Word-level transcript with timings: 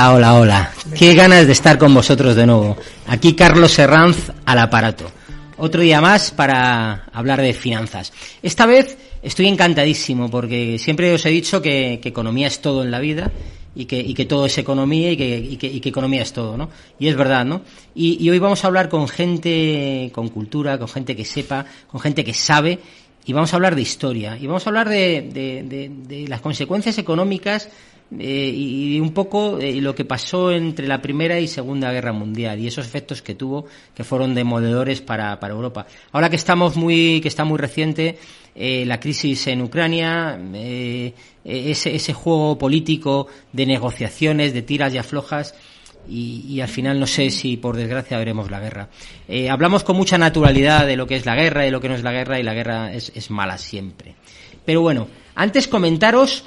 Hola, 0.00 0.14
hola, 0.14 0.34
hola. 0.34 0.72
Qué 0.96 1.14
ganas 1.14 1.46
de 1.46 1.52
estar 1.52 1.76
con 1.76 1.92
vosotros 1.92 2.34
de 2.34 2.46
nuevo. 2.46 2.74
Aquí 3.06 3.34
Carlos 3.34 3.78
Herranz 3.78 4.32
al 4.46 4.58
aparato. 4.58 5.10
Otro 5.58 5.82
día 5.82 6.00
más 6.00 6.30
para 6.30 7.04
hablar 7.12 7.42
de 7.42 7.52
finanzas. 7.52 8.10
Esta 8.42 8.64
vez 8.64 8.96
estoy 9.20 9.46
encantadísimo 9.46 10.30
porque 10.30 10.78
siempre 10.78 11.12
os 11.12 11.26
he 11.26 11.28
dicho 11.28 11.60
que, 11.60 12.00
economía 12.02 12.46
es 12.46 12.62
todo 12.62 12.82
en 12.82 12.90
la 12.90 12.98
vida 12.98 13.30
y 13.74 13.84
que, 13.84 14.24
todo 14.24 14.46
es 14.46 14.56
economía 14.56 15.12
y 15.12 15.18
que, 15.18 15.80
economía 15.84 16.22
es 16.22 16.32
todo, 16.32 16.56
¿no? 16.56 16.70
Y 16.98 17.08
es 17.08 17.16
verdad, 17.16 17.44
¿no? 17.44 17.60
Y, 17.94 18.26
hoy 18.30 18.38
vamos 18.38 18.64
a 18.64 18.68
hablar 18.68 18.88
con 18.88 19.06
gente 19.06 20.10
con 20.14 20.30
cultura, 20.30 20.78
con 20.78 20.88
gente 20.88 21.14
que 21.14 21.26
sepa, 21.26 21.66
con 21.88 22.00
gente 22.00 22.24
que 22.24 22.32
sabe 22.32 22.78
y 23.26 23.34
vamos 23.34 23.52
a 23.52 23.56
hablar 23.56 23.74
de 23.74 23.82
historia 23.82 24.38
y 24.38 24.46
vamos 24.46 24.66
a 24.66 24.70
hablar 24.70 24.88
de 24.88 26.24
las 26.26 26.40
consecuencias 26.40 26.96
económicas 26.96 27.68
eh, 28.18 28.52
y 28.52 28.98
un 28.98 29.12
poco 29.12 29.60
eh, 29.60 29.80
lo 29.80 29.94
que 29.94 30.04
pasó 30.04 30.50
entre 30.50 30.88
la 30.88 31.00
Primera 31.00 31.38
y 31.38 31.46
Segunda 31.46 31.92
Guerra 31.92 32.12
Mundial 32.12 32.58
y 32.58 32.66
esos 32.66 32.84
efectos 32.84 33.22
que 33.22 33.36
tuvo 33.36 33.66
que 33.94 34.02
fueron 34.02 34.34
demoledores 34.34 35.00
para, 35.00 35.38
para 35.38 35.54
Europa. 35.54 35.86
Ahora 36.10 36.28
que 36.28 36.34
estamos 36.34 36.76
muy, 36.76 37.20
que 37.20 37.28
está 37.28 37.44
muy 37.44 37.58
reciente 37.58 38.18
eh, 38.56 38.84
la 38.84 38.98
crisis 38.98 39.46
en 39.46 39.62
Ucrania, 39.62 40.40
ese, 41.44 41.94
ese 41.94 42.12
juego 42.12 42.58
político 42.58 43.28
de 43.52 43.64
negociaciones, 43.64 44.54
de 44.54 44.62
tiras 44.62 44.92
y 44.92 44.98
aflojas, 44.98 45.54
y, 46.08 46.60
al 46.60 46.68
final 46.68 46.98
no 46.98 47.06
sé 47.06 47.30
si 47.30 47.58
por 47.58 47.76
desgracia 47.76 48.18
veremos 48.18 48.50
la 48.50 48.58
guerra. 48.58 48.88
hablamos 49.48 49.84
con 49.84 49.96
mucha 49.96 50.18
naturalidad 50.18 50.84
de 50.84 50.96
lo 50.96 51.06
que 51.06 51.14
es 51.14 51.26
la 51.26 51.36
guerra 51.36 51.66
y 51.66 51.70
lo 51.70 51.80
que 51.80 51.88
no 51.88 51.94
es 51.94 52.02
la 52.02 52.10
guerra 52.10 52.40
y 52.40 52.42
la 52.42 52.54
guerra 52.54 52.92
es, 52.92 53.12
es 53.14 53.30
mala 53.30 53.56
siempre. 53.56 54.16
Pero 54.64 54.80
bueno, 54.80 55.06
antes 55.36 55.68
comentaros 55.68 56.44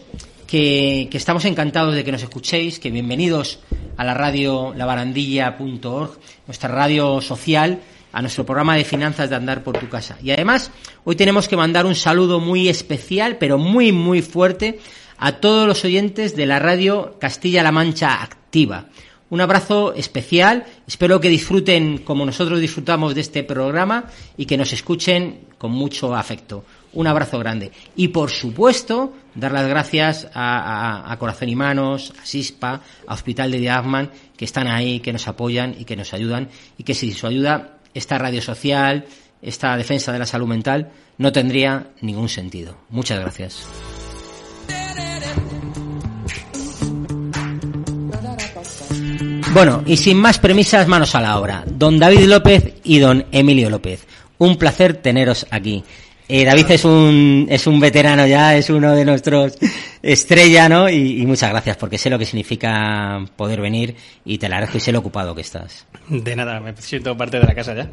que, 0.47 1.09
estamos 1.11 1.45
encantados 1.45 1.95
de 1.95 2.03
que 2.03 2.11
nos 2.11 2.23
escuchéis, 2.23 2.79
que 2.79 2.91
bienvenidos 2.91 3.59
a 3.97 4.03
la 4.03 4.13
radio 4.13 4.73
labarandilla.org, 4.75 6.19
nuestra 6.47 6.69
radio 6.69 7.21
social, 7.21 7.79
a 8.11 8.21
nuestro 8.21 8.45
programa 8.45 8.75
de 8.75 8.83
finanzas 8.83 9.29
de 9.29 9.35
andar 9.35 9.63
por 9.63 9.77
tu 9.77 9.89
casa. 9.89 10.17
Y 10.23 10.31
además, 10.31 10.71
hoy 11.03 11.15
tenemos 11.15 11.47
que 11.47 11.57
mandar 11.57 11.85
un 11.85 11.95
saludo 11.95 12.39
muy 12.39 12.69
especial, 12.69 13.37
pero 13.37 13.57
muy, 13.57 13.91
muy 13.91 14.21
fuerte, 14.21 14.79
a 15.17 15.33
todos 15.33 15.67
los 15.67 15.83
oyentes 15.85 16.35
de 16.35 16.45
la 16.45 16.59
radio 16.59 17.17
Castilla-La 17.19 17.71
Mancha 17.71 18.21
Activa. 18.21 18.85
Un 19.29 19.41
abrazo 19.41 19.93
especial, 19.95 20.65
espero 20.87 21.19
que 21.19 21.29
disfruten 21.29 21.99
como 21.99 22.25
nosotros 22.25 22.59
disfrutamos 22.59 23.15
de 23.15 23.21
este 23.21 23.43
programa 23.43 24.05
y 24.37 24.45
que 24.45 24.57
nos 24.57 24.73
escuchen 24.73 25.39
con 25.57 25.71
mucho 25.71 26.15
afecto. 26.15 26.63
Un 26.93 27.07
abrazo 27.07 27.39
grande. 27.39 27.71
Y 27.95 28.09
por 28.09 28.29
supuesto, 28.29 29.13
dar 29.35 29.51
las 29.51 29.67
gracias 29.67 30.27
a, 30.33 31.15
Corazón 31.19 31.49
y 31.49 31.55
Manos, 31.55 32.13
a 32.21 32.25
SISPA, 32.25 32.81
a 33.07 33.13
Hospital 33.13 33.51
de 33.51 33.59
Diagman, 33.59 34.09
que 34.37 34.45
están 34.45 34.67
ahí, 34.67 34.99
que 34.99 35.13
nos 35.13 35.27
apoyan 35.27 35.75
y 35.77 35.85
que 35.85 35.95
nos 35.95 36.13
ayudan, 36.13 36.49
y 36.77 36.83
que 36.83 36.93
sin 36.93 37.13
su 37.13 37.27
ayuda, 37.27 37.77
esta 37.93 38.17
radio 38.17 38.41
social, 38.41 39.05
esta 39.41 39.75
defensa 39.75 40.11
de 40.11 40.19
la 40.19 40.25
salud 40.25 40.47
mental, 40.47 40.91
no 41.17 41.31
tendría 41.31 41.87
ningún 42.01 42.29
sentido. 42.29 42.77
Muchas 42.89 43.19
gracias. 43.19 43.67
Bueno, 49.53 49.83
y 49.85 49.97
sin 49.97 50.17
más 50.17 50.39
premisas, 50.39 50.87
manos 50.87 51.13
a 51.13 51.21
la 51.21 51.37
obra. 51.37 51.63
Don 51.67 51.99
David 51.99 52.25
López 52.25 52.73
y 52.83 52.97
don 52.97 53.25
Emilio 53.31 53.69
López. 53.69 54.07
Un 54.39 54.57
placer 54.57 54.95
teneros 54.95 55.45
aquí. 55.51 55.83
Eh, 56.27 56.45
David 56.45 56.71
es 56.71 56.85
un, 56.85 57.47
es 57.49 57.67
un 57.67 57.79
veterano 57.79 58.25
ya, 58.25 58.55
es 58.55 58.69
uno 58.69 58.93
de 58.93 59.03
nuestros 59.03 59.57
estrella, 60.01 60.69
¿no? 60.69 60.89
Y, 60.89 61.25
muchas 61.25 61.49
gracias 61.49 61.77
porque 61.77 61.97
sé 61.97 62.09
lo 62.09 62.19
que 62.19 62.25
significa 62.25 63.23
poder 63.35 63.61
venir 63.61 63.95
y 64.25 64.37
te 64.37 64.47
la 64.47 64.57
agradezco 64.57 64.77
y 64.77 64.81
sé 64.81 64.91
lo 64.91 64.99
ocupado 64.99 65.33
que 65.35 65.41
estás. 65.41 65.85
De 66.07 66.35
nada, 66.35 66.59
me 66.59 66.75
siento 66.77 67.15
parte 67.17 67.39
de 67.39 67.45
la 67.45 67.53
casa 67.53 67.73
ya. 67.73 67.89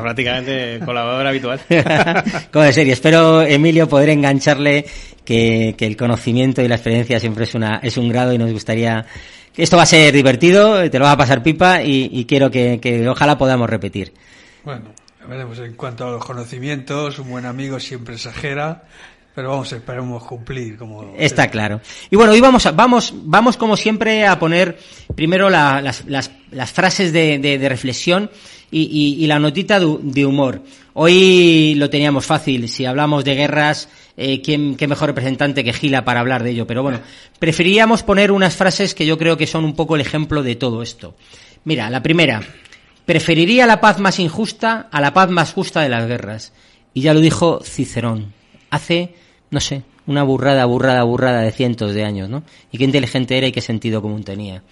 prácticamente 0.00 0.80
colaborador 0.84 1.26
habitual. 1.26 1.60
Como 2.52 2.64
de 2.64 2.72
serie, 2.72 2.92
espero, 2.92 3.42
Emilio, 3.42 3.88
poder 3.88 4.10
engancharle 4.10 4.84
que, 5.24 5.74
que 5.76 5.86
el 5.86 5.96
conocimiento 5.96 6.62
y 6.62 6.68
la 6.68 6.76
experiencia 6.76 7.20
siempre 7.20 7.44
es, 7.44 7.54
una, 7.54 7.80
es 7.82 7.96
un 7.96 8.08
grado 8.08 8.32
y 8.32 8.38
nos 8.38 8.52
gustaría 8.52 9.06
esto 9.56 9.76
va 9.76 9.84
a 9.84 9.86
ser 9.86 10.12
divertido, 10.12 10.90
te 10.90 10.98
lo 10.98 11.04
va 11.04 11.12
a 11.12 11.16
pasar 11.16 11.42
pipa 11.42 11.82
y, 11.82 12.10
y 12.12 12.24
quiero 12.24 12.50
que, 12.50 12.80
que, 12.80 13.08
ojalá 13.08 13.38
podamos 13.38 13.70
repetir. 13.70 14.12
Bueno, 14.64 14.86
veremos 15.28 15.58
en 15.58 15.74
cuanto 15.74 16.06
a 16.06 16.10
los 16.10 16.24
conocimientos, 16.24 17.18
un 17.18 17.30
buen 17.30 17.46
amigo 17.46 17.80
siempre 17.80 18.14
exagera, 18.14 18.84
pero 19.34 19.50
vamos, 19.50 19.72
esperemos 19.72 20.22
cumplir 20.24 20.76
como 20.76 21.14
está 21.18 21.48
claro. 21.50 21.80
Y 22.10 22.16
bueno, 22.16 22.32
hoy 22.32 22.40
vamos, 22.40 22.66
a, 22.66 22.72
vamos, 22.72 23.12
vamos 23.24 23.56
como 23.56 23.76
siempre 23.76 24.26
a 24.26 24.38
poner 24.38 24.78
primero 25.14 25.50
las, 25.50 26.04
las, 26.06 26.30
las, 26.50 26.72
frases 26.72 27.12
de, 27.12 27.38
de, 27.38 27.58
de 27.58 27.68
reflexión 27.68 28.30
y, 28.70 28.82
y, 28.82 29.24
y, 29.24 29.26
la 29.26 29.38
notita 29.38 29.80
de, 29.80 29.98
de 30.02 30.24
humor. 30.24 30.62
Hoy 30.92 31.74
lo 31.76 31.90
teníamos 31.90 32.26
fácil, 32.26 32.68
si 32.68 32.84
hablamos 32.84 33.24
de 33.24 33.34
guerras, 33.34 33.88
eh, 34.16 34.40
¿quién, 34.42 34.76
qué 34.76 34.86
mejor 34.86 35.08
representante 35.08 35.64
que 35.64 35.72
Gila 35.72 36.04
para 36.04 36.20
hablar 36.20 36.44
de 36.44 36.50
ello. 36.50 36.66
Pero 36.66 36.82
bueno, 36.82 37.00
preferíamos 37.38 38.02
poner 38.02 38.30
unas 38.30 38.54
frases 38.54 38.94
que 38.94 39.06
yo 39.06 39.18
creo 39.18 39.36
que 39.36 39.46
son 39.46 39.64
un 39.64 39.74
poco 39.74 39.96
el 39.96 40.00
ejemplo 40.00 40.42
de 40.42 40.54
todo 40.54 40.82
esto. 40.82 41.16
Mira, 41.64 41.90
la 41.90 42.02
primera, 42.02 42.42
preferiría 43.04 43.66
la 43.66 43.80
paz 43.80 43.98
más 43.98 44.18
injusta 44.18 44.88
a 44.90 45.00
la 45.00 45.12
paz 45.12 45.30
más 45.30 45.52
justa 45.52 45.80
de 45.80 45.88
las 45.88 46.06
guerras. 46.06 46.52
Y 46.92 47.02
ya 47.02 47.14
lo 47.14 47.20
dijo 47.20 47.60
Cicerón, 47.62 48.32
hace, 48.70 49.14
no 49.50 49.60
sé, 49.60 49.82
una 50.06 50.22
burrada, 50.22 50.64
burrada, 50.64 51.02
burrada 51.02 51.40
de 51.40 51.52
cientos 51.52 51.94
de 51.94 52.04
años, 52.04 52.28
¿no? 52.28 52.44
Y 52.70 52.78
qué 52.78 52.84
inteligente 52.84 53.36
era 53.36 53.46
y 53.46 53.52
qué 53.52 53.60
sentido 53.60 54.02
común 54.02 54.24
tenía. 54.24 54.62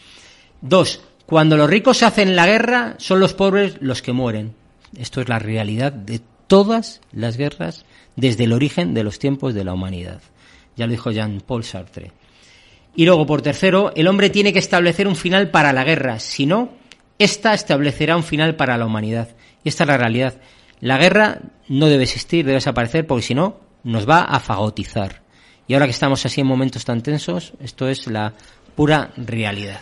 Dos, 0.61 1.01
cuando 1.27 1.57
los 1.57 1.69
ricos 1.69 2.03
hacen 2.03 2.37
la 2.37 2.47
guerra, 2.47 2.95
son 2.99 3.21
los 3.21 3.35
pobres 3.35 3.77
los 3.81 4.03
que 4.03 4.13
mueren. 4.13 4.55
Esto 4.97 5.21
es 5.21 5.29
la 5.29 5.39
realidad 5.39 5.93
de 5.93 6.21
todas 6.47 7.01
las 7.13 7.37
guerras 7.37 7.85
desde 8.17 8.45
el 8.45 8.53
origen 8.53 8.95
de 8.95 9.05
los 9.05 9.19
tiempos 9.19 9.55
de 9.55 9.65
la 9.65 9.73
humanidad. 9.73 10.21
Ya 10.77 10.87
lo 10.87 10.93
dijo 10.93 11.11
Jean-Paul 11.11 11.65
Sartre. 11.65 12.13
Y 12.95 13.07
luego, 13.07 13.25
por 13.27 13.41
tercero, 13.41 13.93
el 13.97 14.07
hombre 14.07 14.29
tiene 14.29 14.53
que 14.53 14.59
establecer 14.59 15.09
un 15.09 15.17
final 15.17 15.51
para 15.51 15.73
la 15.73 15.85
guerra, 15.85 16.19
si 16.19 16.45
no, 16.45 16.71
ésta 17.19 17.55
establecerá 17.55 18.17
un 18.17 18.25
final 18.25 18.57
para 18.57 18.77
la 18.77 18.87
humanidad. 18.87 19.29
Y 19.65 19.69
esta 19.69 19.85
es 19.85 19.89
la 19.89 19.97
realidad. 19.97 20.35
La 20.81 20.99
guerra 20.99 21.41
no 21.69 21.87
debe 21.87 22.05
existir, 22.05 22.45
debe 22.45 22.57
desaparecer, 22.57 23.07
porque 23.07 23.23
si 23.23 23.35
no, 23.35 23.61
nos 23.85 24.09
va 24.09 24.23
a 24.23 24.41
fagotizar. 24.41 25.23
Y 25.69 25.75
ahora 25.75 25.87
que 25.87 25.93
estamos 25.93 26.25
así 26.27 26.41
en 26.41 26.47
momentos 26.47 26.85
tan 26.85 27.03
tensos, 27.03 27.53
esto 27.61 27.89
es 27.89 28.07
la 28.07 28.33
pura 28.75 29.13
realidad. 29.17 29.81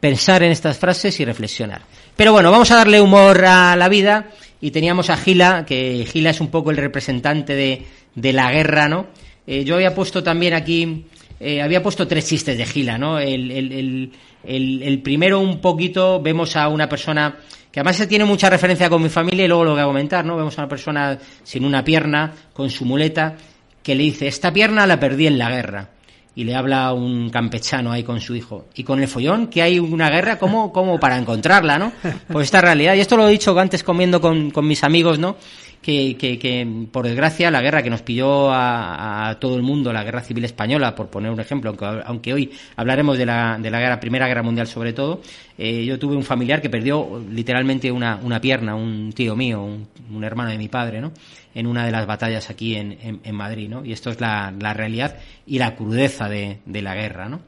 Pensar 0.00 0.42
en 0.42 0.52
estas 0.52 0.78
frases 0.78 1.18
y 1.20 1.24
reflexionar. 1.24 1.82
Pero 2.16 2.32
bueno, 2.32 2.50
vamos 2.50 2.70
a 2.70 2.76
darle 2.76 3.00
humor 3.00 3.44
a 3.44 3.76
la 3.76 3.88
vida 3.88 4.30
y 4.60 4.70
teníamos 4.70 5.10
a 5.10 5.16
Gila, 5.16 5.64
que 5.66 6.06
Gila 6.10 6.30
es 6.30 6.40
un 6.40 6.48
poco 6.48 6.70
el 6.70 6.76
representante 6.76 7.54
de, 7.54 7.86
de 8.14 8.32
la 8.32 8.50
guerra, 8.50 8.88
¿no? 8.88 9.06
Eh, 9.46 9.64
yo 9.64 9.76
había 9.76 9.94
puesto 9.94 10.22
también 10.22 10.54
aquí, 10.54 11.06
eh, 11.38 11.62
había 11.62 11.82
puesto 11.82 12.06
tres 12.08 12.26
chistes 12.26 12.58
de 12.58 12.66
Gila, 12.66 12.98
¿no? 12.98 13.18
El, 13.18 13.50
el, 13.50 13.72
el, 13.72 14.12
el, 14.46 15.00
primero 15.02 15.40
un 15.40 15.60
poquito, 15.60 16.20
vemos 16.20 16.56
a 16.56 16.68
una 16.68 16.88
persona 16.88 17.36
que 17.70 17.80
además 17.80 17.96
se 17.96 18.06
tiene 18.06 18.24
mucha 18.24 18.48
referencia 18.48 18.88
con 18.88 19.02
mi 19.02 19.08
familia 19.08 19.44
y 19.44 19.48
luego 19.48 19.64
lo 19.64 19.72
voy 19.72 19.80
a 19.80 19.84
comentar, 19.84 20.24
¿no? 20.24 20.36
Vemos 20.36 20.58
a 20.58 20.62
una 20.62 20.68
persona 20.68 21.18
sin 21.42 21.64
una 21.64 21.84
pierna, 21.84 22.32
con 22.52 22.70
su 22.70 22.84
muleta, 22.84 23.36
que 23.82 23.94
le 23.94 24.04
dice, 24.04 24.26
esta 24.26 24.52
pierna 24.52 24.86
la 24.86 24.98
perdí 24.98 25.26
en 25.26 25.38
la 25.38 25.50
guerra 25.50 25.90
y 26.36 26.44
le 26.44 26.54
habla 26.54 26.92
un 26.92 27.30
campechano 27.30 27.90
ahí 27.90 28.02
con 28.02 28.20
su 28.20 28.34
hijo. 28.34 28.66
Y 28.74 28.84
con 28.84 29.00
el 29.00 29.08
follón, 29.08 29.46
que 29.46 29.62
hay 29.62 29.78
una 29.78 30.10
guerra, 30.10 30.38
¿cómo, 30.38 30.70
cómo 30.70 31.00
para 31.00 31.16
encontrarla, 31.16 31.78
no? 31.78 31.92
Pues 32.30 32.44
esta 32.44 32.60
realidad. 32.60 32.94
Y 32.94 33.00
esto 33.00 33.16
lo 33.16 33.26
he 33.26 33.30
dicho 33.30 33.58
antes 33.58 33.82
comiendo 33.82 34.20
con, 34.20 34.50
con 34.50 34.66
mis 34.66 34.84
amigos, 34.84 35.18
¿no? 35.18 35.36
Que, 35.86 36.88
por 36.90 37.06
desgracia, 37.06 37.48
la 37.48 37.62
guerra 37.62 37.80
que 37.80 37.90
nos 37.90 38.02
pilló 38.02 38.52
a, 38.52 39.36
todo 39.38 39.54
el 39.54 39.62
mundo, 39.62 39.92
la 39.92 40.02
guerra 40.02 40.20
civil 40.20 40.44
española, 40.44 40.96
por 40.96 41.08
poner 41.10 41.30
un 41.30 41.38
ejemplo, 41.38 41.70
aunque, 41.70 42.02
aunque 42.04 42.34
hoy 42.34 42.50
hablaremos 42.74 43.16
de 43.16 43.24
la, 43.24 43.56
de 43.56 43.70
la 43.70 43.78
guerra, 43.78 44.00
Primera 44.00 44.26
Guerra 44.26 44.42
Mundial 44.42 44.66
sobre 44.66 44.92
todo, 44.92 45.20
eh, 45.56 45.84
yo 45.84 45.96
tuve 45.96 46.16
un 46.16 46.24
familiar 46.24 46.60
que 46.60 46.68
perdió 46.68 47.24
literalmente 47.30 47.92
una, 47.92 48.18
una 48.20 48.40
pierna, 48.40 48.74
un 48.74 49.12
tío 49.12 49.36
mío, 49.36 49.62
un, 49.62 50.24
hermano 50.24 50.50
de 50.50 50.58
mi 50.58 50.66
padre, 50.66 51.00
¿no? 51.00 51.12
en 51.54 51.68
una 51.68 51.86
de 51.86 51.92
las 51.92 52.04
batallas 52.04 52.50
aquí 52.50 52.74
en, 52.74 53.20
en, 53.22 53.34
Madrid, 53.34 53.68
¿no? 53.68 53.84
Y 53.84 53.92
esto 53.92 54.10
es 54.10 54.20
la, 54.20 54.52
la 54.60 54.74
realidad 54.74 55.16
y 55.46 55.58
la 55.58 55.76
crudeza 55.76 56.28
de, 56.28 56.58
de, 56.66 56.82
la 56.82 56.94
guerra, 56.94 57.28
¿no? 57.28 57.40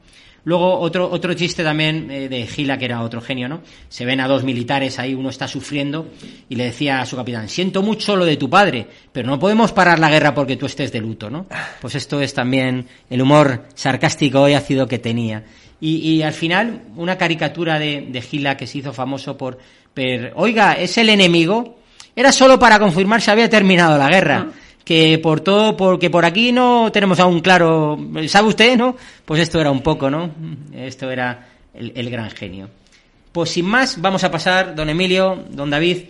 Luego 0.49 0.79
otro, 0.79 1.07
otro 1.11 1.35
chiste 1.35 1.63
también 1.63 2.09
eh, 2.09 2.27
de 2.27 2.47
Gila, 2.47 2.79
que 2.79 2.85
era 2.85 3.03
otro 3.03 3.21
genio, 3.21 3.47
¿no? 3.47 3.61
Se 3.87 4.03
ven 4.03 4.19
a 4.19 4.27
dos 4.27 4.43
militares 4.43 4.97
ahí, 4.97 5.13
uno 5.13 5.29
está 5.29 5.47
sufriendo 5.47 6.09
y 6.49 6.55
le 6.55 6.63
decía 6.63 7.01
a 7.01 7.05
su 7.05 7.15
capitán, 7.15 7.47
siento 7.47 7.83
mucho 7.83 8.15
lo 8.15 8.25
de 8.25 8.35
tu 8.35 8.49
padre, 8.49 8.87
pero 9.11 9.27
no 9.29 9.37
podemos 9.37 9.71
parar 9.73 9.99
la 9.99 10.09
guerra 10.09 10.33
porque 10.33 10.57
tú 10.57 10.65
estés 10.65 10.91
de 10.91 11.01
luto, 11.01 11.29
¿no? 11.29 11.45
Pues 11.79 11.93
esto 11.93 12.19
es 12.19 12.33
también 12.33 12.87
el 13.11 13.21
humor 13.21 13.67
sarcástico 13.75 14.49
y 14.49 14.55
ácido 14.55 14.87
que 14.87 14.97
tenía. 14.97 15.43
Y, 15.81 16.23
al 16.23 16.33
final, 16.33 16.81
una 16.95 17.15
caricatura 17.15 17.77
de, 17.77 18.19
Gila 18.27 18.57
que 18.57 18.65
se 18.65 18.79
hizo 18.79 18.91
famoso 18.91 19.37
por, 19.37 19.59
oiga, 20.33 20.73
es 20.73 20.97
el 20.97 21.09
enemigo, 21.09 21.77
era 22.15 22.31
solo 22.31 22.57
para 22.57 22.79
confirmar 22.79 23.21
si 23.21 23.29
había 23.29 23.51
terminado 23.51 23.99
la 23.99 24.09
guerra. 24.09 24.47
Que 24.89 25.19
por 25.19 25.41
todo, 25.41 25.77
porque 25.77 26.09
por 26.09 26.25
aquí 26.25 26.51
no 26.51 26.91
tenemos 26.91 27.19
aún 27.19 27.41
claro, 27.41 27.95
¿sabe 28.27 28.47
usted, 28.47 28.75
no? 28.75 28.95
Pues 29.23 29.39
esto 29.39 29.61
era 29.61 29.69
un 29.69 29.83
poco, 29.83 30.09
¿no? 30.09 30.31
Esto 30.73 31.11
era 31.11 31.47
el, 31.75 32.09
gran 32.09 32.31
genio. 32.31 32.71
Pues 33.31 33.51
sin 33.51 33.67
más, 33.67 34.01
vamos 34.01 34.23
a 34.23 34.31
pasar, 34.31 34.73
don 34.73 34.89
Emilio, 34.89 35.45
don 35.51 35.69
David, 35.69 36.05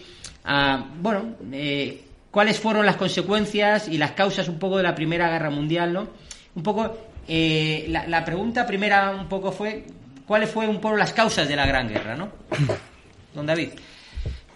a, 0.46 0.82
bueno, 1.02 1.36
eh, 1.52 2.06
cuáles 2.32 2.58
fueron 2.58 2.86
las 2.86 2.96
consecuencias 2.96 3.90
y 3.90 3.98
las 3.98 4.12
causas 4.12 4.48
un 4.48 4.58
poco 4.58 4.78
de 4.78 4.84
la 4.84 4.96
Primera 4.96 5.30
Guerra 5.30 5.50
Mundial, 5.50 5.92
¿no? 5.92 6.08
Un 6.56 6.64
poco, 6.64 6.98
eh, 7.28 7.86
la, 7.90 8.24
pregunta 8.24 8.66
primera 8.66 9.12
un 9.12 9.28
poco 9.28 9.52
fue, 9.52 9.84
¿cuáles 10.26 10.50
fueron 10.50 10.76
un 10.76 10.82
poco 10.82 10.96
las 10.96 11.12
causas 11.12 11.50
de 11.50 11.56
la 11.58 11.66
Gran 11.66 11.90
Guerra, 11.90 12.16
¿no? 12.16 12.30
Don 13.36 13.46
David. 13.46 13.72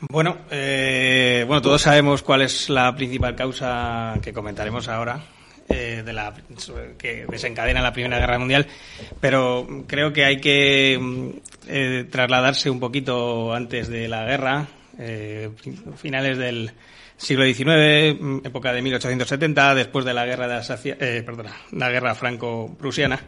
Bueno, 0.09 0.37
eh, 0.51 1.45
bueno, 1.47 1.61
todos 1.61 1.81
sabemos 1.81 2.23
cuál 2.23 2.41
es 2.41 2.69
la 2.69 2.93
principal 2.95 3.35
causa 3.35 4.19
que 4.21 4.33
comentaremos 4.33 4.87
ahora, 4.87 5.23
eh, 5.69 6.03
de 6.05 6.13
la, 6.13 6.33
que 6.97 7.25
desencadena 7.29 7.81
la 7.81 7.93
Primera 7.93 8.19
Guerra 8.19 8.37
Mundial, 8.37 8.67
pero 9.21 9.67
creo 9.87 10.11
que 10.11 10.25
hay 10.25 10.41
que 10.41 10.99
mm, 10.99 12.09
trasladarse 12.09 12.69
un 12.69 12.79
poquito 12.79 13.53
antes 13.53 13.87
de 13.87 14.07
la 14.07 14.25
guerra, 14.25 14.67
finales 15.95 16.37
del, 16.37 16.71
siglo 17.17 17.45
XIX, 17.45 18.19
mm, 18.19 18.37
época 18.43 18.73
de 18.73 18.81
1870, 18.81 19.75
después 19.75 20.05
de 20.05 20.13
la 20.13 20.25
guerra 20.25 20.47
de 20.47 20.55
Alsacia, 20.55 20.97
eh, 20.99 21.23
perdona, 21.25 21.53
la 21.71 21.89
guerra 21.89 22.15
franco-prusiana, 22.15 23.19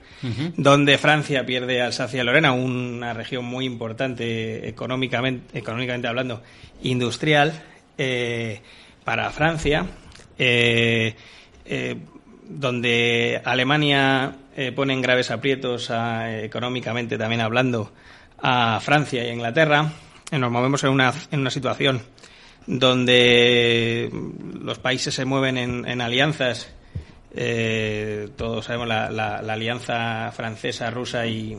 donde 0.57 0.97
Francia 0.97 1.45
pierde 1.45 1.81
Alsacia-Lorena, 1.81 2.51
una 2.51 3.13
región 3.13 3.45
muy 3.45 3.65
importante 3.65 4.67
económicamente, 4.67 5.57
económicamente 5.57 6.07
hablando, 6.07 6.41
industrial 6.83 7.63
eh, 7.97 8.61
para 9.03 9.29
Francia, 9.31 9.85
eh, 10.37 11.15
donde 12.47 13.41
Alemania 13.43 14.35
pone 14.75 14.93
en 14.93 15.01
graves 15.01 15.31
aprietos 15.31 15.91
económicamente 16.43 17.17
también 17.17 17.41
hablando 17.41 17.91
a 18.39 18.79
Francia 18.81 19.23
y 19.23 19.29
a 19.29 19.33
Inglaterra. 19.33 19.91
Nos 20.31 20.51
movemos 20.51 20.83
en 20.83 20.91
una, 20.91 21.13
en 21.31 21.39
una 21.39 21.49
situación 21.49 22.01
donde 22.67 24.09
los 24.61 24.79
países 24.79 25.13
se 25.13 25.25
mueven 25.25 25.57
en, 25.57 26.01
alianzas. 26.01 26.71
Eh, 27.33 28.29
todos 28.35 28.65
sabemos 28.65 28.87
la, 28.87 29.37
alianza 29.37 30.31
francesa, 30.31 30.89
rusa 30.89 31.25
y, 31.27 31.57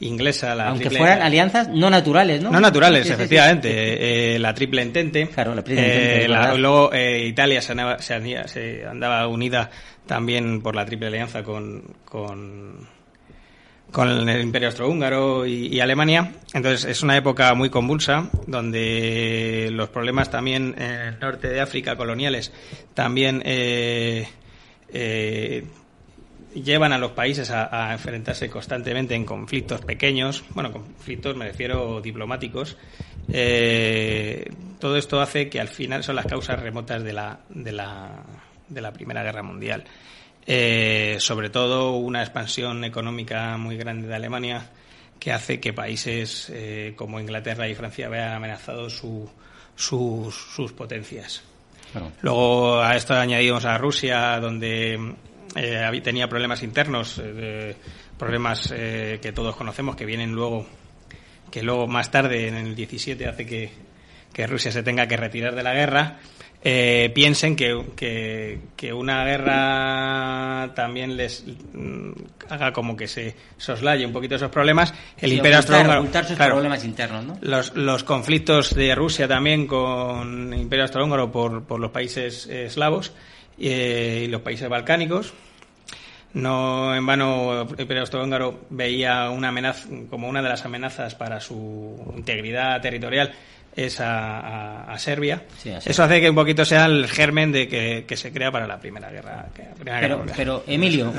inglesa. 0.00 0.54
La 0.54 0.68
Aunque 0.68 0.90
fueran 0.90 1.22
alianzas 1.22 1.68
no 1.68 1.90
naturales, 1.90 2.42
¿no? 2.42 2.50
No 2.50 2.60
naturales, 2.60 3.08
efectivamente. 3.10 4.34
Eh, 4.34 4.38
la 4.38 4.54
triple 4.54 4.82
entente. 4.82 5.28
Claro, 5.28 5.54
la 5.54 5.62
triple 5.62 6.24
eh, 6.24 6.28
luego 6.56 6.90
Italia 6.94 7.60
se 7.62 7.72
andaba, 7.72 7.98
se, 7.98 8.84
andaba, 8.86 9.26
unida 9.26 9.70
también 10.06 10.62
por 10.62 10.76
la 10.76 10.86
triple 10.86 11.08
alianza 11.08 11.42
con 11.42 11.82
con 12.04 12.97
el 13.96 14.40
Imperio 14.42 14.68
Austrohúngaro 14.68 15.46
y, 15.46 15.80
Alemania. 15.80 16.32
Entonces 16.52 16.84
es 16.84 17.02
una 17.02 17.16
época 17.16 17.54
muy 17.54 17.70
convulsa 17.70 18.30
donde 18.46 19.70
los 19.72 19.88
problemas 19.88 20.30
también 20.30 20.74
en 20.78 20.90
el 20.90 21.18
norte 21.18 21.48
de 21.48 21.60
África 21.60 21.96
coloniales 21.96 22.52
también 22.94 23.42
eh, 23.44 24.28
eh, 24.92 25.64
llevan 26.54 26.92
a 26.92 26.98
los 26.98 27.12
países 27.12 27.50
a, 27.50 27.92
enfrentarse 27.92 28.48
constantemente 28.48 29.14
en 29.14 29.24
conflictos 29.24 29.80
pequeños, 29.80 30.44
bueno, 30.50 30.72
conflictos 30.72 31.36
me 31.36 31.46
refiero 31.46 32.00
diplomáticos. 32.00 32.76
Eh, 33.30 34.50
todo 34.78 34.96
esto 34.96 35.20
hace 35.20 35.48
que 35.48 35.60
al 35.60 35.68
final 35.68 36.02
son 36.02 36.16
las 36.16 36.26
causas 36.26 36.60
remotas 36.60 37.02
de 37.02 37.12
la, 37.12 37.40
de 37.48 37.72
la, 37.72 38.22
de 38.68 38.80
la 38.80 38.92
Primera 38.92 39.22
Guerra 39.22 39.42
Mundial. 39.42 39.84
Eh, 40.50 41.18
sobre 41.20 41.50
todo 41.50 41.92
una 41.98 42.22
expansión 42.22 42.82
económica 42.82 43.58
muy 43.58 43.76
grande 43.76 44.08
de 44.08 44.14
Alemania 44.14 44.70
que 45.20 45.30
hace 45.30 45.60
que 45.60 45.74
países 45.74 46.50
eh, 46.50 46.94
como 46.96 47.20
Inglaterra 47.20 47.68
y 47.68 47.74
Francia 47.74 48.08
vean 48.08 48.32
amenazados 48.32 48.96
su, 48.96 49.30
sus 49.76 50.72
potencias. 50.72 51.42
Luego 52.22 52.80
a 52.80 52.96
esto 52.96 53.12
añadimos 53.12 53.66
a 53.66 53.76
Rusia, 53.76 54.40
donde 54.40 55.16
eh, 55.54 56.00
tenía 56.02 56.28
problemas 56.28 56.62
internos, 56.62 57.20
problemas 58.16 58.72
que 58.72 59.32
todos 59.34 59.54
conocemos, 59.54 59.96
que 59.96 60.06
vienen 60.06 60.32
luego, 60.32 60.66
que 61.50 61.62
luego 61.62 61.86
más 61.86 62.10
tarde, 62.10 62.48
en 62.48 62.54
el 62.54 62.74
17, 62.74 63.26
hace 63.26 63.44
que, 63.44 63.70
que 64.32 64.46
Rusia 64.46 64.72
se 64.72 64.82
tenga 64.82 65.06
que 65.06 65.18
retirar 65.18 65.54
de 65.54 65.62
la 65.62 65.74
guerra 65.74 66.20
eh, 66.62 67.12
piensen 67.14 67.54
que, 67.54 68.58
que, 68.76 68.92
una 68.92 69.24
guerra 69.24 70.72
también 70.74 71.16
les 71.16 71.44
mm, 71.72 72.10
haga 72.48 72.72
como 72.72 72.96
que 72.96 73.06
se 73.06 73.36
soslaye 73.56 74.04
un 74.04 74.12
poquito 74.12 74.34
esos 74.34 74.50
problemas. 74.50 74.92
El 75.18 75.34
Imperio 75.34 75.58
Austrohúngaro. 75.58 76.04
problemas 76.36 76.84
internos, 76.84 77.24
¿no? 77.24 77.38
Los, 77.42 77.74
los 77.76 78.02
conflictos 78.02 78.74
de 78.74 78.92
Rusia 78.96 79.28
también 79.28 79.68
con 79.68 80.52
el 80.52 80.60
Imperio 80.60 80.84
Austrohúngaro 80.84 81.30
por, 81.30 81.62
por 81.62 81.78
los 81.78 81.92
países 81.92 82.48
eh, 82.48 82.66
eslavos 82.66 83.12
eh, 83.58 84.24
y 84.24 84.28
los 84.28 84.40
países 84.40 84.68
balcánicos. 84.68 85.34
No 86.34 86.94
en 86.94 87.06
vano 87.06 87.62
el 87.62 87.80
Imperio 87.80 88.00
Austrohúngaro 88.00 88.66
veía 88.70 89.30
una 89.30 89.48
amenaza 89.48 89.88
como 90.10 90.28
una 90.28 90.42
de 90.42 90.48
las 90.48 90.64
amenazas 90.64 91.14
para 91.14 91.40
su 91.40 92.14
integridad 92.16 92.80
territorial 92.82 93.32
es 93.78 94.00
a, 94.00 94.92
Serbia. 94.98 95.44
Eso 95.64 96.02
hace 96.02 96.20
que 96.20 96.28
un 96.28 96.34
poquito 96.34 96.64
sea 96.64 96.86
el 96.86 97.06
germen 97.06 97.52
de 97.52 97.68
que, 97.68 98.16
se 98.16 98.32
crea 98.32 98.50
para 98.50 98.66
la 98.66 98.80
Primera 98.80 99.08
Guerra. 99.10 99.46
pero, 100.36 100.64
Emilio, 100.66 101.12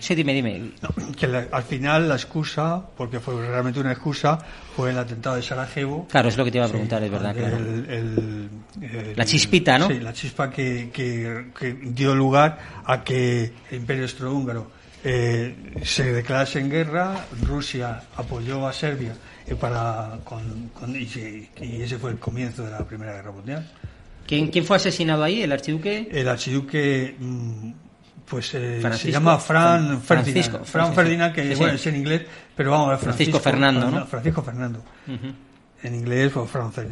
sí, 0.00 0.14
dime, 0.16 0.34
dime. 0.34 0.72
que 1.16 1.26
al 1.26 1.62
final 1.62 2.08
la 2.08 2.16
excusa, 2.16 2.84
porque 2.96 3.20
fue 3.20 3.46
realmente 3.46 3.78
una 3.78 3.92
excusa, 3.92 4.38
fue 4.74 4.90
el 4.90 4.98
atentado 4.98 5.36
de 5.36 5.42
Sarajevo. 5.42 6.08
Claro, 6.10 6.28
es 6.28 6.36
lo 6.36 6.44
que 6.44 6.50
te 6.50 6.58
iba 6.58 6.66
a 6.66 6.70
preguntar, 6.70 7.02
es 7.04 7.10
verdad. 7.10 7.36
la 9.14 9.24
chispita, 9.24 9.78
¿no? 9.78 9.86
Sí, 9.86 10.00
la 10.00 10.12
chispa 10.12 10.50
que, 10.50 11.52
dio 11.84 12.14
lugar 12.16 12.82
a 12.84 13.04
que 13.04 13.52
el 13.70 13.76
Imperio 13.76 14.02
Austrohúngaro 14.02 14.72
eh, 15.04 15.54
se 15.84 16.12
declarase 16.12 16.58
en 16.58 16.70
guerra, 16.70 17.26
Rusia 17.42 18.02
apoyó 18.16 18.66
a 18.66 18.72
Serbia 18.72 19.14
para 19.60 20.18
con, 20.24 20.70
y, 20.94 21.02
ese 21.82 21.98
fue 21.98 22.10
el 22.12 22.18
comienzo 22.18 22.64
de 22.64 22.70
la 22.70 22.84
Primera 22.84 23.12
Guerra 23.12 23.32
Mundial. 23.32 23.70
¿Quién, 24.26 24.48
quién 24.48 24.64
fue 24.64 24.76
asesinado 24.76 25.22
ahí? 25.22 25.42
¿El 25.42 25.52
archiduque? 25.52 26.08
El 26.10 26.28
archiduque, 26.28 27.14
mm, 27.18 27.72
pues 28.26 28.54
eh, 28.54 28.80
se 28.92 29.12
llama 29.12 29.38
Fran 29.38 30.00
Ferdinand. 30.00 30.64
Fran 30.64 30.94
Ferdinand, 30.94 31.34
que 31.34 31.54
bueno, 31.56 31.74
es 31.74 31.86
en 31.86 31.96
inglés, 31.96 32.22
pero 32.56 32.70
vamos 32.70 32.88
a 32.88 32.90
ver, 32.92 32.98
Francisco, 33.00 33.38
Fernando, 33.38 33.90
¿no? 33.90 34.06
Francisco 34.06 34.42
Fernando 34.42 34.82
en 35.84 35.94
inglés 35.94 36.34
o 36.34 36.46
francés. 36.46 36.86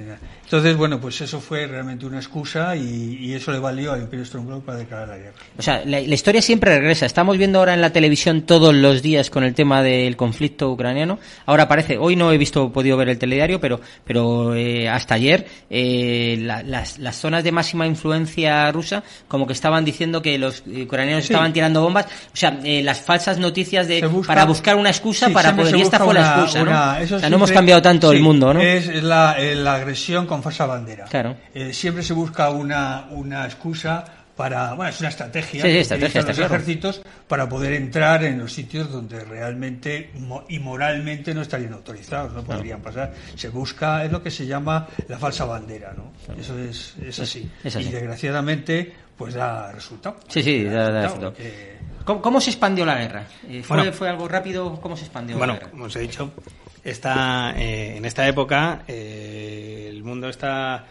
Entonces, 0.45 0.77
bueno, 0.77 1.01
pues 1.01 1.19
eso 1.23 1.41
fue 1.41 1.67
realmente 1.67 2.05
una 2.05 2.19
excusa 2.19 2.77
y, 2.77 3.33
eso 3.33 3.51
le 3.51 3.59
valió 3.59 3.93
al 3.93 4.03
Imperio 4.03 4.21
Austrohúngaro 4.21 4.61
para 4.61 4.79
declarar 4.79 5.09
la 5.09 5.17
guerra. 5.17 5.33
O 5.57 5.63
sea, 5.63 5.83
la, 5.87 6.01
historia 6.01 6.43
siempre 6.43 6.79
regresa. 6.79 7.07
Estamos 7.07 7.39
viendo 7.39 7.59
ahora 7.59 7.73
en 7.73 7.81
la 7.81 7.91
televisión 7.91 8.43
todos 8.43 8.75
los 8.75 9.01
días 9.01 9.31
con 9.31 9.45
el 9.45 9.55
tema 9.55 9.83
del 9.83 10.17
conflicto 10.17 10.71
ucraniano. 10.71 11.19
Ahora 11.47 11.67
parece, 11.67 11.97
hoy 11.97 12.17
no 12.17 12.31
he 12.33 12.37
visto, 12.37 12.71
podido 12.71 12.99
ver 12.99 13.09
el 13.09 13.19
telediario, 13.19 13.59
pero, 13.59 13.81
pero 14.05 14.55
eh, 14.55 14.91
hasta 14.91 15.15
ayer 15.15 15.47
eh, 15.71 16.37
las, 16.43 16.99
las, 16.99 17.17
zonas 17.17 17.43
de 17.43 17.53
máxima 17.53 17.87
influencia 17.87 18.71
rusa 18.73 19.03
como 19.29 19.47
que 19.47 19.55
estaban 19.55 19.87
diciendo 19.87 20.21
que 20.21 20.37
los 20.37 20.63
ucranianos 20.67 21.25
estaban 21.25 21.55
tirando 21.55 21.81
bombas. 21.81 22.05
O 22.05 22.37
sea, 22.37 22.61
eh, 22.63 22.83
las 22.83 23.01
falsas 23.01 23.39
noticias 23.39 23.89
de 23.89 24.07
para 24.27 24.45
buscar 24.45 24.77
una 24.77 24.91
excusa 24.91 25.31
para 25.31 25.57
poder... 25.57 25.77
Y 25.77 25.81
esta 25.81 25.99
fue 25.99 26.13
la 26.13 26.35
excusa, 26.35 26.63
¿no? 26.63 27.17
o 27.17 27.19
sea, 27.19 27.31
no 27.31 27.37
hemos 27.37 27.51
cambiado 27.51 27.81
tanto 27.81 28.13
el 28.13 28.21
mundo, 28.21 28.53
¿no? 28.53 28.61
es, 28.61 28.82
la, 28.87 29.37
eh, 29.39 29.55
la, 29.55 29.75
agresión 29.75 30.27
con 30.27 30.43
falsa 30.43 30.67
bandera. 30.67 31.07
Claro. 31.07 31.37
Eh, 31.55 31.73
siempre 31.73 32.03
se 32.03 32.12
busca 32.12 32.51
una, 32.51 33.07
una 33.11 33.45
excusa 33.45 34.05
para, 34.37 34.73
bueno, 34.75 34.91
es 34.91 34.99
una 35.01 35.11
estrategia, 35.11 35.62
de 35.62 35.99
los 35.99 36.39
ejércitos 36.39 37.03
para 37.29 37.49
poder 37.49 37.75
entrar 37.75 38.25
en 38.25 38.39
los 38.39 38.53
sitios 38.53 38.91
donde 38.91 39.25
realmente 39.25 40.11
y 40.49 40.59
moralmente 40.59 41.35
no 41.35 41.43
estarían 41.43 41.75
autorizados, 41.75 42.33
no 42.33 42.43
podrían 42.43 42.81
pasar. 42.81 43.12
Se 43.35 43.51
busca, 43.51 44.05
es 44.05 44.11
lo 44.11 44.23
que 44.23 44.31
se 44.31 44.47
llama 44.47 44.89
la 45.09 45.19
falsa 45.19 45.45
bandera, 45.45 45.95
¿no? 45.95 46.12
Eso 46.39 46.59
es, 46.59 46.95
es, 47.07 47.21
así. 47.21 47.51
Y 47.65 47.85
desgraciadamente, 47.91 48.93
pues 49.17 49.35
da 49.35 49.71
resultado. 49.71 50.17
Sí, 50.29 50.43
sí, 50.43 50.65
da, 50.65 51.03
resultado. 51.03 51.35
¿Cómo, 52.05 52.41
se 52.41 52.51
expandió 52.51 52.85
la 52.85 52.97
guerra? 52.97 53.27
Eh, 53.49 53.62
¿Fue, 53.62 53.93
¿Fue 53.93 54.09
algo 54.09 54.27
rápido? 54.27 54.81
¿Cómo 54.81 54.97
se 54.97 55.05
expandió 55.05 55.39
bueno, 55.39 55.53
la 55.53 55.59
guerra? 55.59 55.71
como 55.71 55.85
os 55.85 55.97
he 55.97 56.01
dicho, 56.01 56.33
está 56.85 57.55
eh, 57.57 57.97
en 57.97 58.05
esta 58.05 58.27
época 58.27 58.83
eh, 58.89 59.87
el 59.89 60.03
mundo 60.03 60.29
está 60.29 60.87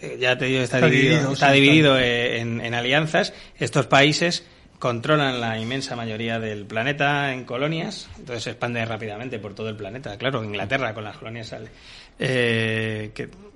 eh, 0.00 0.18
ya 0.20 0.36
te 0.36 0.46
digo 0.46 0.62
está, 0.62 0.80
dividido, 0.80 1.32
está 1.32 1.52
dividido 1.52 1.98
en, 1.98 2.74
alianzas. 2.74 3.34
Estos 3.58 3.86
países 3.86 4.46
controlan 4.78 5.40
la 5.40 5.58
inmensa 5.58 5.94
mayoría 5.96 6.38
del 6.38 6.64
planeta 6.64 7.32
en 7.32 7.44
colonias 7.44 8.08
entonces 8.18 8.44
se 8.44 8.50
expande 8.50 8.84
rápidamente 8.84 9.38
por 9.38 9.54
todo 9.54 9.68
el 9.68 9.76
planeta. 9.76 10.16
Claro 10.18 10.42
Inglaterra 10.42 10.94
con 10.94 11.04
las 11.04 11.16
colonias 11.16 11.48
sale 11.48 11.68
que 12.18 13.28
mm, 13.28 13.49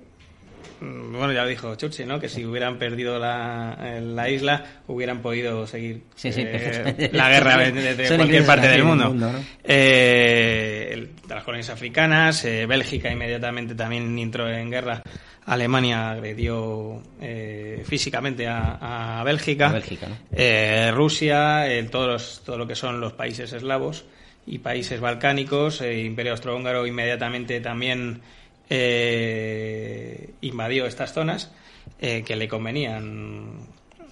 bueno, 0.81 1.31
ya 1.33 1.43
lo 1.43 1.49
dijo 1.49 1.75
Churchill, 1.75 2.07
¿no? 2.07 2.19
Que 2.19 2.29
si 2.29 2.45
hubieran 2.45 2.77
perdido 2.77 3.17
la, 3.19 3.99
la 4.01 4.29
isla, 4.29 4.63
hubieran 4.87 5.21
podido 5.21 5.65
seguir 5.67 6.01
Sí, 6.15 6.31
sí, 6.31 6.41
eh, 6.45 7.09
la 7.13 7.29
guerra 7.29 7.57
desde 7.71 8.07
Son 8.07 8.17
cualquier 8.17 8.45
parte 8.45 8.67
del 8.67 8.83
mundo. 8.83 9.09
mundo, 9.09 9.31
¿no? 9.31 9.39
Eh, 9.63 10.89
el- 10.91 11.09
de 11.27 11.33
las 11.35 11.43
colonias 11.43 11.69
africanas, 11.69 12.45
eh, 12.45 12.65
Bélgica 12.65 13.11
inmediatamente 13.11 13.73
también 13.75 14.17
entró 14.19 14.47
en 14.49 14.69
guerra. 14.69 15.01
Alemania 15.45 16.11
agredió 16.11 17.01
eh, 17.21 17.83
físicamente 17.87 18.47
a, 18.47 19.19
a 19.19 19.23
Bélgica. 19.23 19.69
A 19.69 19.73
Bélgica, 19.73 20.07
¿no? 20.07 20.15
Eh, 20.31 20.91
Rusia, 20.93 21.71
eh, 21.71 21.83
todos 21.83 22.07
los- 22.07 22.41
todo 22.43 22.57
lo 22.57 22.67
que 22.67 22.75
son 22.75 22.99
los 22.99 23.13
países 23.13 23.53
eslavos 23.53 24.05
y 24.47 24.59
países 24.59 24.99
balcánicos, 24.99 25.81
eh, 25.81 26.01
Imperio 26.03 26.33
Austrohúngaro 26.33 26.85
inmediatamente 26.85 27.59
también 27.59 28.21
eh, 28.69 30.31
invadió 30.41 30.85
estas 30.85 31.13
zonas 31.13 31.51
eh, 31.99 32.23
que 32.25 32.35
le 32.35 32.47
convenían 32.47 33.51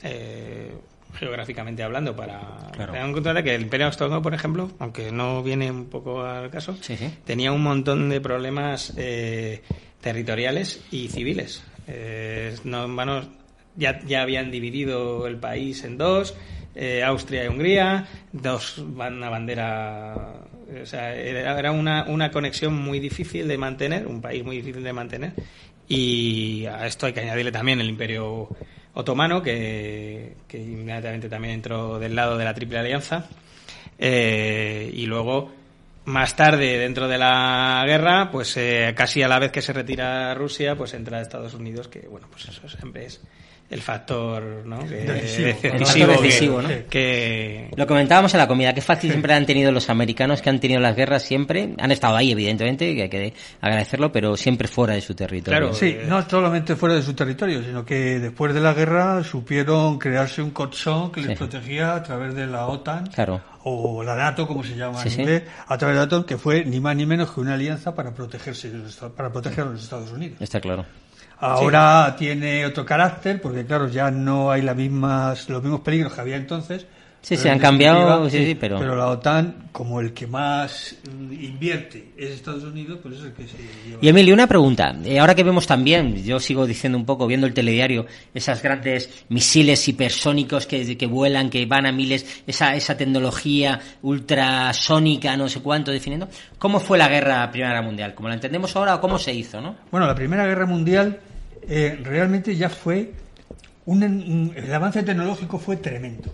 eh, 0.04 0.72
geográficamente 1.16 1.84
hablando 1.84 2.16
para 2.16 2.70
Claro. 2.72 2.94
tener 2.94 3.06
en 3.08 3.12
cuenta 3.12 3.44
que 3.44 3.54
el 3.56 3.62
Imperio 3.64 3.88
Austrohúngaro, 3.88 4.22
por 4.22 4.34
ejemplo, 4.34 4.72
aunque 4.80 5.12
no 5.12 5.44
viene 5.44 5.70
un 5.70 5.86
poco 5.86 6.24
al 6.24 6.50
caso, 6.50 6.76
Sí, 6.82 6.98
sí. 6.98 7.10
tenía 7.26 7.52
un 7.52 7.62
montón 7.62 8.10
de 8.10 8.20
problemas 8.22 8.94
eh, 8.98 9.62
territoriales 10.02 10.82
y 10.92 11.08
civiles. 11.10 11.64
No 12.64 12.86
en 12.86 12.96
vano, 12.96 13.22
ya, 13.76 14.00
ya 14.06 14.22
habían 14.22 14.50
dividido 14.52 15.28
el 15.28 15.38
país 15.38 15.84
en 15.84 15.98
dos, 15.98 16.36
Austria 17.06 17.44
y 17.46 17.48
Hungría, 17.48 18.08
dos 18.32 18.82
van 18.84 19.18
una 19.18 19.30
bandera. 19.30 20.40
O 20.82 20.86
sea, 20.86 21.16
era 21.16 21.72
una, 21.72 22.06
una 22.06 22.32
conexión 22.32 22.74
muy 22.74 23.00
difícil 23.00 23.48
de 23.48 23.58
mantener, 23.58 24.08
un 24.08 24.22
país 24.22 24.44
muy 24.44 24.58
difícil 24.58 24.84
de 24.84 24.94
mantener. 24.94 25.34
Y 25.88 26.66
a 26.66 26.88
esto 26.88 27.06
hay 27.06 27.14
que 27.14 27.20
añadirle 27.20 27.52
también 27.52 27.82
el 27.82 27.90
Imperio 27.90 28.50
Otomano, 28.94 29.42
que, 29.42 30.36
que 30.48 30.58
inmediatamente 30.58 31.30
también 31.30 31.56
entró 31.56 32.00
del 32.00 32.16
lado 32.16 32.38
de 32.38 32.46
la 32.46 32.54
Triple 32.54 32.80
Alianza. 32.80 33.28
Eh, 33.98 34.90
y 34.94 35.06
luego, 35.06 35.52
más 36.06 36.36
tarde, 36.36 36.78
dentro 36.78 37.08
de 37.08 37.18
la 37.18 37.84
guerra, 37.86 38.30
pues 38.32 38.56
eh, 38.58 38.94
casi 38.96 39.22
a 39.22 39.28
la 39.28 39.40
vez 39.40 39.52
que 39.52 39.62
se 39.62 39.74
retira 39.74 40.34
Rusia, 40.34 40.76
pues 40.76 40.94
entra 40.94 41.22
Estados 41.22 41.54
Unidos, 41.54 41.88
que 41.88 42.08
bueno, 42.08 42.28
pues 42.32 42.46
eso 42.46 42.68
siempre 42.70 43.06
es 43.06 43.22
el 43.74 43.82
factor 43.82 44.44
¿no? 44.66 44.80
que, 44.88 44.96
Decisivo. 44.96 45.48
El 45.48 45.86
factor 45.86 46.16
que- 46.18 46.22
decisivo, 46.24 46.62
¿no? 46.62 46.70
que- 46.90 47.70
Lo 47.76 47.88
comentábamos 47.88 48.34
en 48.34 48.38
la 48.40 48.48
comida, 48.48 48.74
qué 48.74 48.82
fácil 48.82 49.10
siempre 49.12 49.34
han 49.34 49.46
tenido 49.46 49.72
los 49.72 49.90
americanos 49.90 50.42
que 50.42 50.50
han 50.50 50.60
tenido 50.60 50.80
las 50.80 50.96
guerras 50.96 51.24
siempre, 51.24 51.74
han 51.80 51.92
estado 51.92 52.16
ahí 52.16 52.32
evidentemente, 52.32 52.96
que 52.96 53.02
hay 53.04 53.10
que 53.10 53.34
agradecerlo, 53.62 54.12
pero 54.12 54.38
siempre 54.38 54.68
fuera 54.68 54.94
de 54.94 55.02
su 55.02 55.16
territorio. 55.16 55.60
Claro. 55.60 55.74
Sí, 55.74 55.88
Eh, 56.00 56.06
no 56.08 56.28
solamente 56.30 56.76
fuera 56.76 56.96
de 56.96 57.02
su 57.02 57.14
territorio, 57.14 57.64
sino 57.64 57.84
que 57.84 58.20
después 58.20 58.54
de 58.54 58.62
la 58.62 58.74
guerra 58.74 59.24
supieron 59.24 59.98
crearse 60.00 60.42
un 60.42 60.52
colchón 60.52 61.12
que 61.12 61.22
les 61.22 61.32
Sí. 61.32 61.36
protegía 61.36 61.96
a 61.96 62.04
través 62.04 62.36
de 62.36 62.46
la 62.48 62.68
OTAN 62.68 63.08
Claro. 63.08 63.42
o 63.64 64.04
la 64.04 64.16
NATO, 64.16 64.46
como 64.48 64.64
se 64.64 64.76
llama 64.76 65.00
Sí, 65.02 65.08
en 65.10 65.14
sí. 65.16 65.22
inglés, 65.22 65.44
a 65.68 65.78
través 65.78 65.96
de 65.96 66.00
la 66.00 66.04
OTAN, 66.06 66.24
que 66.26 66.38
fue 66.38 66.64
ni 66.66 66.80
más 66.80 66.96
ni 66.96 67.06
menos 67.06 67.32
que 67.32 67.40
una 67.42 67.54
alianza 67.56 67.96
para 67.96 68.14
protegerse 68.14 68.72
para 69.16 69.32
proteger 69.32 69.64
a 69.66 69.68
los 69.70 69.84
Estados 69.84 70.12
Unidos. 70.12 70.38
Está 70.40 70.60
claro. 70.62 70.86
Ahora 71.38 72.16
tiene 72.18 72.66
otro 72.66 72.86
carácter, 72.86 73.42
porque 73.42 73.66
claro, 73.66 73.88
ya 73.90 74.12
no 74.12 74.52
hay 74.52 74.62
las 74.62 74.76
mismas, 74.76 75.50
los 75.50 75.62
mismos 75.62 75.82
peligros 75.82 76.14
que 76.14 76.22
había 76.22 76.38
entonces. 76.38 76.86
Sí, 77.26 77.36
en 77.36 77.54
han 77.54 77.60
cambiado, 77.60 78.30
sí, 78.30 78.46
sí, 78.48 78.56
pero- 78.56 78.80
Pero 78.80 78.98
la 78.98 79.08
OTAN, 79.08 79.70
como 79.72 80.02
el 80.02 80.12
que 80.14 80.28
más 80.28 80.98
mm, 81.10 81.32
invierte 81.32 82.12
es 82.18 82.32
Estados 82.32 82.64
Unidos, 82.66 83.00
pues 83.02 83.16
es 83.16 83.24
el 83.24 83.32
que 83.32 83.48
se 83.48 83.58
lleva. 83.88 84.00
Y 84.02 84.10
Emilio, 84.10 84.34
una 84.34 84.46
pregunta. 84.46 84.94
Eh, 85.06 85.18
ahora 85.20 85.34
que 85.34 85.42
vemos 85.44 85.66
también, 85.66 86.22
yo 86.22 86.38
sigo 86.42 86.68
diciendo 86.68 86.98
un 86.98 87.06
poco, 87.06 87.26
viendo 87.26 87.48
el 87.48 87.54
telediario, 87.54 88.06
esas 88.34 88.62
grandes 88.62 89.24
misiles 89.30 89.88
hipersónicos 89.88 90.66
que, 90.68 90.98
que 90.98 91.06
vuelan, 91.08 91.50
que 91.50 91.66
van 91.66 91.86
a 91.86 91.94
miles, 91.94 92.44
esa, 92.46 92.76
esa 92.76 92.98
tecnología 92.98 93.80
ultrasónica, 94.02 95.38
no 95.38 95.48
sé 95.48 95.62
cuánto, 95.62 95.92
definiendo. 95.92 96.28
¿Cómo 96.58 96.80
fue 96.82 96.98
la 96.98 97.08
guerra, 97.08 97.50
Primera 97.52 97.72
Guerra 97.74 97.86
Mundial? 97.86 98.14
¿Cómo 98.16 98.28
la 98.28 98.36
entendemos 98.36 98.76
ahora 98.76 98.96
o 98.96 99.02
cómo 99.02 99.18
se 99.18 99.34
hizo, 99.34 99.62
no? 99.62 99.76
Bueno, 99.92 100.08
la 100.08 100.16
Primera 100.16 100.46
Guerra 100.46 100.66
Mundial 100.66 101.20
eh, 101.68 102.00
realmente 102.04 102.56
ya 102.56 102.70
fue 102.70 103.14
un, 103.86 104.04
un- 104.04 104.54
el 104.56 104.74
avance 104.74 105.04
tecnológico 105.04 105.58
fue 105.58 105.78
tremendo. 105.78 106.34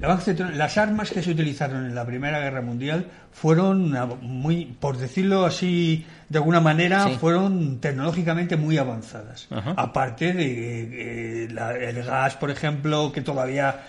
Las 0.00 0.78
armas 0.78 1.10
que 1.10 1.22
se 1.22 1.30
utilizaron 1.30 1.86
en 1.86 1.94
la 1.94 2.06
Primera 2.06 2.40
Guerra 2.40 2.62
Mundial 2.62 3.06
fueron 3.40 3.94
muy, 4.22 4.64
por 4.80 4.96
decirlo 4.96 5.44
así 5.46 6.04
de 6.28 6.36
alguna 6.38 6.60
manera, 6.60 7.04
Sí. 7.08 7.16
fueron 7.18 7.80
tecnológicamente 7.80 8.56
muy 8.56 8.76
avanzadas. 8.76 9.46
Ajá. 9.50 9.72
Aparte 9.78 10.34
de 10.34 11.44
eh, 11.44 11.48
la- 11.50 11.74
el 11.74 12.02
gas, 12.04 12.36
por 12.36 12.50
ejemplo, 12.50 13.10
que 13.12 13.22
todavía 13.22 13.80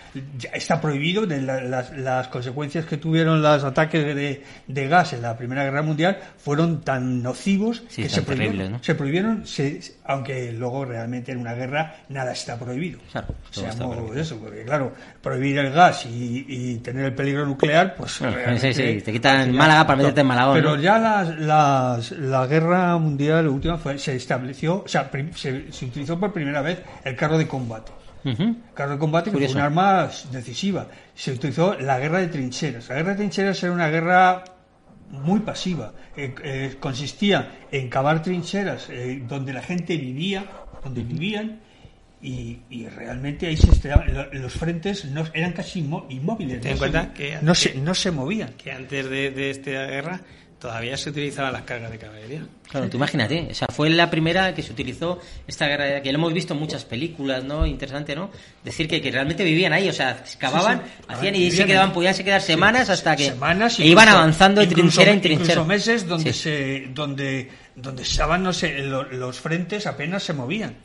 está 0.54 0.80
prohibido, 0.80 1.26
de 1.26 1.42
la- 1.42 1.62
las, 1.62 1.92
las 1.98 2.30
consecuencias 2.30 2.86
que 2.86 2.96
tuvieron 2.96 3.42
los 3.42 3.64
ataques 3.66 4.16
de, 4.16 4.42
de 4.68 4.88
gas 4.88 5.12
en 5.12 5.22
la 5.24 5.36
Primera 5.36 5.66
Guerra 5.66 5.82
Mundial 5.82 6.18
fueron 6.38 6.80
tan 6.82 7.22
nocivos 7.22 7.84
Sí, 7.90 8.04
que 8.04 8.08
tan 8.08 8.16
se 8.16 8.22
prohibieron. 8.22 8.84
Se 8.84 8.96
prohibieron, 8.96 9.46
se- 9.46 9.82
aunque 10.06 10.54
luego 10.54 10.86
realmente 10.86 11.34
en 11.34 11.40
una 11.40 11.56
guerra 11.56 11.96
nada 12.08 12.32
está 12.32 12.58
prohibido. 12.58 13.00
Claro, 13.12 13.36
Seamos 13.52 13.98
prohibido. 13.98 14.22
eso, 14.22 14.38
porque 14.40 14.64
claro, 14.64 14.94
prohibir 15.22 15.58
el 15.58 15.74
gas 15.74 16.06
y, 16.06 16.46
y 16.48 16.76
tener 16.78 17.04
el 17.06 17.16
peligro 17.16 17.46
nuclear, 17.46 17.96
pues 17.96 18.18
Bueno, 18.20 18.36
realmente- 18.38 18.74
sí, 18.74 18.94
sí, 18.94 19.02
te 19.02 19.12
quitan 19.12 19.39
ya- 19.48 19.54
Málaga 19.54 19.88
para 19.88 19.98
meterte 19.98 20.22
en 20.22 20.28
Malagón, 20.28 20.56
Pero 20.56 20.76
¿no? 20.76 20.82
ya 20.82 20.98
las, 21.00 21.40
las- 21.40 22.12
la 22.12 22.46
guerra 22.48 22.98
mundial 22.98 23.48
última 23.48 23.78
fue, 23.78 23.98
se 23.98 24.16
estableció, 24.16 24.84
o 24.84 24.88
sea, 24.88 25.10
se, 25.36 25.72
se 25.72 25.86
utilizó 25.86 26.20
por 26.20 26.32
primera 26.34 26.62
vez 26.62 26.82
el 27.04 27.16
carro 27.16 27.38
de 27.38 27.48
combate. 27.48 27.92
Ujú. 28.26 28.44
El 28.44 28.56
carro 28.74 28.92
de 28.94 28.98
combate 29.00 29.30
que 29.30 29.34
Curioso. 29.36 29.54
fue 29.54 29.62
un 29.62 29.66
arma 29.66 30.10
decisiva. 30.32 30.88
Se 31.16 31.32
utilizó 31.32 31.76
la 31.80 32.00
guerra 32.00 32.20
de 32.20 32.28
trincheras. 32.28 32.90
La 32.90 32.96
guerra 32.96 33.12
de 33.12 33.16
trincheras 33.18 33.64
era 33.64 33.72
una 33.72 33.88
guerra 33.90 34.44
muy 35.12 35.40
pasiva. 35.40 35.94
Eh, 36.18 36.36
eh, 36.44 36.76
consistía 36.82 37.50
en 37.72 37.90
cavar 37.90 38.22
trincheras 38.22 38.88
eh, 38.90 39.24
donde 39.28 39.54
la 39.54 39.62
gente 39.62 39.96
vivía, 39.96 40.46
donde 40.84 41.02
vivían, 41.04 41.62
y, 42.22 42.60
y 42.70 42.88
realmente 42.88 43.48
ahí 43.48 43.56
se 43.58 43.68
los 44.34 44.54
frentes 44.54 45.06
no, 45.06 45.24
eran 45.34 45.54
casi 45.54 45.82
inmó- 45.84 46.06
inmóviles. 46.10 46.60
Ten 46.62 46.72
en 46.72 46.74
no 46.76 46.80
cuenta 46.80 47.02
se, 47.04 47.14
que- 47.14 47.38
no, 47.42 47.56
se, 47.56 47.76
no 47.76 47.94
se 47.96 48.12
movían. 48.12 48.54
que 48.54 48.72
antes 48.72 49.10
de, 49.10 49.32
de 49.32 49.50
esta 49.52 49.72
guerra 49.72 50.22
todavía 50.60 50.98
se 50.98 51.10
utilizaban 51.12 51.54
las 51.54 51.62
cargas 51.62 51.90
de 51.90 51.98
caballería. 51.98 52.42
Claro, 52.70 52.90
tú 52.90 52.98
imagínate, 52.98 53.48
o 53.50 53.54
sea, 53.54 53.70
fue 53.72 53.90
la 53.90 54.12
primera 54.12 54.54
que 54.54 54.62
se 54.62 54.74
utilizó 54.74 55.18
esta 55.48 55.66
guerra, 55.68 56.02
que 56.02 56.12
lo 56.12 56.18
hemos 56.18 56.34
visto 56.34 56.54
en 56.54 56.60
muchas 56.60 56.84
películas, 56.84 57.46
¿no? 57.46 57.66
Interesante, 57.66 58.14
¿no? 58.14 58.30
Decir 58.66 58.90
que, 58.90 59.02
que 59.02 59.10
realmente 59.10 59.46
vivían 59.46 59.72
ahí, 59.72 59.88
o 59.88 59.94
sea, 59.94 60.22
cavaban, 60.38 60.82
Sí, 60.84 60.92
sí. 60.98 61.04
hacían 61.08 61.36
y 61.36 61.52
se 61.52 61.66
quedaban, 61.66 61.94
podían 61.94 62.14
se 62.14 62.26
quedar 62.26 62.42
semanas 62.42 62.90
hasta 62.90 63.16
que 63.16 63.28
semanas 63.30 63.80
e 63.80 63.86
iban 63.88 64.10
avanzando 64.10 64.60
de 64.60 64.66
incluso- 64.68 64.82
trinchera 64.98 65.12
en 65.14 65.22
trinchera. 65.22 65.52
incluso 65.54 65.66
meses 65.66 66.06
donde 66.06 66.34
Sí. 66.34 66.40
se 66.42 66.88
donde 66.94 67.50
donde 67.78 68.04
estaban 68.04 68.44
no 68.44 68.52
sé, 68.52 68.80
lo- 68.80 69.04
los 69.10 69.40
frentes 69.40 69.88
apenas 69.88 70.22
se 70.24 70.34
movían 70.34 70.76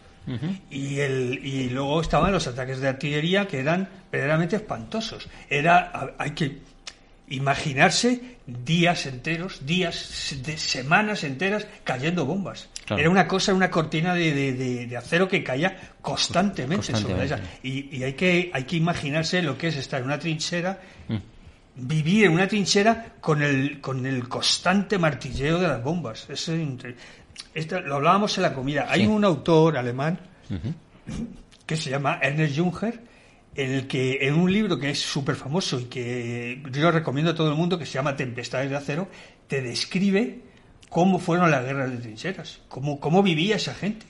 Y 0.71 1.01
el 1.01 1.41
y 1.45 1.69
luego 1.71 2.01
estaban 2.01 2.33
los 2.33 2.47
ataques 2.47 2.81
de 2.81 2.89
artillería 2.89 3.47
que 3.47 3.59
eran 3.61 3.89
verdaderamente 4.11 4.57
espantosos 4.57 5.29
era 5.51 6.15
hay 6.19 6.31
que 6.31 6.61
imaginarse 7.29 8.37
días 8.47 9.07
enteros 9.07 9.65
días 9.65 10.37
de 10.45 10.59
semanas 10.59 11.25
enteras 11.25 11.67
cayendo 11.83 12.27
bombas 12.27 12.69
Claro. 12.85 13.01
era 13.01 13.11
una 13.11 13.27
cosa 13.27 13.55
una 13.55 13.71
cortina 13.71 14.13
de, 14.15 14.35
de- 14.35 14.53
de- 14.53 14.87
de 14.87 14.97
acero 14.97 15.27
que 15.27 15.43
caía 15.43 15.75
constantemente, 16.03 16.95
sobre 16.95 17.25
esa 17.25 17.41
y, 17.63 17.97
y 17.97 18.03
hay 18.05 18.13
que 18.13 18.51
hay 18.53 18.65
que 18.65 18.77
imaginarse 18.77 19.41
lo 19.43 19.57
que 19.57 19.69
es 19.69 19.77
estar 19.77 20.01
en 20.01 20.07
una 20.07 20.19
trinchera 20.19 20.79
Mm. 21.09 21.17
vivir 21.77 22.25
en 22.27 22.33
una 22.33 22.47
trinchera 22.49 23.15
con 23.21 23.43
el, 23.43 23.81
con 23.81 24.07
el 24.07 24.27
constante 24.29 24.97
martilleo 24.99 25.59
de 25.59 25.69
las 25.69 25.83
bombas. 25.83 26.27
Eso 26.31 26.55
es 26.55 26.61
esto 27.55 27.81
lo 27.81 27.97
hablábamos 27.97 28.37
en 28.39 28.43
la 28.43 28.53
comida. 28.55 28.87
Hay 28.89 29.03
Sí. 29.03 29.07
un 29.07 29.25
autor 29.25 29.77
alemán 29.77 30.19
que 31.67 31.77
se 31.77 31.91
llama 31.91 32.19
Ernest 32.23 32.59
Junger, 32.59 33.01
en 33.55 33.71
el 33.71 33.87
que 33.87 34.19
en 34.27 34.35
un 34.35 34.53
libro 34.53 34.79
que 34.79 34.91
es 34.91 35.01
súper 35.01 35.37
famoso 35.37 35.79
y 35.81 35.85
que 35.85 36.63
yo 36.73 36.91
recomiendo 36.91 37.31
a 37.33 37.35
todo 37.35 37.49
el 37.51 37.57
mundo, 37.57 37.79
que 37.79 37.87
se 37.87 37.93
llama 37.95 38.17
Tempestades 38.17 38.69
de 38.71 38.77
Acero, 38.77 39.09
te 39.47 39.63
describe 39.63 40.41
cómo 40.89 41.19
fueron 41.19 41.51
las 41.51 41.65
guerras 41.65 41.91
de 41.91 41.99
trincheras, 41.99 42.61
cómo, 42.69 42.99
cómo 43.01 43.23
vivía 43.23 43.57
esa 43.57 43.75
gente. 43.75 44.07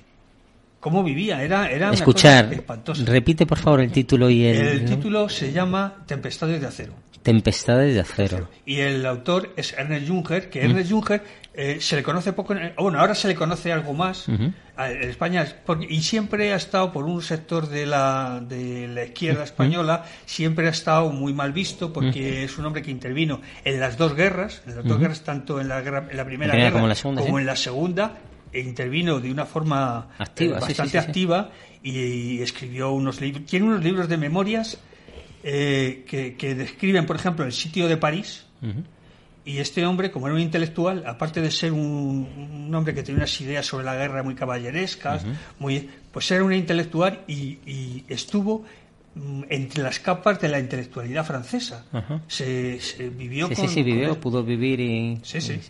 Cómo 0.80 1.02
vivía, 1.02 1.42
era, 1.42 1.70
era 1.70 1.86
una 1.86 1.94
Escuchar, 1.94 2.44
cosa 2.44 2.56
espantosa. 2.56 3.04
repite 3.06 3.46
por 3.46 3.58
favor 3.58 3.80
el 3.80 3.90
título 3.90 4.28
y 4.28 4.44
el, 4.44 4.56
El 4.66 4.84
título 4.84 5.30
se 5.30 5.50
llama 5.50 6.04
Tempestades 6.06 6.60
de 6.60 6.66
Acero. 6.66 6.92
Tempestades 7.24 7.94
de 7.94 8.00
acero. 8.00 8.48
Y 8.64 8.76
el 8.80 9.04
autor 9.06 9.52
es 9.56 9.72
Ernest 9.72 10.08
Junger, 10.08 10.46
Mm. 10.46 10.50
que 10.50 10.62
Ernest 10.64 10.90
Junger 10.90 11.22
eh, 11.56 11.78
se 11.80 11.94
le 11.96 12.02
conoce 12.02 12.32
poco, 12.32 12.52
en- 12.54 12.72
bueno, 12.76 12.98
ahora 12.98 13.14
se 13.14 13.28
le 13.28 13.34
conoce 13.36 13.72
algo 13.72 13.92
más 13.94 14.26
a- 14.76 14.90
en 14.90 15.08
España, 15.08 15.46
porque- 15.64 15.86
y 15.88 16.02
siempre 16.02 16.52
ha 16.52 16.56
estado 16.56 16.92
por 16.92 17.04
un 17.04 17.22
sector 17.22 17.68
de 17.68 17.86
la, 17.86 18.40
de 18.46 18.88
la 18.88 19.04
izquierda 19.04 19.44
española, 19.44 20.04
siempre 20.26 20.66
ha 20.66 20.70
estado 20.70 21.10
muy 21.10 21.32
mal 21.32 21.52
visto 21.52 21.92
porque 21.92 22.42
es 22.44 22.58
un 22.58 22.66
hombre 22.66 22.82
que 22.82 22.90
intervino 22.90 23.40
en 23.64 23.78
las 23.80 23.96
dos 23.96 24.14
guerras, 24.16 24.62
en 24.66 24.76
las 24.76 24.84
dos 24.84 24.98
guerras, 24.98 25.22
tanto 25.22 25.60
en 25.60 25.68
la, 25.68 25.80
guerra, 25.80 26.08
en 26.10 26.16
la 26.16 26.24
primera 26.26 26.54
guerra 26.54 26.72
como 26.72 26.84
en 26.84 26.88
la 26.90 26.94
segunda, 26.96 27.22
sí. 27.22 27.28
en 27.28 27.46
la 27.46 27.56
segunda, 27.56 28.18
intervino 28.52 29.20
de 29.20 29.30
una 29.30 29.46
forma 29.46 30.08
Activa, 30.18 30.58
eh, 30.58 30.60
sí, 30.60 30.66
bastante 30.66 30.74
sí, 30.74 30.82
sí, 30.82 30.90
sí. 30.90 30.98
activa 30.98 31.50
y, 31.82 32.42
escribió 32.42 32.90
unos 32.92 33.20
libros. 33.20 33.46
Tiene 33.46 33.66
unos 33.66 33.82
libros 33.84 34.08
de 34.08 34.16
memorias 34.16 34.78
eh, 35.44 36.04
que, 36.08 36.34
que 36.36 36.54
describen, 36.54 37.06
por 37.06 37.16
ejemplo, 37.16 37.44
el 37.44 37.52
sitio 37.52 37.86
de 37.88 37.96
París. 37.96 38.46
Y 39.46 39.58
este 39.58 39.84
hombre, 39.84 40.10
como 40.10 40.26
era 40.26 40.34
un 40.34 40.40
intelectual, 40.40 41.04
aparte 41.06 41.42
de 41.42 41.50
ser 41.50 41.72
un, 41.72 42.26
un 42.66 42.74
hombre 42.74 42.94
que 42.94 43.02
tenía 43.02 43.18
unas 43.18 43.40
ideas 43.42 43.66
sobre 43.66 43.84
la 43.84 43.94
guerra 43.94 44.22
muy 44.22 44.34
caballerescas, 44.34 45.26
muy, 45.58 45.90
pues 46.12 46.30
era 46.30 46.42
un 46.42 46.52
intelectual 46.54 47.20
y, 47.28 47.58
y 47.66 48.04
estuvo 48.08 48.64
mm, 49.14 49.42
entre 49.50 49.82
las 49.82 49.98
capas 50.00 50.40
de 50.40 50.48
la 50.48 50.58
intelectualidad 50.58 51.26
francesa. 51.26 51.84
Se, 52.26 52.80
se 52.80 53.10
vivió 53.10 53.48
Sí, 53.48 53.54
con, 53.54 53.68
sí, 53.68 53.74
sí, 53.74 53.82
vivió, 53.82 54.08
con- 54.12 54.20
pudo 54.20 54.42
vivir 54.44 54.80
y... 54.80 55.20
Sí, 55.22 55.42
sí. 55.42 55.60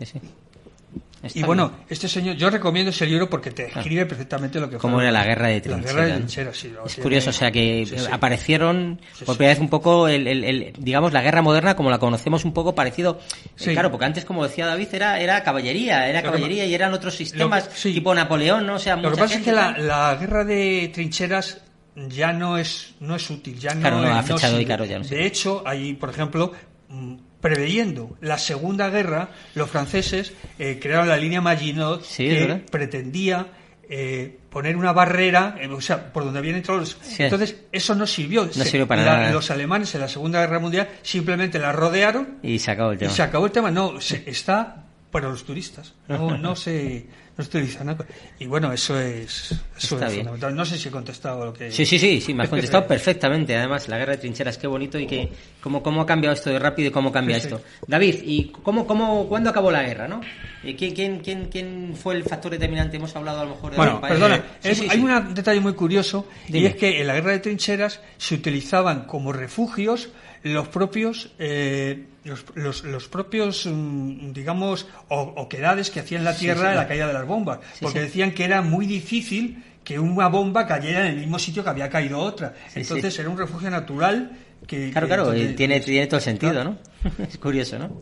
Está 1.25 1.38
Y 1.38 1.43
bueno, 1.43 1.69
bien. 1.71 1.83
este 1.88 2.09
señor, 2.09 2.37
yo 2.37 2.50
recomiendo 2.50 2.90
ese 2.90 3.07
libro 3.07 3.28
porque 3.31 3.50
te 3.50 3.66
escribe 3.66 4.07
perfectamente 4.07 4.61
lo 4.61 4.69
que 4.69 4.78
fue 4.78 4.90
era 5.02 5.11
la 5.11 5.25
guerra 5.25 5.49
de 5.49 5.54
La 5.57 5.61
trincheras. 5.62 5.85
guerra 5.95 6.04
de 6.04 6.11
¿no? 6.12 6.16
trincheras, 6.19 6.57
sí. 6.57 6.66
Es 6.85 6.95
tiene- 6.95 7.02
curioso, 7.02 7.31
o 7.31 7.33
sea 7.33 7.50
que 7.50 7.87
sí, 7.87 7.99
sí. 7.99 8.07
aparecieron 8.12 9.00
Sí, 9.14 9.25
por 9.25 9.37
primera 9.37 9.54
vez 9.54 9.61
un 9.61 9.69
poco, 9.71 10.07
el, 10.09 10.26
el- 10.26 10.45
el- 10.45 10.73
digamos, 10.78 11.12
la 11.12 11.23
guerra 11.23 11.43
moderna 11.43 11.75
como 11.76 11.90
la 11.90 11.99
conocemos 11.99 12.45
un 12.45 12.52
poco 12.52 12.75
parecido. 12.75 13.21
eh, 13.59 13.73
claro, 13.73 13.90
porque 13.90 14.07
antes, 14.07 14.25
como 14.25 14.45
decía 14.45 14.66
David, 14.66 14.88
era, 14.93 15.19
era 15.21 15.43
caballería, 15.43 16.09
era 16.09 16.19
Lo 16.21 16.25
que 16.25 16.28
caballería 16.37 16.66
y 16.66 16.75
eran 16.75 16.93
otros 16.93 17.14
sistemas 17.14 17.69
sí. 17.75 17.93
tipo 17.95 18.14
Napoleón, 18.14 18.66
¿no? 18.66 18.75
O 18.75 18.78
sea, 18.78 18.97
Lo 18.97 19.11
que 19.12 19.16
pasa 19.19 19.37
es 19.37 19.43
que 19.43 19.52
la, 19.52 19.76
la 19.78 20.14
guerra 20.16 20.45
de 20.45 20.90
trincheras 20.93 21.62
ya 22.09 22.33
no 22.33 22.59
es 22.59 22.95
no 23.00 23.14
es 23.16 23.31
útil, 23.31 23.59
ya 23.59 23.71
Claro, 23.78 24.02
no, 24.02 24.09
ha 24.12 24.23
fechado 24.23 24.61
y 24.61 24.64
claro, 24.66 24.85
ya 24.85 24.99
no. 24.99 25.04
De 25.07 25.25
hecho, 25.26 25.62
hay, 25.64 25.95
por 25.95 26.11
ejemplo, 26.11 26.52
mm, 26.88 27.14
preveyendo 27.45 28.17
la 28.23 28.39
Segunda 28.39 28.89
Guerra, 28.89 29.29
los 29.55 29.69
franceses 29.69 30.33
eh, 30.59 30.79
crearon 30.81 31.09
la 31.09 31.19
línea 31.19 31.43
Maginot 31.43 32.03
Sí, 32.03 32.27
que 32.27 32.41
verdad. 32.41 32.61
pretendía 32.71 33.49
eh, 33.87 34.39
poner 34.49 34.79
una 34.79 34.95
barrera, 34.95 35.57
eh, 35.61 35.69
o 35.69 35.79
sea, 35.83 36.11
por 36.11 36.25
donde 36.25 36.39
habían 36.39 36.55
entrado 36.57 36.81
los... 36.81 36.97
Sí. 37.03 37.23
Entonces, 37.23 37.57
eso 37.71 37.95
no 37.95 38.07
sirvió. 38.07 38.51
Se- 38.51 38.65
sirvió 38.65 38.87
para 38.89 39.05
la- 39.05 39.17
nada. 39.19 39.31
Los 39.33 39.51
alemanes 39.51 39.95
en 39.95 40.01
la 40.01 40.09
Segunda 40.09 40.41
Guerra 40.41 40.59
Mundial 40.59 40.89
simplemente 41.03 41.59
la 41.59 41.71
rodearon 41.73 42.39
Y 42.43 42.59
se 42.61 42.71
acabó 42.71 42.93
el 42.93 42.97
y 42.97 43.01
tema. 43.01 43.13
se 43.13 43.23
acabó 43.23 43.45
el 43.45 43.53
tema. 43.53 43.71
No, 43.71 44.01
se- 44.01 44.23
está 44.25 44.84
para 45.14 45.28
los 45.28 45.44
turistas. 45.44 45.94
No, 46.09 46.37
no 46.38 46.56
se, 46.56 47.06
no 47.38 47.44
se 47.44 47.49
utiliza 47.50 47.85
nada. 47.85 48.04
Y 48.40 48.47
bueno, 48.47 48.73
eso 48.73 48.99
es, 48.99 49.52
eso 49.78 49.94
Está 49.94 50.09
es 50.09 50.12
bien. 50.12 50.25
fundamental. 50.26 50.56
No 50.56 50.64
sé 50.64 50.76
si 50.76 50.88
he 50.88 50.90
contestado 50.90 51.44
lo 51.47 51.52
que. 51.52 51.71
Sí, 51.71 51.87
sí, 51.87 52.00
sí, 52.00 52.21
sí, 52.21 52.35
me 52.35 52.42
has 52.42 52.49
contestado 52.50 52.85
perfectamente. 52.88 53.56
Además, 53.56 53.88
la 53.88 53.97
guerra 53.97 54.12
de 54.14 54.18
trincheras, 54.18 54.59
qué 54.59 54.66
bonito 54.66 54.99
y 54.99 55.06
que 55.06 55.28
cómo, 55.62 55.85
cómo 55.85 56.00
ha 56.02 56.06
cambiado 56.06 56.35
esto 56.35 56.50
de 56.50 56.59
rápido 56.59 56.88
y 56.88 56.90
cómo 56.90 57.12
cambia 57.12 57.37
Sí, 57.37 57.42
sí. 57.49 57.54
esto. 57.54 57.62
David, 57.87 58.16
¿y 58.25 58.47
cómo, 58.50 58.87
cómo, 58.88 59.28
cuándo 59.28 59.50
acabó 59.50 59.71
la 59.71 59.85
guerra, 59.85 60.09
no? 60.09 60.21
¿Y 60.64 60.75
quién, 60.75 60.94
quién, 60.94 61.21
quién, 61.21 61.44
quién 61.49 61.94
fue 61.97 62.16
el 62.16 62.25
factor 62.25 62.50
determinante? 62.50 62.97
Hemos 62.97 63.14
hablado 63.14 63.40
a 63.40 63.44
lo 63.44 63.50
mejor 63.50 63.71
de 63.71 63.76
Bueno, 63.76 64.00
país. 64.00 64.14
perdona, 64.14 64.44
Sí, 64.61 64.68
es- 64.71 64.78
sí, 64.78 64.87
hay 64.90 64.99
sí. 64.99 65.04
un 65.04 65.33
detalle 65.35 65.61
muy 65.61 65.75
curioso 65.75 66.26
y 66.49 66.66
es 66.66 66.75
que 66.75 67.00
en 67.00 67.06
la 67.06 67.14
guerra 67.14 67.30
de 67.30 67.38
trincheras 67.38 68.00
se 68.18 68.35
utilizaban 68.35 69.04
como 69.04 69.33
refugios 69.33 70.09
los 70.42 70.66
propios 70.68 71.30
eh, 71.38 72.04
los, 72.25 72.45
los- 72.54 72.85
los 72.85 73.09
propios 73.09 73.66
mm, 73.66 74.33
digamos 74.33 74.87
o- 75.09 75.35
oquedades 75.37 75.90
que 75.90 76.00
hacían 76.00 76.25
la 76.25 76.35
tierra 76.37 76.62
sí. 76.62 76.69
en 76.69 76.76
la 76.76 76.88
caída 76.88 77.07
de 77.07 77.12
las 77.12 77.26
bombas 77.26 77.59
porque 77.81 78.00
decían 78.00 78.33
que 78.33 78.45
era 78.45 78.62
muy 78.62 78.87
difícil 78.87 79.62
que 79.85 79.99
una 79.99 80.28
bomba 80.28 80.66
cayera 80.66 81.00
en 81.00 81.07
el 81.14 81.16
mismo 81.19 81.38
sitio 81.38 81.62
que 81.62 81.71
había 81.71 81.90
caído 81.90 82.19
otra 82.19 82.54
entonces 82.75 83.19
era 83.19 83.28
un 83.28 83.37
refugio 83.38 83.71
natural 83.71 84.33
que 84.66 84.90
Claro, 84.90 85.07
que- 85.07 85.14
claro, 85.14 85.33
eh, 85.35 85.49
tiene, 85.54 85.81
tiene 85.81 86.07
todo 86.07 86.16
el 86.16 86.23
sentido, 86.25 86.52
Claro. 86.52 86.76
¿no? 87.04 87.25
es 87.28 87.37
curioso, 87.37 87.78
¿no? 87.78 88.00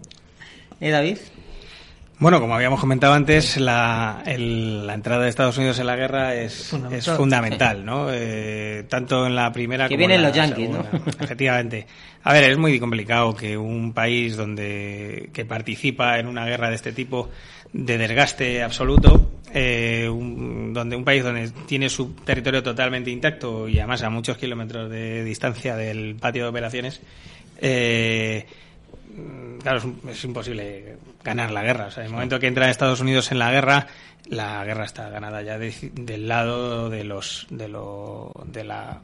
¿Eh, 0.80 0.90
David? 0.90 1.18
Bueno, 2.22 2.40
como 2.40 2.54
habíamos 2.54 2.78
comentado 2.80 3.12
antes, 3.14 3.56
la, 3.58 4.22
el- 4.24 4.86
la 4.86 4.94
entrada 4.94 5.24
de 5.24 5.28
Estados 5.28 5.58
Unidos 5.58 5.78
en 5.80 5.86
la 5.86 5.96
guerra 5.96 6.34
es 6.36 6.68
Fundamental. 6.68 6.98
es 7.12 7.16
fundamental, 7.18 7.84
¿no? 7.84 8.06
Eh, 8.12 8.84
tanto 8.88 9.26
en 9.26 9.34
la 9.34 9.50
primera 9.52 9.88
Que 9.88 9.96
como 9.96 10.06
vienen 10.06 10.16
en 10.18 10.22
la 10.22 10.28
los 10.28 10.50
¿no? 10.50 10.56
segunda. 10.56 10.90
Efectivamente. 11.20 11.86
A 12.22 12.32
ver, 12.32 12.44
es 12.50 12.56
muy 12.58 12.78
complicado 12.78 13.34
que 13.34 13.58
un 13.58 13.92
país 13.92 14.36
donde 14.36 15.30
que 15.32 15.44
participa 15.44 16.18
en 16.20 16.28
una 16.28 16.46
guerra 16.46 16.68
de 16.70 16.76
este 16.76 16.92
tipo 16.92 17.28
de 17.72 17.98
desgaste 17.98 18.62
absoluto, 18.62 19.32
eh, 19.52 20.08
un- 20.08 20.72
donde 20.72 20.94
un 20.94 21.04
país 21.04 21.24
donde 21.24 21.50
tiene 21.66 21.88
su 21.88 22.12
territorio 22.14 22.62
totalmente 22.62 23.10
intacto 23.10 23.66
y 23.68 23.78
además 23.78 24.02
a 24.04 24.10
muchos 24.10 24.38
kilómetros 24.38 24.88
de 24.90 25.24
distancia 25.24 25.74
del 25.74 26.14
patio 26.14 26.44
de 26.44 26.48
operaciones, 26.50 27.00
eh, 27.60 28.46
Claro, 29.62 29.78
es, 29.78 29.84
es 30.16 30.24
imposible 30.24 30.96
ganar 31.22 31.50
la 31.50 31.62
guerra. 31.62 31.86
O 31.86 31.90
sea, 31.90 32.02
en 32.02 32.08
el 32.08 32.12
momento 32.12 32.38
que 32.40 32.46
entra 32.46 32.70
Estados 32.70 33.00
Unidos 33.00 33.30
en 33.32 33.38
la 33.38 33.50
guerra, 33.50 33.86
la 34.26 34.64
guerra 34.64 34.84
está 34.84 35.08
ganada 35.08 35.42
ya 35.42 35.58
de- 35.58 35.90
del 35.94 36.28
lado 36.28 36.88
de 36.90 37.04
los 37.04 37.46
de 37.50 37.68
lo 37.68 38.32
de 38.46 38.64
la 38.64 39.00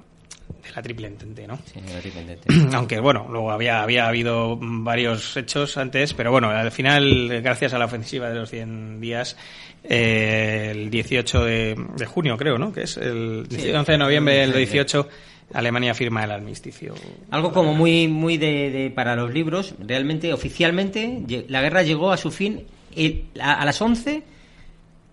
de 0.62 0.70
la 0.74 0.82
triple 0.82 1.06
entente, 1.06 1.46
¿no? 1.46 1.58
Sí, 1.66 1.78
independiente. 1.78 2.48
Aunque 2.76 2.98
bueno, 3.00 3.26
luego 3.30 3.50
había 3.52 3.82
había 3.82 4.08
habido 4.08 4.56
varios 4.60 5.36
hechos 5.36 5.76
antes, 5.76 6.14
pero 6.14 6.30
bueno, 6.32 6.48
al 6.50 6.72
final, 6.72 7.40
gracias 7.42 7.74
a 7.74 7.78
la 7.78 7.84
ofensiva 7.84 8.28
de 8.30 8.34
los 8.34 8.50
100 8.50 9.00
días, 9.00 9.36
eh, 9.84 10.68
el 10.72 10.90
18 10.90 11.44
de, 11.44 11.76
de 11.96 12.06
junio, 12.06 12.36
creo, 12.36 12.58
¿no? 12.58 12.72
Que 12.72 12.82
es 12.82 12.96
el 12.96 13.46
Sí. 13.50 13.70
11 13.70 13.92
de 13.92 13.98
noviembre 13.98 14.34
del 14.38 14.52
18, 14.52 15.08
Alemania 15.52 15.94
firma 15.94 16.24
el 16.24 16.30
armisticio. 16.30 16.94
Algo 17.30 17.52
como 17.52 17.72
muy 17.74 18.06
muy 18.08 18.36
de, 18.36 18.70
de- 18.70 18.90
para 18.90 19.16
los 19.16 19.32
libros. 19.32 19.74
Realmente, 19.78 20.32
oficialmente, 20.32 21.22
la 21.48 21.62
guerra 21.62 21.82
llegó 21.82 22.12
a 22.12 22.16
su 22.16 22.30
fin 22.30 22.64
el- 22.94 23.24
a, 23.40 23.54
a 23.60 23.64
las 23.64 23.80
11 23.80 24.22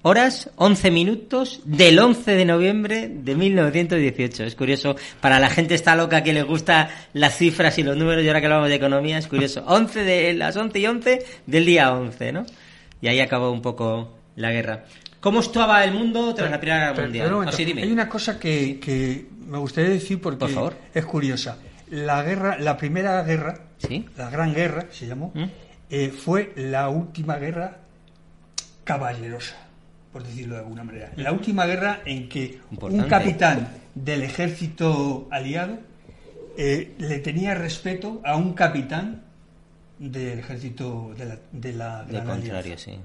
horas, 0.02 0.52
11 0.58 0.92
minutos 0.92 1.62
del 1.66 1.98
11 1.98 2.36
de 2.36 2.46
noviembre 2.46 3.08
de 3.10 3.34
1918. 3.36 4.44
Es 4.44 4.56
curioso, 4.56 4.96
para 5.20 5.40
la 5.40 5.50
gente 5.50 5.74
está 5.74 5.96
loca 5.96 6.22
que 6.22 6.32
le 6.34 6.44
gusta 6.44 6.90
las 7.14 7.36
cifras 7.38 7.78
y 7.80 7.84
los 7.84 7.98
números, 7.98 8.24
y 8.24 8.28
ahora 8.28 8.40
que 8.40 8.46
hablamos 8.46 8.70
de 8.70 8.76
economía, 8.76 9.18
es 9.18 9.28
curioso. 9.28 9.64
11 9.68 10.04
de 10.04 10.34
las 10.34 10.56
11 10.56 10.80
y 10.80 10.86
11 10.86 11.26
del 11.48 11.66
día 11.66 11.92
11, 11.94 12.32
¿no? 12.34 12.46
Y 13.02 13.08
ahí 13.08 13.20
acabó 13.20 13.52
un 13.52 13.62
poco 13.62 14.14
la 14.36 14.52
guerra. 14.52 14.86
¿Cómo 15.26 15.40
estaba 15.40 15.84
el 15.84 15.92
mundo 15.92 16.36
tras 16.36 16.52
la 16.52 16.60
Primera 16.60 16.92
Guerra 16.92 17.02
Mundial? 17.02 17.26
pero 17.48 17.66
dime. 17.66 17.82
Hay 17.82 17.92
una 17.92 18.08
cosa 18.08 18.38
que, 18.40 18.80
que 18.80 19.26
me 19.48 19.58
gustaría 19.58 19.90
decir 19.90 20.22
porque 20.22 20.38
Por 20.38 20.52
favor. 20.52 20.76
es 20.94 21.04
curiosa. 21.04 21.58
La 21.90 22.22
guerra, 22.22 22.60
la 22.60 22.78
primera 22.78 23.24
guerra, 23.24 23.58
¿Sí? 23.80 24.06
la 24.18 24.30
Gran 24.30 24.54
Guerra 24.54 24.86
se 24.92 25.08
llamó, 25.08 25.32
¿Mm? 25.34 25.46
eh, 25.90 26.10
fue 26.12 26.54
la 26.58 26.90
última 26.90 27.38
guerra 27.38 27.78
caballerosa, 28.84 29.56
por 30.14 30.22
decirlo 30.24 30.54
de 30.56 30.62
alguna 30.62 30.84
manera. 30.84 31.12
La 31.16 31.32
última 31.32 31.66
guerra 31.66 32.02
en 32.06 32.30
que 32.30 32.60
un 32.80 33.02
capitán 33.04 33.68
del 33.96 34.22
ejército 34.22 35.28
aliado 35.32 35.80
eh, 36.56 36.94
le 37.00 37.18
tenía 37.18 37.56
respeto 37.56 38.22
a 38.24 38.36
un 38.38 38.54
capitán 38.54 39.24
del 39.98 40.38
ejército 40.38 41.16
de 41.18 41.26
la, 41.26 41.38
de 41.52 41.74
la 41.74 42.04
De 42.04 42.14
Gran 42.14 42.28
contrario, 42.28 42.60
Alianza. 42.60 42.86
sí. 42.92 43.00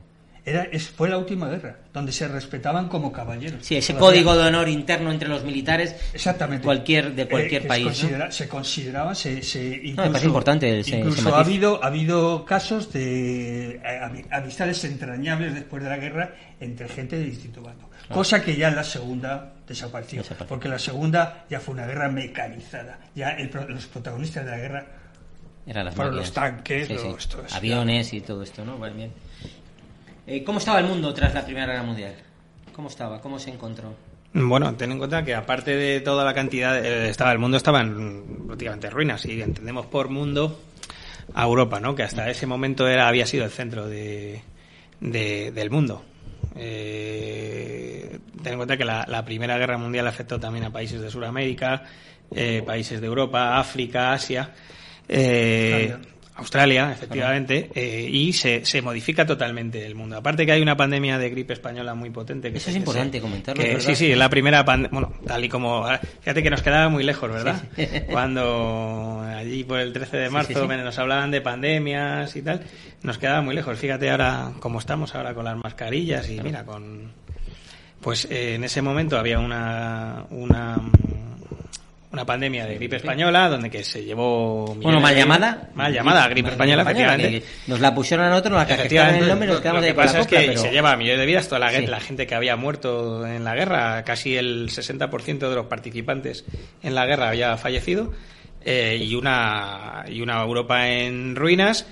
Era, 0.50 0.64
es, 0.64 0.88
fue 0.90 1.08
la 1.08 1.16
última 1.18 1.48
guerra, 1.48 1.76
donde 1.92 2.10
se 2.12 2.26
respetaban 2.26 2.88
como 2.88 3.12
caballeros. 3.12 3.64
Sí, 3.64 3.76
ese 3.76 3.92
Todavía- 3.94 4.22
código 4.24 4.36
de 4.42 4.48
honor 4.48 4.68
interno 4.68 5.12
entre 5.12 5.28
los 5.28 5.44
militares 5.44 5.94
Exactamente. 6.12 6.64
cualquier, 6.64 7.14
de 7.14 7.28
cualquier 7.28 7.62
Eh, 7.62 7.68
país. 7.68 7.86
¿no? 7.86 7.92
Se, 7.94 8.00
considera- 8.02 8.32
se 8.32 8.48
consideraba, 8.48 9.14
se, 9.14 9.42
se- 9.42 9.80
incluso, 9.84 10.10
parece 10.12 10.26
importante 10.26 10.80
ese- 10.80 10.98
incluso 10.98 11.20
ese 11.20 11.30
ha 11.30 11.38
habido 11.38 11.82
ha 11.84 11.86
habido 11.86 12.44
casos 12.44 12.92
de 12.92 13.76
eh, 13.76 13.80
ami- 14.02 14.26
amistades 14.30 14.82
entrañables 14.84 15.54
después 15.54 15.82
de 15.82 15.88
la 15.88 15.96
guerra 15.98 16.34
entre 16.58 16.88
gente 16.88 17.16
de 17.16 17.24
distinto 17.24 17.62
bando. 17.62 17.88
Cosa 18.12 18.42
que 18.42 18.56
ya 18.56 18.68
en 18.68 18.76
la 18.76 18.82
segunda 18.84 19.52
desapareció, 19.68 20.18
Desapareció. 20.22 20.48
porque 20.48 20.68
la 20.68 20.78
segunda 20.80 21.44
ya 21.48 21.60
fue 21.60 21.74
una 21.74 21.86
guerra 21.86 22.08
mecanizada. 22.08 22.98
Ya 23.14 23.30
el 23.30 23.50
los 23.68 23.86
protagonistas 23.86 24.44
de 24.44 24.50
la 24.50 24.56
guerra 24.58 24.86
Eran 25.66 25.84
las 25.84 25.94
Fueron 25.94 26.14
máquinas. 26.16 26.28
los 26.28 26.34
tanques, 26.34 26.90
los- 26.90 27.28
todo 27.28 27.44
eso. 27.44 27.54
aviones 27.54 28.12
y 28.14 28.20
todo 28.22 28.42
esto, 28.42 28.64
¿no? 28.64 28.78
Vale, 28.78 28.94
bien. 28.94 29.12
Eh, 30.26 30.44
¿Cómo 30.44 30.58
estaba 30.58 30.78
el 30.80 30.86
mundo 30.86 31.12
tras 31.14 31.34
la 31.34 31.44
Primera 31.44 31.66
Guerra 31.66 31.82
Mundial? 31.82 32.14
¿Cómo 32.74 32.88
estaba? 32.88 33.20
¿Cómo 33.20 33.38
se 33.38 33.50
encontró? 33.50 33.94
Bueno, 34.32 34.74
ten 34.76 34.92
en 34.92 34.98
cuenta 34.98 35.24
que 35.24 35.34
aparte 35.34 35.74
de 35.74 36.00
toda 36.00 36.24
la 36.24 36.32
cantidad, 36.34 36.84
eh, 36.84 37.08
estaba 37.08 37.32
el 37.32 37.38
mundo 37.38 37.56
estaba 37.56 37.80
en 37.80 38.44
prácticamente 38.46 38.88
ruinas 38.90 39.24
y 39.26 39.42
entendemos 39.42 39.86
por 39.86 40.08
mundo 40.08 40.60
a 41.34 41.44
Europa, 41.44 41.80
¿no? 41.80 41.94
Que 41.94 42.04
hasta 42.04 42.30
ese 42.30 42.46
momento 42.46 42.86
era 42.88 43.08
había 43.08 43.26
sido 43.26 43.44
el 43.44 43.50
centro 43.50 43.88
de, 43.88 44.42
de- 45.00 45.50
del 45.52 45.70
mundo. 45.70 46.04
Eh, 46.56 48.18
ten 48.42 48.52
en 48.52 48.58
cuenta 48.58 48.76
que 48.76 48.84
la, 48.84 49.04
la 49.08 49.24
Primera 49.24 49.58
Guerra 49.58 49.78
Mundial 49.78 50.06
afectó 50.06 50.38
también 50.38 50.64
a 50.64 50.70
países 50.72 51.00
de 51.00 51.10
Sudamérica, 51.10 51.82
eh, 52.32 52.62
países 52.64 53.00
de 53.00 53.06
Europa, 53.08 53.58
África, 53.58 54.12
Asia. 54.12 54.50
eh, 55.08 55.96
Australia. 56.40 56.90
Efectivamente, 56.92 57.70
eh, 57.74 58.08
y 58.10 58.32
se, 58.32 58.64
se 58.64 58.82
modifica 58.82 59.24
totalmente 59.26 59.86
el 59.86 59.94
mundo. 59.94 60.16
Aparte 60.16 60.44
que 60.44 60.52
hay 60.52 60.62
una 60.62 60.76
pandemia 60.76 61.18
de 61.18 61.30
gripe 61.30 61.52
española 61.52 61.94
muy 61.94 62.10
potente. 62.10 62.50
Que 62.50 62.58
Eso 62.58 62.70
es 62.70 62.76
importante 62.76 63.20
comentarlo, 63.20 63.62
que- 63.62 63.80
sí, 63.80 63.94
sí, 63.94 64.14
la 64.14 64.28
primera 64.28 64.64
pandemia, 64.64 64.90
bueno, 64.92 65.12
tal 65.26 65.44
y 65.44 65.48
como, 65.48 65.86
fíjate 66.20 66.42
que 66.42 66.50
nos 66.50 66.62
quedaba 66.62 66.88
muy 66.88 67.04
lejos, 67.04 67.30
¿verdad? 67.30 67.62
Sí, 67.76 67.86
sí. 67.86 68.00
Cuando 68.10 69.22
allí 69.26 69.64
por 69.64 69.78
el 69.78 69.92
13 69.92 70.16
de 70.16 70.30
marzo 70.30 70.66
sí. 70.68 70.76
nos 70.76 70.98
hablaban 70.98 71.30
de 71.30 71.40
pandemias 71.40 72.34
y 72.36 72.42
tal, 72.42 72.62
nos 73.02 73.18
quedaba 73.18 73.42
muy 73.42 73.54
lejos. 73.54 73.78
Fíjate 73.78 74.10
ahora 74.10 74.52
cómo 74.60 74.78
estamos 74.78 75.14
ahora 75.14 75.34
con 75.34 75.44
las 75.44 75.56
mascarillas 75.56 76.28
y 76.28 76.40
mira, 76.40 76.64
con... 76.64 77.12
pues 78.00 78.26
eh, 78.30 78.54
en 78.54 78.64
ese 78.64 78.82
momento 78.82 79.18
había 79.18 79.38
una, 79.38 80.24
una 80.30 80.76
una 82.12 82.26
pandemia 82.26 82.66
de 82.66 82.74
gripe 82.74 82.96
española 82.96 83.48
donde 83.48 83.70
que 83.70 83.84
se 83.84 84.04
llevó 84.04 84.74
bueno 84.74 85.00
mal 85.00 85.14
llamada. 85.14 85.70
Mal 85.74 85.92
llamada 85.92 86.28
gripe 86.28 86.50
española, 86.50 86.82
efectivamente. 86.82 87.42
nos 87.68 87.80
la 87.80 87.94
pusieron 87.94 88.26
a 88.26 88.30
nosotros 88.30 88.58
nos 88.58 88.68
la 88.68 89.10
en 89.10 89.16
el 89.16 89.28
nombre 89.28 89.48
y 89.48 89.50
nos 89.52 89.60
quedamos 89.60 89.80
lo 89.80 89.86
de 89.86 89.92
que 89.92 89.94
pasa 89.94 90.14
la 90.14 90.20
es 90.20 90.26
que 90.26 90.36
pero... 90.36 90.60
se 90.60 90.70
lleva 90.70 90.96
millones 90.96 91.20
de 91.20 91.26
vidas 91.26 91.48
toda 91.48 91.60
la, 91.60 91.80
la, 91.80 92.00
gente 92.00 92.26
que 92.26 92.34
había 92.34 92.56
muerto 92.56 93.26
en 93.26 93.44
la 93.44 93.54
guerra 93.54 94.02
casi 94.04 94.36
el 94.36 94.70
60% 94.70 95.38
de 95.38 95.54
los 95.54 95.66
participantes 95.66 96.44
en 96.82 96.94
la 96.94 97.06
guerra 97.06 97.28
había 97.28 97.56
fallecido 97.56 98.12
eh, 98.64 98.98
y 99.00 99.14
una 99.14 100.04
y 100.08 100.20
una 100.20 100.42
Europa 100.42 100.88
en 100.88 101.36
ruinas 101.36 101.86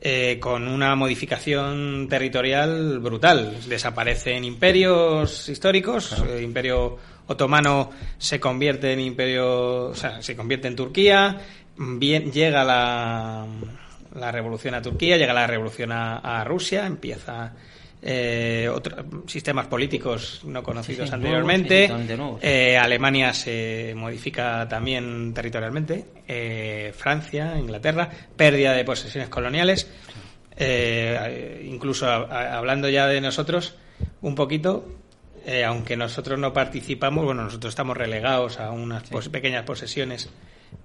eh, 0.00 0.38
con 0.38 0.68
una 0.68 0.94
modificación 0.96 2.08
territorial 2.10 2.98
brutal. 2.98 3.56
Desaparecen 3.66 4.44
imperios 4.44 5.48
históricos, 5.48 6.22
el 6.28 6.44
imperio 6.44 6.98
otomano 7.26 7.90
se 8.18 8.38
convierte 8.40 8.92
en 8.92 9.00
imperio, 9.00 9.86
o 9.86 9.94
sea, 9.94 10.20
se 10.22 10.36
convierte 10.36 10.68
en 10.68 10.76
Turquía, 10.76 11.38
bien, 11.76 12.30
llega 12.32 12.64
la, 12.64 13.46
la 14.14 14.30
revolución 14.32 14.74
a 14.74 14.82
Turquía, 14.82 15.16
llega 15.16 15.32
la 15.32 15.46
revolución 15.46 15.92
a, 15.92 16.18
a 16.18 16.44
Rusia, 16.44 16.86
empieza 16.86 17.52
eh, 18.06 18.68
otros 18.70 19.02
sistemas 19.26 19.66
políticos 19.66 20.42
no 20.44 20.62
conocidos 20.62 21.06
Sí, 21.06 21.08
sí, 21.08 21.14
anteriormente. 21.14 21.88
sí. 21.88 22.14
Eh, 22.42 22.76
Alemania 22.76 23.32
se 23.32 23.94
modifica 23.96 24.68
también 24.68 25.32
territorialmente. 25.32 26.04
Eh, 26.28 26.92
Francia, 26.94 27.58
Inglaterra, 27.58 28.10
pérdida 28.36 28.74
de 28.74 28.84
posesiones 28.84 29.30
coloniales. 29.30 29.88
Incluso 31.64 32.06
a- 32.08 32.24
a- 32.26 32.58
hablando 32.58 32.88
ya 32.88 33.06
de 33.06 33.20
nosotros 33.20 33.74
un 34.20 34.34
poquito, 34.34 34.86
eh, 35.46 35.64
aunque 35.64 35.96
nosotros 35.96 36.38
no 36.38 36.52
participamos, 36.52 37.24
bueno, 37.24 37.42
nosotros 37.44 37.70
estamos 37.72 37.96
relegados 37.96 38.58
a 38.60 38.70
unas 38.70 39.04
pos- 39.04 39.28
pequeñas 39.28 39.64
posesiones 39.64 40.30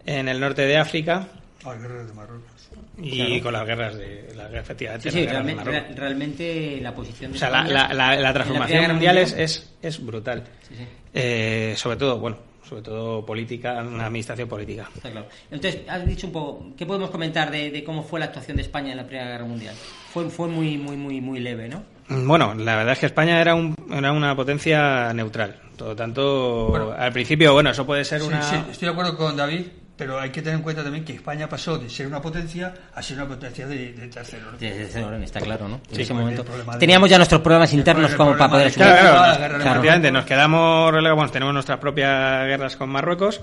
en 0.06 0.28
el 0.28 0.40
norte 0.40 0.64
de 0.64 0.78
África 0.78 1.28
A 1.64 1.70
las 1.70 1.82
guerras 1.82 2.08
de 2.08 2.14
Marruecos. 2.14 2.70
y 3.02 3.16
Claro. 3.28 3.44
con 3.44 3.54
las 3.54 3.66
guerras 3.68 3.98
de 3.98 4.34
las 4.36 4.54
efectivamente 4.54 5.12
Sí, 5.12 5.18
sí, 5.20 5.26
de 5.26 5.32
realmente, 5.32 5.64
Marruecos. 5.64 5.90
re- 5.90 5.96
realmente 5.96 6.80
la 6.82 6.94
posición 6.94 7.32
de 7.32 7.38
O 7.38 7.40
sea, 7.40 7.50
la, 7.50 7.64
la, 7.64 7.88
la, 7.94 7.94
la 7.94 8.16
la 8.22 8.34
transformación 8.34 8.88
mundial 8.92 9.18
es, 9.18 9.30
Mundial- 9.32 9.44
es, 9.46 9.74
es 9.82 10.06
brutal. 10.06 10.44
Sí, 10.68 10.76
sí. 10.78 10.84
Eh, 11.14 11.74
sobre 11.76 11.98
todo, 11.98 12.20
bueno, 12.20 12.38
sobre 12.68 12.82
todo 12.84 13.26
política, 13.26 13.82
una 13.82 14.06
administración 14.06 14.48
política. 14.48 14.88
Está 14.96 15.10
claro. 15.10 15.28
Entonces, 15.50 15.82
has 15.90 16.06
dicho 16.06 16.28
un 16.28 16.34
poco, 16.34 16.68
¿qué 16.78 16.86
podemos 16.86 17.10
comentar 17.10 17.50
de, 17.50 17.72
de 17.72 17.84
cómo 17.84 18.04
fue 18.04 18.20
la 18.20 18.28
actuación 18.28 18.58
de 18.58 18.64
España 18.64 18.92
en 18.92 18.98
la 18.98 19.08
Primera 19.08 19.28
Guerra 19.32 19.46
Mundial? 19.46 19.74
Fue, 20.14 20.30
fue 20.30 20.48
muy, 20.48 20.78
muy, 20.78 20.96
muy, 20.96 21.20
muy 21.20 21.40
leve, 21.40 21.68
¿no? 21.68 21.84
Bueno, 22.10 22.54
la 22.56 22.76
verdad 22.76 22.94
es 22.94 23.00
que 23.00 23.06
España 23.06 23.40
era, 23.40 23.56
un, 23.56 23.76
era 23.92 24.12
una 24.12 24.36
potencia 24.36 25.14
neutral. 25.14 25.56
Todo 25.78 25.96
tanto, 25.96 26.68
Bueno. 26.70 26.92
al 26.98 27.12
principio, 27.14 27.54
bueno, 27.54 27.70
eso 27.70 27.86
puede 27.86 28.04
ser 28.04 28.22
Sí, 28.22 28.28
una... 28.28 28.42
sí, 28.42 28.56
estoy 28.72 28.88
de 28.88 28.92
acuerdo 28.92 29.16
con 29.16 29.38
David, 29.38 29.62
pero 29.96 30.20
hay 30.20 30.30
que 30.30 30.42
tener 30.42 30.58
en 30.58 30.64
cuenta 30.64 30.84
también 30.84 31.06
que 31.06 31.14
España 31.14 31.48
pasó 31.48 31.78
de 31.78 31.90
ser 31.90 32.08
una 32.08 32.22
potencia 32.22 32.74
a 32.94 33.02
ser 33.02 33.18
una 33.18 33.28
potencia 33.28 33.66
de, 33.68 33.94
de 33.94 34.08
tercer 34.08 34.42
orden. 34.44 34.60
Desde 34.60 34.84
ese 34.84 35.04
orden, 35.04 35.24
está 35.24 35.40
claro, 35.40 35.68
¿no? 35.70 35.76
En 35.90 35.96
Sí, 35.96 36.02
ese 36.02 36.14
momento. 36.14 36.44
de- 36.44 36.78
Teníamos 36.80 37.10
ya 37.10 37.18
nuestros 37.18 37.42
problemas 37.42 37.72
internos 37.74 38.14
como 38.16 38.36
para 38.36 38.50
poder 38.50 38.68
de-. 38.68 38.74
Claro, 38.74 39.38
Claro, 39.38 39.82
claro, 39.82 40.00
de 40.02 40.12
nos 40.12 40.26
quedamos 40.26 40.92
relegados, 40.92 41.16
bueno, 41.18 41.32
tenemos 41.32 41.54
nuestras 41.54 41.80
propias 41.80 42.46
guerras 42.46 42.76
con 42.76 42.90
Marruecos, 42.90 43.40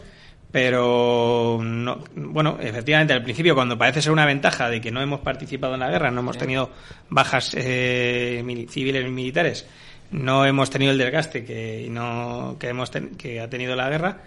pero 0.52 1.58
no, 1.62 2.02
bueno, 2.14 2.58
efectivamente, 2.60 3.12
al 3.12 3.22
principio 3.22 3.54
cuando 3.54 3.76
parece 3.76 4.00
ser 4.02 4.12
una 4.12 4.24
ventaja 4.26 4.70
de 4.70 4.80
que 4.80 4.90
no 4.90 5.02
hemos 5.02 5.20
participado 5.20 5.74
en 5.74 5.80
la 5.80 5.90
guerra, 5.90 6.10
no 6.10 6.20
hemos 6.20 6.36
tenido 6.38 6.70
bajas 7.10 7.54
eh, 7.58 8.42
civiles 8.70 9.06
y 9.06 9.10
militares, 9.10 9.66
no 10.12 10.46
hemos 10.46 10.70
tenido 10.70 10.92
el 10.92 10.98
desgaste 10.98 11.44
que 11.44 11.88
no 11.90 12.56
que 12.58 12.68
hemos 12.68 12.90
ten- 12.90 13.16
que 13.16 13.40
ha 13.40 13.50
tenido 13.50 13.74
la 13.76 13.90
guerra, 13.90 14.18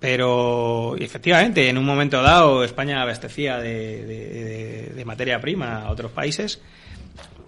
pero 0.00 0.96
efectivamente, 0.98 1.68
en 1.68 1.78
un 1.78 1.84
momento 1.84 2.22
dado, 2.22 2.64
España 2.64 3.02
abastecía 3.02 3.58
de, 3.58 4.04
de- 4.04 4.28
de- 4.28 4.92
de 4.94 5.04
materia 5.04 5.40
prima 5.40 5.82
a 5.82 5.90
otros 5.90 6.10
países. 6.12 6.60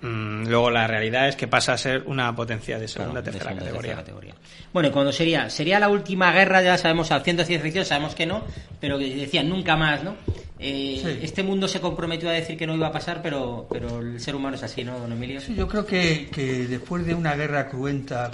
Mm, 0.07 0.49
Luego 0.49 0.71
la 0.71 0.87
realidad 0.87 1.29
es 1.29 1.37
que 1.37 1.49
pasa 1.49 1.73
a 1.73 1.79
ser 1.79 2.03
una 2.07 2.35
potencia 2.37 2.79
de 2.79 2.87
segunda, 2.89 3.23
Claro, 3.23 3.25
de 3.25 3.31
tercera 3.33 3.45
segunda, 3.51 3.65
categoría. 3.67 3.95
tercera 3.97 4.05
categoría. 4.05 4.35
Bueno, 4.73 4.89
¿y 4.91 4.93
cuando 4.93 5.13
sería? 5.13 5.49
Sería 5.49 5.81
la 5.81 5.89
última 5.89 6.31
guerra, 6.33 6.63
ya 6.63 6.77
sabemos, 6.77 7.11
al 7.11 7.23
ciento 7.25 7.43
ciencia 7.45 7.63
ficción, 7.65 7.85
sabemos 7.87 8.15
que 8.15 8.27
no, 8.27 8.45
pero 8.81 8.99
que 8.99 9.15
decían 9.15 9.49
nunca 9.49 9.77
más, 9.77 10.05
¿no? 10.05 10.15
Eh, 10.59 11.01
Sí. 11.03 11.19
Este 11.23 11.43
mundo 11.43 11.67
se 11.69 11.81
comprometió 11.81 12.29
a 12.29 12.33
decir 12.33 12.57
que 12.59 12.67
no 12.67 12.75
iba 12.75 12.87
a 12.89 12.93
pasar, 12.93 13.21
pero, 13.23 13.67
pero 13.71 14.01
el 14.01 14.21
ser 14.21 14.35
humano 14.37 14.57
es 14.57 14.63
así, 14.63 14.85
¿no, 14.85 14.99
don 14.99 15.11
Emilio? 15.13 15.41
Sí, 15.41 15.55
yo 15.55 15.67
creo 15.69 15.85
que, 15.87 16.29
que 16.31 16.67
después 16.67 17.05
de 17.07 17.15
una 17.15 17.35
guerra 17.35 17.69
cruenta 17.69 18.31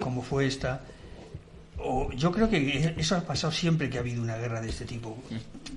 como 0.00 0.22
fue 0.22 0.46
esta, 0.46 0.80
yo 2.18 2.30
creo 2.32 2.50
que 2.50 2.94
eso 2.96 3.16
ha 3.16 3.20
pasado 3.22 3.52
siempre 3.52 3.88
que 3.88 3.96
ha 3.98 4.00
habido 4.00 4.20
una 4.22 4.36
guerra 4.36 4.60
de 4.60 4.68
este 4.68 4.84
tipo, 4.84 5.16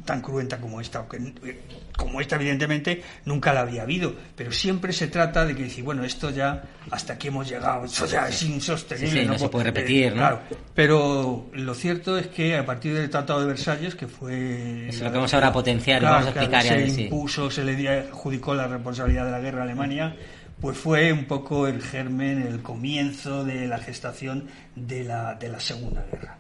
tan 0.06 0.22
cruenta 0.22 0.58
como 0.58 0.82
esta, 0.82 1.06
eh, 1.46 1.60
como 1.96 2.20
esta 2.20 2.36
evidentemente 2.36 3.02
nunca 3.26 3.54
la 3.54 3.62
había 3.62 3.84
habido, 3.84 4.14
pero 4.36 4.52
siempre 4.52 4.92
se 4.94 5.08
trata 5.08 5.46
de 5.46 5.56
que 5.56 5.64
decir, 5.64 5.84
bueno, 5.84 6.04
esto 6.04 6.30
ya, 6.32 6.64
hasta 6.90 7.14
aquí 7.14 7.28
hemos 7.30 7.48
llegado, 7.48 7.86
esto 7.86 8.06
ya 8.08 8.28
es 8.28 8.42
insostenible. 8.44 9.12
Sí, 9.12 9.20
sí, 9.22 9.26
no 9.26 9.38
se 9.38 9.50
puede 9.50 9.66
repetir, 9.66 10.10
¿no? 10.12 10.18
Claro, 10.18 10.40
pero 10.74 11.50
lo 11.54 11.74
cierto 11.76 12.18
es 12.18 12.28
que 12.28 12.58
a 12.58 12.66
partir 12.66 12.94
del 12.94 13.10
Tratado 13.10 13.42
de 13.42 13.48
Versalles, 13.48 13.96
que 13.96 14.08
fue... 14.08 14.88
Es 14.90 15.00
lo 15.02 15.10
que 15.12 15.18
vamos 15.18 15.34
ahora 15.34 15.48
a 15.48 15.54
potenciar 15.54 16.02
y 16.02 16.06
vamos 16.06 16.26
a 16.26 16.30
explicar 16.30 16.64
ya, 16.64 16.70
se 16.74 16.90
sí. 16.90 17.04
impuso, 17.04 17.52
se 17.52 17.64
le 17.64 17.76
di- 17.76 17.88
adjudicó 17.88 18.56
la 18.56 18.68
responsabilidad 18.68 19.26
de 19.26 19.32
la 19.32 19.40
guerra 19.40 19.62
a 19.62 19.64
Alemania, 19.66 20.16
pues 20.62 20.78
fue 20.78 21.12
un 21.12 21.26
poco 21.26 21.68
el 21.68 21.82
germen, 21.82 22.42
el 22.44 22.62
comienzo 22.62 23.44
de 23.44 23.68
la 23.68 23.80
gestación 23.80 24.48
de 24.76 25.04
la, 25.04 25.36
de 25.36 25.50
la 25.50 25.60
Segunda 25.60 26.06
Guerra. 26.12 26.38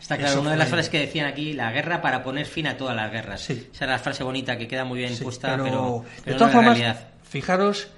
Está 0.00 0.16
claro, 0.16 0.32
Eso 0.34 0.40
una 0.42 0.52
de 0.52 0.56
las 0.58 0.68
frases 0.68 0.88
que 0.90 1.00
decían 1.00 1.26
aquí, 1.26 1.52
la 1.54 1.72
guerra 1.72 2.00
para 2.00 2.22
poner 2.22 2.46
fin 2.46 2.68
a 2.68 2.76
todas 2.76 2.94
las 2.94 3.10
guerras. 3.10 3.40
Sí. 3.40 3.68
Esa 3.74 3.84
era 3.84 3.94
la 3.94 3.98
frase 3.98 4.22
bonita 4.22 4.56
que 4.56 4.68
queda 4.68 4.84
muy 4.84 5.00
bien 5.00 5.14
Sí, 5.14 5.24
puesta, 5.24 5.56
pero, 5.56 6.04
de 6.16 6.22
pero 6.24 6.34
no 6.34 6.38
todas 6.38 6.52
formas, 6.54 6.78
realidad. 6.78 7.08
fijaros, 7.24 7.88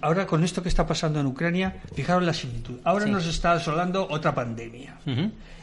ahora 0.00 0.26
con 0.26 0.44
esto 0.44 0.62
que 0.62 0.70
está 0.70 0.86
pasando 0.86 1.20
en 1.20 1.26
Ucrania, 1.26 1.76
fijaros 1.94 2.22
la 2.24 2.32
similitud. 2.32 2.80
Ahora 2.84 3.04
Sí. 3.04 3.10
nos 3.10 3.26
está 3.26 3.52
asolando 3.52 4.08
otra 4.10 4.34
pandemia. 4.34 4.96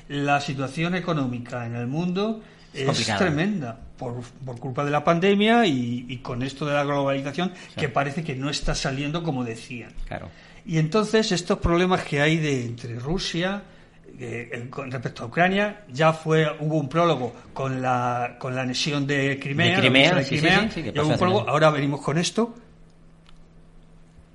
La 0.10 0.39
situación 0.39 0.93
económica 0.95 1.65
en 1.65 1.75
el 1.75 1.88
mundo 1.88 2.41
es 2.81 2.85
complicada. 2.85 3.19
tremenda 3.19 3.79
por, 3.97 4.21
por 4.45 4.59
culpa 4.59 4.83
de 4.85 4.91
la 4.91 5.03
pandemia 5.03 5.65
y, 5.65 6.05
y 6.07 6.17
con 6.17 6.43
esto 6.43 6.65
de 6.65 6.73
la 6.73 6.83
globalización 6.83 7.51
que 7.75 7.89
parece 7.89 8.23
que 8.23 8.35
no 8.35 8.49
está 8.49 8.75
saliendo 8.75 9.23
como 9.23 9.43
decían. 9.43 9.91
Claro. 10.07 10.29
Y 10.65 10.77
entonces 10.79 11.31
estos 11.31 11.59
problemas 11.59 12.03
que 12.03 12.19
hay 12.21 12.37
de 12.37 12.65
entre 12.65 12.99
Rusia 12.99 13.61
eh, 14.19 14.49
en- 14.51 14.69
con 14.69 14.89
respecto 14.91 15.23
a 15.23 15.27
Ucrania 15.27 15.81
ya 15.91 16.11
fue 16.13 16.47
hubo 16.59 16.77
un 16.77 16.89
prólogo 16.89 17.33
con 17.53 17.81
la 17.81 18.35
con 18.39 18.55
la 18.55 18.61
anexión 18.63 19.05
de 19.07 19.37
Crimea, 19.39 19.75
De 19.75 19.81
Crimea, 19.81 20.15
de 20.15 20.23
sí, 20.23 20.35
sí, 20.37 20.41
Crimea, 20.41 20.71
sí, 20.71 20.83
sí, 20.83 20.91
y 20.93 20.99
un 20.99 21.17
prólogo. 21.17 21.47
Ahora 21.47 21.69
venimos 21.69 22.01
con 22.01 22.17
esto. 22.17 22.55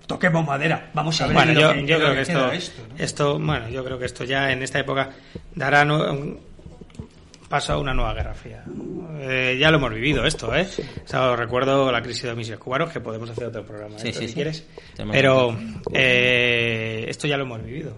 Toquemos 0.07 0.45
madera. 0.47 0.91
Vamos 0.95 1.21
a 1.21 1.27
ver 1.27 1.35
Bueno, 1.35 1.53
yo, 1.53 1.73
que- 1.73 1.87
yo 1.87 1.99
lo 1.99 2.05
creo 2.07 2.15
que 2.17 2.21
esto, 2.23 2.53
esto, 2.99 3.39
¿no? 3.39 3.47
bueno, 3.47 3.69
yo 3.69 3.85
creo 3.85 3.99
que 3.99 4.05
esto 4.07 4.25
ya 4.25 4.51
en 4.53 4.63
esta 4.63 4.79
época 4.81 5.11
dará 5.55 5.83
un 5.85 6.39
paso 7.53 7.75
a 7.75 7.79
una 7.79 7.93
nueva 7.93 8.15
guerra 8.15 8.33
fría. 8.33 8.65
Eh, 9.21 9.59
ya 9.61 9.71
lo 9.71 9.77
hemos 9.77 9.93
vivido 9.93 10.25
esto, 10.25 10.55
¿eh? 10.57 10.67
O 11.05 11.07
sea, 11.07 11.33
os 11.33 11.39
recuerdo 11.39 11.93
la 11.93 12.01
crisis 12.01 12.23
de 12.23 12.29
los 12.31 12.37
misiles 12.39 12.59
cubanos, 12.59 12.91
que 12.91 12.99
podemos 13.01 13.29
hacer 13.29 13.45
otro 13.45 13.63
programa, 13.63 13.99
Sí, 13.99 14.09
esto, 14.09 14.21
sí, 14.21 14.25
si 14.27 14.29
sí. 14.31 14.35
quieres. 14.35 14.67
Pero 15.13 15.55
eh, 15.93 17.05
esto 17.09 17.27
ya 17.29 17.37
lo 17.37 17.43
hemos 17.45 17.63
vivido. 17.63 17.95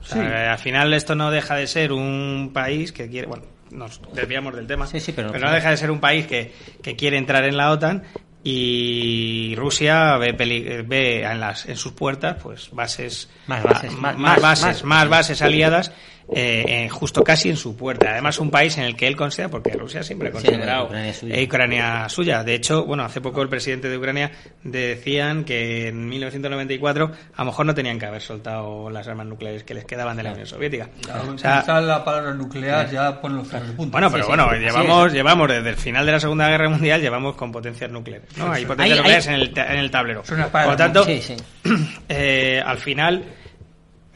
O 0.00 0.04
sea, 0.04 0.22
Sí. 0.22 0.28
eh, 0.28 0.46
al 0.48 0.58
final 0.58 0.94
esto 0.94 1.16
no 1.16 1.32
deja 1.32 1.56
de 1.56 1.66
ser 1.66 1.90
un 1.92 2.52
país 2.54 2.92
que 2.92 3.08
quiere, 3.08 3.26
bueno, 3.26 3.42
nos 3.72 4.00
desviamos 4.14 4.54
del 4.54 4.68
tema, 4.68 4.86
Sí, 4.86 5.00
sí, 5.00 5.10
pero- 5.10 5.32
no 5.36 5.50
deja 5.52 5.70
de 5.70 5.76
ser 5.76 5.90
un 5.90 5.98
país 5.98 6.28
que, 6.28 6.52
que 6.80 6.94
quiere 6.94 7.18
entrar 7.18 7.44
en 7.44 7.56
la 7.56 7.72
OTAN 7.72 8.04
y 8.44 9.54
Rusia 9.56 10.16
ve, 10.18 10.34
peli- 10.34 10.82
ve 10.86 11.24
en, 11.24 11.40
las, 11.40 11.66
en 11.66 11.76
sus 11.76 11.92
puertas 11.92 12.36
pues 12.42 12.70
bases 12.72 13.30
Más 13.46 13.62
bases, 13.64 13.92
más- 13.94 14.16
más 14.16 14.18
más- 14.18 14.40
bases 14.42 14.66
más. 14.66 14.84
más 14.84 15.08
bases 15.08 15.42
aliadas 15.42 15.92
eh, 16.32 16.64
eh, 16.66 16.88
justo 16.88 17.22
casi 17.22 17.50
en 17.50 17.56
su 17.56 17.76
puerta 17.76 18.10
además 18.12 18.38
un 18.38 18.50
país 18.50 18.76
en 18.78 18.84
el 18.84 18.96
que 18.96 19.06
él 19.06 19.14
considera 19.16 19.50
porque 19.50 19.72
Rusia 19.72 20.02
siempre 20.02 20.28
ha 20.28 20.30
Sí, 20.32 20.46
considerado 20.46 20.86
Ucrania 20.86 21.10
es 21.10 21.16
suya. 21.18 21.34
eh, 21.36 21.44
Ucrania 21.44 22.08
suya 22.08 22.42
de 22.44 22.54
hecho 22.54 22.84
bueno 22.86 23.04
hace 23.04 23.20
poco 23.20 23.42
el 23.42 23.48
presidente 23.50 23.88
de 23.88 23.98
Ucrania 23.98 24.30
decían 24.62 25.44
que 25.44 25.88
en 25.88 26.08
1994 26.08 27.10
a 27.36 27.42
lo 27.42 27.44
mejor 27.46 27.66
no 27.66 27.74
tenían 27.74 27.98
que 27.98 28.06
haber 28.06 28.22
soltado 28.22 28.88
las 28.90 29.06
armas 29.06 29.26
nucleares 29.26 29.64
que 29.64 29.74
les 29.74 29.84
quedaban 29.84 30.16
de 30.16 30.22
la 30.22 30.32
Unión 30.32 30.46
Soviética 30.46 30.88
Al 31.12 31.28
O 31.28 31.38
sea, 31.38 31.80
la 31.80 32.04
palabra 32.04 32.32
nuclear 32.34 32.90
ya 32.90 33.20
pone 33.20 33.36
los 33.36 33.48
punta. 33.48 33.92
bueno, 33.98 34.10
pero 34.10 34.24
sí, 34.24 34.28
bueno, 34.28 34.52
llevamos, 34.54 35.12
llevamos 35.12 35.48
desde 35.48 35.68
el 35.70 35.76
final 35.76 36.06
de 36.06 36.12
la 36.12 36.20
Segunda 36.20 36.48
Guerra 36.48 36.68
Mundial, 36.68 37.00
llevamos 37.00 37.36
con 37.36 37.52
potencias 37.52 37.90
nucleares. 37.90 38.28
¿no? 38.36 38.50
Hay 38.52 38.64
potencias 38.64 38.92
Hay- 38.98 39.02
nucleares 39.02 39.28
hay- 39.28 39.34
En, 39.34 39.40
el, 39.40 39.52
ta- 39.52 39.72
en 39.72 39.78
el 39.78 39.90
tablero. 39.90 40.22
Por 40.22 40.66
lo 40.66 40.76
tanto, 40.76 41.04
Sí, 41.04 41.20
sí. 41.20 41.36
eh, 42.08 42.62
al 42.64 42.78
final, 42.78 43.24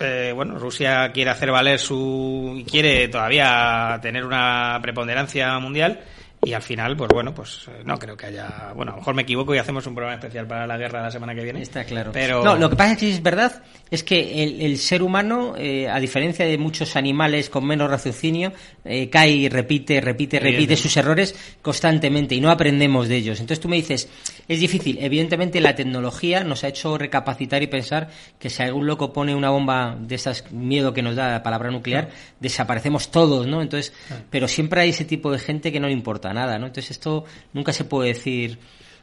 eh, 0.01 0.33
bueno, 0.35 0.59
Rusia 0.59 1.11
quiere 1.13 1.31
hacer 1.31 1.51
valer 1.51 1.79
su. 1.79 2.55
y 2.57 2.65
quiere 2.65 3.09
todavía 3.09 3.99
tener 4.01 4.25
una 4.25 4.79
preponderancia 4.83 5.59
mundial. 5.59 6.01
y 6.43 6.53
al 6.53 6.63
final, 6.63 6.97
pues 6.97 7.09
bueno, 7.13 7.35
pues 7.35 7.67
eh, 7.69 7.83
no 7.85 7.99
creo 7.99 8.17
que 8.17 8.27
haya. 8.27 8.73
Bueno, 8.75 8.93
a 8.93 8.95
lo 8.95 9.01
mejor 9.01 9.15
me 9.15 9.23
equivoco 9.23 9.55
y 9.55 9.59
hacemos 9.59 9.87
un 9.87 9.95
programa 9.95 10.17
especial 10.17 10.47
para 10.47 10.67
la 10.67 10.77
guerra 10.77 11.03
la 11.03 11.11
semana 11.11 11.35
que 11.35 11.43
viene. 11.43 11.63
Está 11.63 11.85
claro. 11.85 12.13
Pero... 12.13 12.45
No, 12.45 12.57
lo 12.57 12.71
que 12.71 12.77
pasa 12.77 12.93
es 12.93 12.99
que 12.99 13.11
es 13.11 13.23
verdad 13.23 13.63
es 13.91 14.05
que 14.05 14.43
el, 14.43 14.61
el 14.61 14.79
ser 14.79 15.03
humano, 15.03 15.55
eh, 15.57 15.89
a 15.89 15.99
diferencia 15.99 16.45
de 16.45 16.59
muchos 16.59 16.97
animales 16.97 17.49
con 17.49 17.67
menos 17.67 17.91
raciocinio, 17.91 18.53
eh, 18.85 19.09
cae 19.09 19.31
y 19.31 19.49
repite, 19.49 20.01
repite, 20.01 20.39
repite 20.39 20.77
sus 20.77 20.97
errores 20.97 21.35
constantemente 21.63 22.35
y 22.35 22.41
no 22.41 22.51
aprendemos 22.51 23.09
de 23.09 23.17
ellos. 23.17 23.41
Entonces 23.41 23.61
tú 23.61 23.69
me 23.69 23.77
dices, 23.77 24.09
es 24.49 24.61
difícil. 24.61 24.99
Evidentemente 25.01 25.61
la 25.61 25.75
tecnología 25.75 26.43
nos 26.43 26.65
ha 26.65 26.69
hecho 26.69 26.97
recapacitar 26.99 27.63
y 27.63 27.67
pensar 27.67 28.09
que 28.39 28.49
si 28.51 28.63
algún 28.63 28.87
loco 28.87 29.13
pone 29.13 29.35
una 29.35 29.51
bomba 29.51 29.97
de 30.01 30.15
esas 30.15 30.51
miedo 30.51 30.93
que 30.95 31.03
nos 31.03 31.15
da 31.17 31.31
la 31.33 31.43
palabra 31.43 31.71
nuclear, 31.71 32.09
desaparecemos 32.41 33.11
todos, 33.11 33.47
¿no? 33.47 33.61
Entonces, 33.63 33.93
pero 34.31 34.49
siempre 34.49 34.81
hay 34.81 34.91
ese 34.91 35.05
tipo 35.05 35.31
de 35.31 35.39
gente 35.39 35.71
que 35.71 35.81
no 35.81 35.87
le 35.87 35.93
importa 35.93 36.33
nada, 36.33 36.59
¿no? 36.59 36.67
Entonces 36.67 36.91
esto 36.93 37.25
nunca 37.53 37.73
se 37.73 37.85
puede 37.85 38.09
decir. 38.15 38.59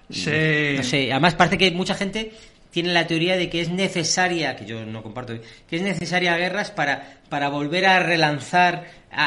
Se- 0.10 0.76
No 0.78 0.84
sé, 0.84 1.12
además 1.12 1.36
parece 1.36 1.58
que 1.58 1.72
mucha 1.72 1.96
gente 1.96 2.32
tiene 2.72 2.92
la 2.94 3.08
teoría 3.08 3.38
de 3.38 3.50
que 3.50 3.62
es 3.62 3.70
necesaria, 3.70 4.56
que 4.56 4.66
yo 4.66 4.86
no 4.86 5.02
comparto, 5.02 5.34
que 5.70 5.76
es 5.78 5.82
necesaria 5.82 6.36
guerras 6.38 6.72
para, 6.72 7.20
para 7.30 7.48
volver 7.50 7.86
a 7.86 8.00
relanzar 8.02 8.84
a, 9.16 9.26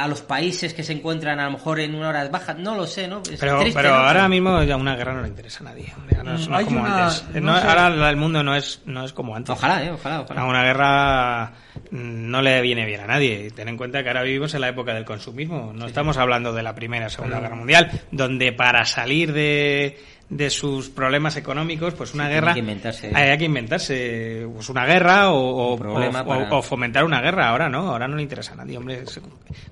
a- 0.00 0.04
a 0.04 0.08
los 0.08 0.20
países 0.22 0.74
que 0.74 0.82
se 0.82 0.92
encuentran 0.92 1.40
a 1.40 1.46
lo 1.46 1.52
mejor 1.52 1.80
en 1.80 1.94
unas 1.94 2.10
horas 2.10 2.30
bajas. 2.30 2.58
No 2.58 2.74
lo 2.74 2.86
sé, 2.86 3.08
¿no? 3.08 3.22
Es 3.30 3.38
Pero, 3.40 3.60
triste, 3.60 3.80
pero 3.80 3.94
¿no? 3.94 4.00
ahora 4.06 4.28
mismo 4.28 4.62
ya 4.62 4.76
una 4.76 4.94
guerra 4.96 5.14
no 5.14 5.22
le 5.22 5.28
interesa 5.28 5.60
a 5.60 5.64
nadie. 5.64 5.92
No 6.24 6.34
es, 6.34 6.48
no 6.48 6.54
es 6.54 6.60
Hay 6.60 6.64
como 6.66 6.80
una- 6.80 7.04
antes. 7.08 7.24
no 7.34 7.40
No- 7.52 7.60
sé. 7.60 7.66
Ahora 7.66 8.10
el 8.10 8.16
mundo 8.16 8.42
no 8.42 8.54
es, 8.54 8.82
no 8.86 9.04
es 9.04 9.12
como 9.12 9.34
antes. 9.34 9.50
Ojalá, 9.56 9.82
¿eh? 9.84 9.90
Ojalá, 9.90 10.20
ojalá. 10.20 10.40
A 10.40 10.44
una 10.44 10.62
guerra 10.62 11.52
mm, 11.90 12.30
no 12.30 12.42
le 12.42 12.60
viene 12.60 12.84
bien 12.86 13.00
a 13.00 13.06
nadie. 13.06 13.50
Ten 13.50 13.68
en 13.68 13.76
cuenta 13.76 14.02
que 14.02 14.08
ahora 14.08 14.22
vivimos 14.22 14.52
en 14.54 14.60
la 14.60 14.68
época 14.68 14.92
del 14.94 15.04
consumismo. 15.04 15.72
No 15.74 15.86
estamos 15.86 16.16
hablando 16.18 16.52
de 16.52 16.62
la 16.62 16.74
Primera 16.74 17.06
o 17.06 17.10
Segunda 17.10 17.40
Guerra 17.40 17.56
Mundial, 17.56 17.90
donde 18.10 18.52
para 18.52 18.84
salir 18.84 19.32
de, 19.32 19.98
de 20.34 20.48
sus 20.50 20.88
problemas 20.88 21.36
económicos, 21.36 21.92
pues 21.94 22.14
una 22.14 22.26
Sí, 22.26 22.32
guerra... 22.32 22.54
tiene 22.54 22.66
que 22.66 22.72
inventarse. 22.72 23.10
Hay, 23.14 23.28
hay 23.30 23.38
que 23.38 23.44
inventarse 23.44 24.46
pues 24.54 24.68
una 24.70 24.86
guerra 24.86 25.30
o, 25.30 25.38
o- 25.38 25.72
Un 25.74 25.78
problema 25.78 26.22
o- 26.22 26.26
para- 26.26 26.50
o- 26.50 26.58
o 26.58 26.62
fomentar 26.62 27.04
una 27.04 27.20
guerra. 27.20 27.50
Ahora 27.50 27.68
no, 27.68 27.90
ahora 27.90 28.08
no 28.08 28.16
le 28.16 28.22
interesa 28.22 28.54
a 28.54 28.56
nadie. 28.56 28.78
Hombre, 28.78 29.04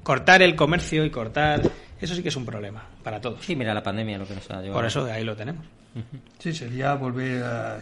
cortar 0.02 0.42
el 0.42 0.54
comercio 0.54 1.04
y 1.04 1.10
cortar... 1.10 1.62
Eso 2.00 2.14
sí 2.14 2.22
que 2.22 2.30
es 2.30 2.36
un 2.36 2.46
problema 2.46 2.82
para 3.02 3.20
todos. 3.20 3.44
Sí, 3.44 3.54
mira 3.54 3.74
la 3.74 3.82
pandemia 3.82 4.16
lo 4.16 4.26
que 4.26 4.34
nos 4.34 4.50
ha 4.50 4.54
llevado. 4.62 4.72
Por 4.72 4.86
eso 4.86 5.04
de 5.04 5.12
ahí 5.12 5.22
lo 5.24 5.36
tenemos. 5.36 5.66
Sí, 6.38 6.52
sería 6.54 6.94
volver 6.94 7.42
a. 7.42 7.78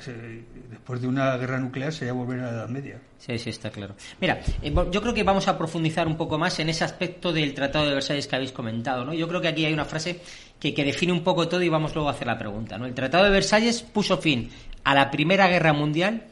Después 0.71 1.01
de 1.01 1.07
una 1.07 1.37
guerra 1.37 1.59
nuclear, 1.61 1.93
sería 1.93 2.15
volver 2.15 2.41
a 2.41 2.45
la 2.45 2.51
Edad 2.51 2.69
Media. 2.69 2.99
Sí, 3.19 3.39
sí, 3.39 3.51
está 3.51 3.71
claro. 3.71 3.95
Mira, 4.21 4.41
eh, 4.63 4.73
yo 4.91 5.01
creo 5.03 5.13
que 5.15 5.23
vamos 5.23 5.47
a 5.47 5.57
profundizar 5.59 6.09
un 6.09 6.17
poco 6.17 6.37
más 6.39 6.59
en 6.59 6.69
ese 6.71 6.83
aspecto 6.85 7.33
del 7.33 7.55
Tratado 7.55 7.87
de 7.87 7.95
Versalles 7.95 8.27
que 8.27 8.35
habéis 8.35 8.51
comentado, 8.51 9.05
¿no? 9.05 9.13
Yo 9.15 9.29
creo 9.29 9.41
que 9.41 9.49
aquí 9.49 9.65
hay 9.67 9.73
una 9.75 9.85
frase 9.85 10.21
que, 10.61 10.73
define 10.73 11.13
un 11.13 11.23
poco 11.23 11.49
todo 11.49 11.63
y 11.63 11.69
vamos 11.69 11.95
luego 11.95 12.09
a 12.09 12.13
hacer 12.13 12.27
la 12.27 12.39
pregunta, 12.39 12.79
¿no? 12.79 12.87
El 12.87 12.95
Tratado 12.95 13.25
de 13.25 13.31
Versalles 13.31 13.83
puso 13.83 14.19
fin 14.19 14.51
a 14.85 14.95
la 14.95 15.11
Primera 15.11 15.49
Guerra 15.49 15.73
Mundial 15.73 16.25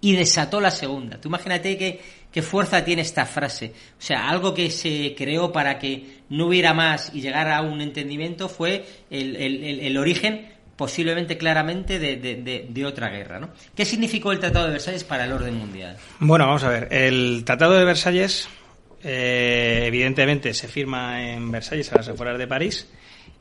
y 0.00 0.16
desató 0.16 0.60
la 0.60 0.70
Segunda. 0.70 1.20
Tú 1.20 1.28
imagínate 1.28 1.76
qué, 1.76 2.42
fuerza 2.42 2.84
tiene 2.84 3.02
esta 3.02 3.26
frase. 3.26 3.72
O 3.98 4.02
sea, 4.02 4.28
algo 4.28 4.54
que 4.54 4.70
se 4.70 5.14
creó 5.16 5.50
para 5.50 5.78
que 5.78 6.20
no 6.28 6.46
hubiera 6.46 6.72
más 6.72 7.10
y 7.12 7.20
llegara 7.20 7.56
a 7.56 7.62
un 7.62 7.80
entendimiento 7.80 8.48
fue 8.48 8.84
el, 9.10 9.96
origen 9.98 10.46
posiblemente 10.76 11.36
claramente 11.36 11.98
de 11.98 12.86
otra 12.86 13.08
guerra, 13.08 13.40
¿no? 13.40 13.50
¿Qué 13.74 13.84
significó 13.84 14.30
el 14.30 14.38
Tratado 14.38 14.66
de 14.66 14.72
Versalles 14.72 15.02
para 15.02 15.24
el 15.24 15.32
orden 15.32 15.56
mundial? 15.56 15.96
Bueno, 16.20 16.46
vamos 16.46 16.62
a 16.62 16.68
ver. 16.68 16.88
El 16.92 17.42
Tratado 17.44 17.74
de 17.74 17.84
Versalles, 17.84 18.48
eh, 19.02 19.82
evidentemente, 19.86 20.54
se 20.54 20.68
firma 20.68 21.28
en 21.28 21.50
Versalles 21.50 21.92
a 21.92 21.96
las 21.96 22.08
afueras 22.08 22.38
de 22.38 22.46
París 22.46 22.88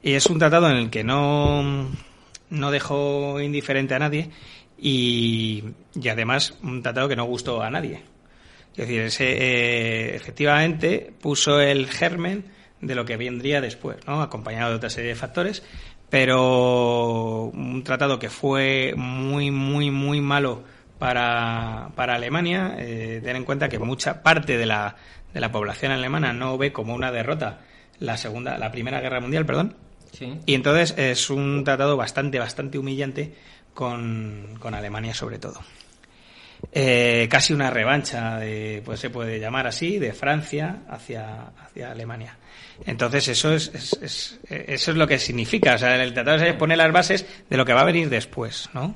y 0.01 0.13
es 0.13 0.25
un 0.27 0.39
tratado 0.39 0.69
en 0.69 0.77
el 0.77 0.89
que 0.89 1.03
no, 1.03 1.89
no 2.49 2.71
dejó 2.71 3.39
indiferente 3.41 3.95
a 3.95 3.99
nadie 3.99 4.29
y, 4.77 5.63
y 5.99 6.09
además 6.09 6.57
un 6.63 6.81
tratado 6.83 7.07
que 7.09 7.15
no 7.15 7.25
gustó 7.25 7.61
a 7.61 7.69
nadie. 7.69 8.03
Es 8.71 8.87
decir, 8.87 9.01
ese, 9.01 9.31
eh, 9.31 10.15
efectivamente 10.15 11.11
puso 11.19 11.59
el 11.59 11.87
germen 11.87 12.45
de 12.79 12.93
lo 12.93 13.05
que 13.05 13.17
vendría 13.17 13.59
después, 13.59 13.97
¿no? 14.05 14.21
acompañado 14.21 14.69
de 14.69 14.75
otra 14.75 14.91
serie 14.91 15.09
de 15.09 15.15
factores, 15.15 15.63
pero 16.11 17.45
un 17.45 17.83
tratado 17.83 18.19
que 18.19 18.29
fue 18.29 18.93
muy, 18.95 19.49
muy, 19.49 19.89
muy 19.89 20.21
malo 20.21 20.63
para, 20.99 21.89
para 21.95 22.15
Alemania. 22.15 22.75
Eh, 22.77 23.19
ten 23.23 23.35
en 23.35 23.45
cuenta 23.45 23.67
que 23.67 23.79
mucha 23.79 24.21
parte 24.21 24.57
de 24.57 24.67
la, 24.67 24.95
de 25.33 25.39
la 25.39 25.51
población 25.51 25.91
alemana 25.91 26.31
no 26.33 26.57
ve 26.57 26.71
como 26.71 26.93
una 26.93 27.11
derrota 27.11 27.61
la 27.99 28.15
segunda, 28.15 28.59
la 28.59 28.71
primera 28.71 29.01
guerra 29.01 29.19
mundial, 29.19 29.45
perdón, 29.45 29.75
Y 30.45 30.53
entonces 30.55 30.93
es 30.97 31.29
un 31.29 31.63
tratado 31.63 31.97
bastante, 31.97 32.39
bastante 32.39 32.77
humillante 32.77 33.33
con, 33.73 34.57
con 34.59 34.73
Alemania 34.73 35.13
sobre 35.13 35.39
todo. 35.39 35.59
Eh, 36.71 37.27
casi 37.29 37.53
una 37.53 37.69
revancha, 37.69 38.37
de, 38.39 38.81
pues 38.83 38.99
se 38.99 39.09
puede 39.09 39.39
llamar 39.39 39.67
así, 39.67 39.99
de 39.99 40.11
Francia 40.13 40.79
hacia, 40.89 41.51
hacia 41.63 41.91
Alemania. 41.91 42.35
Entonces 42.85 43.27
eso 43.27 43.53
es, 43.53 43.71
es- 43.73 43.99
es- 44.01 44.39
eso 44.49 44.91
es 44.91 44.97
lo 44.97 45.07
que 45.07 45.19
significa. 45.19 45.75
O 45.75 45.77
sea, 45.77 46.01
el 46.01 46.13
tratado 46.13 46.39
se 46.39 46.53
pone 46.55 46.75
las 46.75 46.91
bases 46.91 47.25
de 47.49 47.57
lo 47.57 47.65
que 47.65 47.73
va 47.73 47.81
a 47.81 47.85
venir 47.85 48.09
después, 48.09 48.69
¿no? 48.73 48.95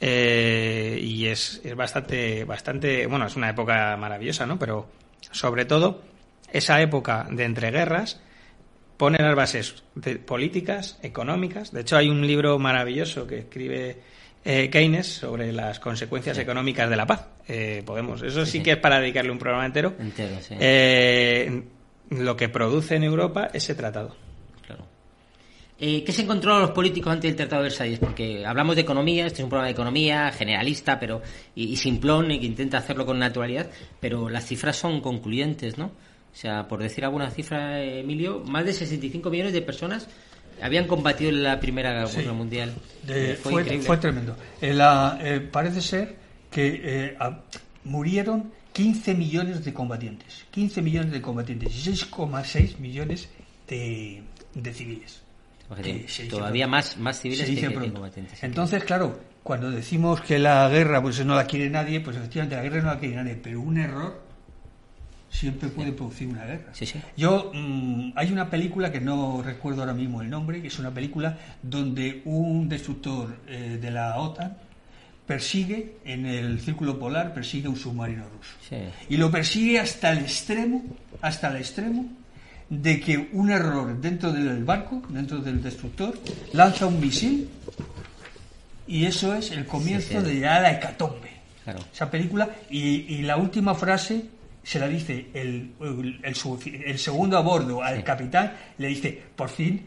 Eh, 0.00 0.98
y 1.02 1.26
es, 1.26 1.60
es 1.64 1.74
bastante, 1.74 2.44
bastante, 2.44 3.06
bueno, 3.06 3.26
es 3.26 3.36
una 3.36 3.50
época 3.50 3.96
maravillosa, 3.96 4.46
¿no? 4.46 4.58
Pero 4.58 4.88
sobre 5.32 5.64
todo 5.64 6.02
esa 6.52 6.80
época 6.80 7.26
de 7.30 7.44
entreguerras 7.44 8.20
pone 8.98 9.18
las 9.22 9.34
bases 9.34 9.82
de 9.94 10.16
políticas, 10.16 10.98
económicas. 11.02 11.72
De 11.72 11.80
hecho, 11.80 11.96
hay 11.96 12.10
un 12.10 12.26
libro 12.26 12.58
maravilloso 12.58 13.26
que 13.26 13.38
escribe 13.38 13.96
eh, 14.44 14.68
Keynes 14.70 15.06
sobre 15.06 15.52
las 15.52 15.78
consecuencias 15.78 16.36
económicas 16.36 16.90
de 16.90 16.96
la 16.96 17.06
paz. 17.06 17.26
Eh, 17.46 17.82
podemos, 17.86 18.22
eso 18.22 18.44
sí, 18.44 18.58
sí. 18.58 18.62
que 18.62 18.72
es 18.72 18.76
para 18.76 19.00
dedicarle 19.00 19.30
un 19.30 19.38
programa 19.38 19.64
entero. 19.64 19.94
Entero, 19.98 20.36
sí. 20.40 20.54
Eh, 20.58 21.62
lo 22.10 22.36
que 22.36 22.48
produce 22.48 22.96
en 22.96 23.04
Europa 23.04 23.48
ese 23.52 23.76
tratado. 23.76 24.16
Claro. 24.66 24.84
Eh, 25.78 26.02
¿Qué 26.04 26.12
se 26.12 26.22
encontró 26.22 26.58
los 26.58 26.72
políticos 26.72 27.12
ante 27.12 27.28
el 27.28 27.36
Tratado 27.36 27.62
de 27.62 27.68
Versalles? 27.68 28.00
Porque 28.00 28.44
hablamos 28.44 28.74
de 28.74 28.82
economía, 28.82 29.26
este 29.26 29.42
es 29.42 29.44
un 29.44 29.50
programa 29.50 29.68
de 29.68 29.74
economía 29.74 30.32
generalista 30.32 30.98
pero 30.98 31.22
y, 31.54 31.66
y 31.68 31.76
simplón 31.76 32.32
y 32.32 32.40
que 32.40 32.46
intenta 32.46 32.78
hacerlo 32.78 33.06
con 33.06 33.18
naturalidad, 33.18 33.70
pero 34.00 34.28
las 34.28 34.44
cifras 34.44 34.76
son 34.76 35.00
concluyentes, 35.00 35.78
¿no? 35.78 35.92
O 36.38 36.40
sea, 36.40 36.68
por 36.68 36.80
decir 36.80 37.04
alguna 37.04 37.32
cifra, 37.32 37.82
Emilio, 37.82 38.38
más 38.46 38.64
de 38.64 38.72
65 38.72 39.28
millones 39.28 39.52
de 39.52 39.60
personas 39.60 40.06
habían 40.62 40.86
combatido 40.86 41.30
en 41.30 41.42
la 41.42 41.58
Primera 41.58 41.92
Guerra 41.92 42.06
Sí. 42.06 42.20
Mundial. 42.28 42.74
De- 43.02 43.32
Eh, 43.32 43.34
fue, 43.34 43.62
increíble. 43.62 43.84
fue 43.84 43.96
tremendo. 43.96 44.36
Eh, 44.60 44.72
la- 44.72 45.18
eh, 45.20 45.40
parece 45.40 45.80
ser 45.82 46.14
que 46.48 46.80
eh, 46.84 47.16
a- 47.18 47.40
murieron 47.82 48.52
15 48.72 49.14
millones 49.16 49.64
de 49.64 49.74
combatientes. 49.74 50.44
15 50.52 50.80
millones 50.80 51.10
de 51.10 51.20
combatientes 51.20 51.74
y 51.74 51.90
6,6 51.90 52.78
millones 52.78 53.28
de, 53.66 54.22
de 54.54 54.72
civiles. 54.72 55.20
Todavía 56.30 56.68
más, 56.68 56.96
más 56.98 57.20
civiles 57.20 57.48
que, 57.50 57.56
que 57.56 57.92
combatientes. 57.92 58.44
Entonces, 58.44 58.84
claro, 58.84 59.18
cuando 59.42 59.72
decimos 59.72 60.20
que 60.20 60.38
la 60.38 60.68
guerra 60.68 61.02
pues 61.02 61.24
no 61.26 61.34
la 61.34 61.48
quiere 61.48 61.68
nadie, 61.68 61.98
pues 61.98 62.16
efectivamente 62.16 62.54
la 62.54 62.62
guerra 62.62 62.82
no 62.82 62.94
la 62.94 62.98
quiere 63.00 63.16
nadie, 63.16 63.34
pero 63.42 63.60
un 63.60 63.76
error 63.78 64.27
siempre 65.30 65.68
puede 65.68 65.92
producir 65.92 66.28
una 66.28 66.44
guerra. 66.44 66.72
Sí, 66.72 66.86
sí. 66.86 67.00
Yo 67.16 67.50
mm, 67.54 68.12
hay 68.16 68.32
una 68.32 68.48
película 68.50 68.90
que 68.90 69.00
no 69.00 69.42
recuerdo 69.42 69.82
ahora 69.82 69.94
mismo 69.94 70.22
el 70.22 70.30
nombre, 70.30 70.60
que 70.62 70.68
es 70.68 70.78
una 70.78 70.90
película 70.92 71.36
donde 71.62 72.22
un 72.24 72.68
destructor 72.68 73.36
eh, 73.46 73.78
de 73.80 73.90
la 73.90 74.16
OTAN 74.18 74.56
persigue 75.26 75.96
en 76.06 76.24
el 76.24 76.58
círculo 76.58 76.98
polar 76.98 77.34
persigue 77.34 77.68
un 77.68 77.76
submarino 77.76 78.24
ruso 78.30 78.54
Sí. 78.66 78.76
y 79.10 79.18
lo 79.18 79.30
persigue 79.30 79.78
hasta 79.78 80.10
el 80.12 80.20
extremo, 80.20 80.82
hasta 81.20 81.48
el 81.48 81.56
extremo 81.56 82.06
de 82.70 82.98
que 82.98 83.28
un 83.32 83.50
error 83.50 84.00
dentro 84.00 84.32
del 84.32 84.64
barco, 84.64 85.02
dentro 85.10 85.38
del 85.38 85.62
destructor, 85.62 86.18
lanza 86.54 86.86
un 86.86 86.98
misil 86.98 87.46
y 88.86 89.04
eso 89.04 89.34
es 89.34 89.50
el 89.50 89.66
comienzo 89.66 90.22
de 90.22 90.40
ya 90.40 90.60
la 90.60 90.72
hecatombe. 90.72 91.28
Claro. 91.64 91.80
Esa 91.92 92.10
película 92.10 92.48
y, 92.70 92.80
y 93.14 93.22
la 93.22 93.36
última 93.36 93.74
frase 93.74 94.24
se 94.68 94.78
la 94.78 94.86
dice 94.88 95.28
el, 95.32 95.72
el, 95.80 96.20
el 96.22 96.82
el 96.84 96.98
segundo 96.98 97.38
a 97.38 97.40
bordo 97.40 97.82
al 97.82 97.96
Sí. 97.98 98.02
capitán, 98.02 98.52
le 98.76 98.88
dice, 98.88 99.22
por 99.34 99.48
fin 99.48 99.86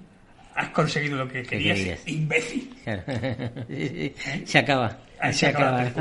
has 0.55 0.69
conseguido 0.69 1.17
lo 1.17 1.27
que 1.27 1.43
querías, 1.43 1.77
querías. 1.77 2.07
imbécil. 2.07 2.73
Claro. 2.83 3.03
Se 4.45 4.57
acaba. 4.57 4.97
Ahí 5.19 5.33
se 5.33 5.47
acaba. 5.47 5.83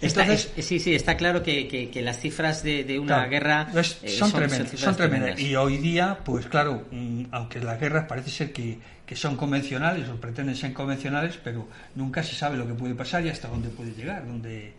Está- 0.00 0.22
Entonces- 0.22 0.52
es- 0.56 0.64
sí, 0.64 0.78
sí, 0.78 0.94
está 0.94 1.16
claro 1.16 1.42
que, 1.42 1.68
que- 1.68 1.90
que 1.90 2.00
las 2.02 2.18
cifras 2.18 2.62
de, 2.62 2.82
de 2.84 2.98
una 2.98 3.16
Claro, 3.16 3.30
guerra 3.30 3.68
eh, 3.74 4.08
son, 4.08 4.30
tremendas, 4.32 4.58
cifras 4.70 4.80
son 4.80 4.96
tremendas. 4.96 5.34
tremendas. 5.34 5.40
Y 5.40 5.54
hoy 5.56 5.76
día, 5.78 6.18
pues 6.24 6.46
claro, 6.46 6.86
mm, 6.90 7.24
aunque 7.30 7.60
las 7.60 7.78
guerras 7.78 8.06
parece 8.06 8.30
ser 8.30 8.52
que, 8.52 8.78
que 9.04 9.16
son 9.16 9.36
convencionales 9.36 10.08
o 10.08 10.16
pretenden 10.20 10.56
ser 10.56 10.72
convencionales, 10.72 11.38
pero 11.44 11.68
nunca 11.94 12.22
se 12.22 12.34
sabe 12.34 12.56
lo 12.56 12.66
que 12.66 12.72
puede 12.74 12.94
pasar 12.94 13.24
y 13.26 13.28
hasta 13.28 13.48
dónde 13.48 13.68
puede 13.68 13.92
llegar. 13.92 14.26
Donde 14.26 14.72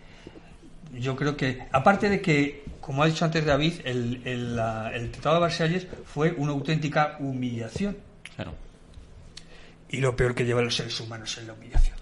yo 0.94 1.16
creo 1.16 1.38
que, 1.38 1.64
aparte 1.72 2.10
de 2.10 2.22
que, 2.22 2.64
como 2.82 3.04
ha 3.04 3.08
dicho 3.08 3.26
antes 3.26 3.46
David, 3.46 3.74
el, 3.86 4.22
el, 4.26 4.60
el 4.94 5.12
Tratado 5.12 5.36
de 5.36 5.42
Versalles 5.42 5.88
fue 6.06 6.32
una 6.32 6.52
auténtica 6.52 7.18
humillación. 7.20 7.98
Claro. 8.36 8.54
Y 9.90 9.98
lo 9.98 10.16
peor 10.16 10.34
que 10.36 10.46
llevan 10.46 10.66
los 10.66 10.76
seres 10.76 11.00
humanos 11.00 11.38
es 11.38 11.46
la 11.46 11.54
humillación. 11.54 12.02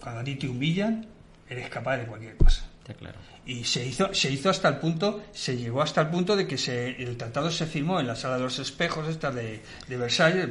Cuando 0.00 0.20
a 0.20 0.24
ti 0.24 0.36
te 0.36 0.48
humillan, 0.48 1.06
eres 1.48 1.68
capaz 1.68 1.98
de 1.98 2.06
cualquier 2.06 2.36
cosa. 2.36 2.66
claro. 2.98 3.18
Y 3.46 3.64
se 3.64 3.84
hizo, 3.84 4.14
se 4.14 4.30
hizo 4.30 4.48
hasta 4.48 4.68
el 4.68 4.76
punto, 4.76 5.24
se 5.32 5.56
llegó 5.56 5.82
hasta 5.82 6.02
el 6.02 6.08
punto 6.08 6.36
de 6.36 6.46
que 6.46 6.56
se, 6.56 6.90
el 7.02 7.16
tratado 7.16 7.50
se 7.50 7.66
firmó 7.66 7.98
en 7.98 8.06
la 8.06 8.14
sala 8.14 8.36
de 8.36 8.42
los 8.42 8.58
espejos 8.58 9.08
esta 9.08 9.30
de, 9.30 9.60
de 9.88 9.96
Versalles, 9.96 10.46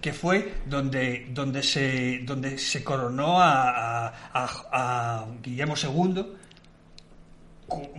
que 0.00 0.12
fue 0.12 0.54
donde, 0.66 1.28
donde 1.30 1.62
se, 1.62 2.20
donde 2.24 2.58
se 2.58 2.84
coronó 2.84 3.40
a, 3.40 4.08
a, 4.08 4.48
a 4.72 5.26
Guillermo 5.42 5.74
II 5.76 6.26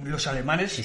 los 0.04 0.28
alemanes 0.28 0.82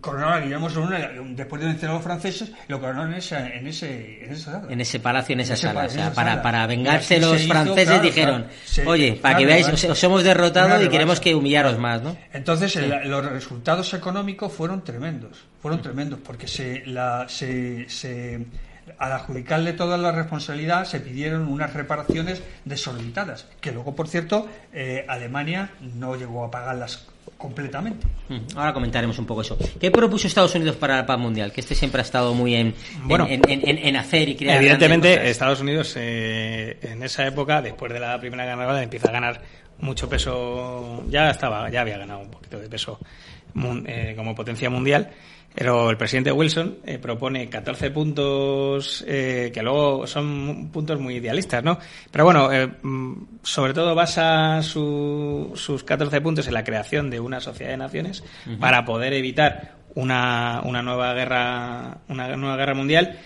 coronaron 0.00 0.34
a 0.34 0.40
Guillermo 0.40 0.68
II 0.68 1.34
después 1.34 1.60
de 1.62 1.68
vencer 1.68 1.88
a 1.88 1.94
los 1.94 2.02
franceses 2.02 2.52
lo 2.68 2.80
coronaron 2.80 3.12
en, 3.12 3.18
esa, 3.18 3.48
en 3.48 3.66
ese 3.66 4.24
en 4.24 4.32
esa 4.32 4.62
en 4.68 4.80
ese 4.80 5.00
palacio 5.00 5.32
en 5.32 5.40
esa 5.40 5.56
sala, 5.56 5.86
o 5.86 5.88
sea, 5.88 6.12
para, 6.12 6.42
para 6.42 6.66
vengarse 6.66 7.18
los 7.18 7.46
franceses 7.46 8.02
dijeron 8.02 8.46
oye 8.86 9.18
para 9.20 9.38
que 9.38 9.46
veáis 9.46 9.68
os, 9.68 10.04
hemos 10.04 10.22
derrotado 10.22 10.82
y 10.82 10.88
queremos 10.88 11.20
que 11.20 11.34
humillaros 11.34 11.78
más 11.78 12.02
¿no? 12.02 12.16
entonces 12.32 12.76
los 13.06 13.24
resultados 13.24 13.92
económicos 13.94 14.52
fueron 14.52 14.84
tremendos 14.84 15.44
fueron 15.60 15.80
tremendos 15.80 16.20
porque 16.20 16.46
se 16.46 16.84
la 16.86 17.26
se, 17.28 17.88
se 17.88 18.46
al 18.98 19.12
adjudicarle 19.12 19.72
toda 19.72 19.98
la 19.98 20.12
responsabilidad 20.12 20.84
se 20.84 21.00
pidieron 21.00 21.48
unas 21.48 21.74
reparaciones 21.74 22.42
desorbitadas, 22.64 23.46
que 23.60 23.72
luego, 23.72 23.96
por 23.96 24.08
cierto, 24.08 24.48
eh, 24.72 25.04
Alemania 25.08 25.70
no 25.80 26.14
llegó 26.14 26.44
a 26.44 26.50
pagarlas 26.50 27.06
completamente. 27.36 28.06
Ahora 28.54 28.72
comentaremos 28.72 29.18
un 29.18 29.26
poco 29.26 29.42
eso. 29.42 29.58
¿Qué 29.80 29.90
propuso 29.90 30.26
Estados 30.26 30.54
Unidos 30.54 30.76
para 30.76 30.96
la 30.96 31.06
paz 31.06 31.18
mundial? 31.18 31.52
Que 31.52 31.60
este 31.60 31.74
siempre 31.74 32.00
ha 32.00 32.04
estado 32.04 32.34
muy 32.34 32.54
en, 32.54 32.74
bueno, 33.04 33.26
en, 33.28 33.96
hacer 33.96 34.28
y 34.28 34.36
crear. 34.36 34.56
Evidentemente, 34.56 35.28
Estados 35.28 35.60
Unidos 35.60 35.94
eh, 35.96 36.78
en 36.82 37.02
esa 37.02 37.26
época, 37.26 37.62
después 37.62 37.92
de 37.92 38.00
la 38.00 38.18
Primera 38.18 38.44
Guerra 38.44 38.56
Mundial, 38.56 38.82
empieza 38.82 39.08
a 39.08 39.12
ganar 39.12 39.42
mucho 39.78 40.08
peso. 40.08 41.04
Ya 41.08 41.30
estaba, 41.30 41.70
ya 41.70 41.82
había 41.82 41.98
ganado 41.98 42.20
un 42.20 42.30
poquito 42.30 42.58
de 42.58 42.68
peso 42.68 42.98
eh, 43.86 44.14
como 44.16 44.34
potencia 44.34 44.70
mundial 44.70 45.10
pero 45.56 45.88
el 45.88 45.96
presidente 45.96 46.30
Wilson 46.30 46.80
eh, 46.84 46.98
propone 46.98 47.48
14 47.48 47.90
puntos 47.90 49.02
eh, 49.08 49.50
que 49.54 49.62
luego 49.62 50.06
son 50.06 50.68
puntos 50.70 51.00
muy 51.00 51.16
idealistas, 51.16 51.64
¿no? 51.64 51.78
Pero 52.10 52.24
bueno, 52.24 52.52
eh, 52.52 52.68
mm, 52.82 53.38
sobre 53.42 53.72
todo 53.72 53.94
basa 53.94 54.62
sus 54.62 55.82
14 55.82 56.20
puntos 56.20 56.46
en 56.46 56.52
la 56.52 56.62
creación 56.62 57.08
de 57.08 57.20
una 57.20 57.40
sociedad 57.40 57.70
de 57.70 57.78
naciones 57.78 58.22
para 58.60 58.84
poder 58.84 59.14
evitar 59.14 59.76
una, 59.94 60.60
una 60.62 60.82
nueva 60.82 61.14
guerra 61.14 61.98
una 62.08 62.36
nueva 62.36 62.56
guerra 62.56 62.74
mundial. 62.74 63.18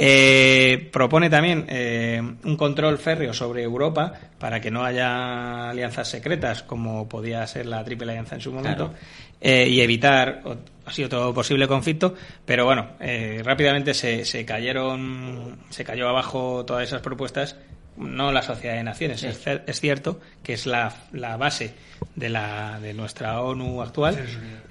Eh, 0.00 0.90
propone 0.92 1.30
también 1.30 1.64
eh, 1.68 2.20
un 2.44 2.56
control 2.58 2.98
férreo 2.98 3.32
sobre 3.32 3.62
Europa 3.62 4.12
para 4.38 4.60
que 4.60 4.70
no 4.70 4.84
haya 4.84 5.70
alianzas 5.70 6.06
secretas 6.06 6.62
como 6.62 7.08
podía 7.08 7.46
ser 7.46 7.64
la 7.64 7.82
Triple 7.82 8.12
Alianza 8.12 8.34
en 8.34 8.40
su 8.42 8.52
momento 8.52 8.92
y 9.40 9.80
evitar 9.80 10.42
así 10.88 11.04
otro 11.04 11.32
posible 11.32 11.68
conflicto. 11.68 12.14
Pero 12.44 12.64
bueno, 12.64 12.90
eh, 13.00 13.42
rápidamente 13.44 13.94
se, 13.94 14.24
se 14.24 14.44
cayeron, 14.44 15.58
se 15.70 15.84
cayó 15.84 16.08
abajo 16.08 16.64
todas 16.66 16.84
esas 16.84 17.00
propuestas 17.00 17.56
no 17.98 18.32
la 18.32 18.42
Sociedad 18.42 18.76
de 18.76 18.84
Naciones. 18.84 19.22
Es, 19.22 19.80
cierto 19.80 20.20
que 20.42 20.54
es 20.54 20.66
la, 20.66 20.92
la, 21.12 21.36
base 21.36 21.74
de, 22.14 22.28
la, 22.28 22.78
de 22.80 22.94
nuestra 22.94 23.40
ONU 23.40 23.82
actual, 23.82 24.18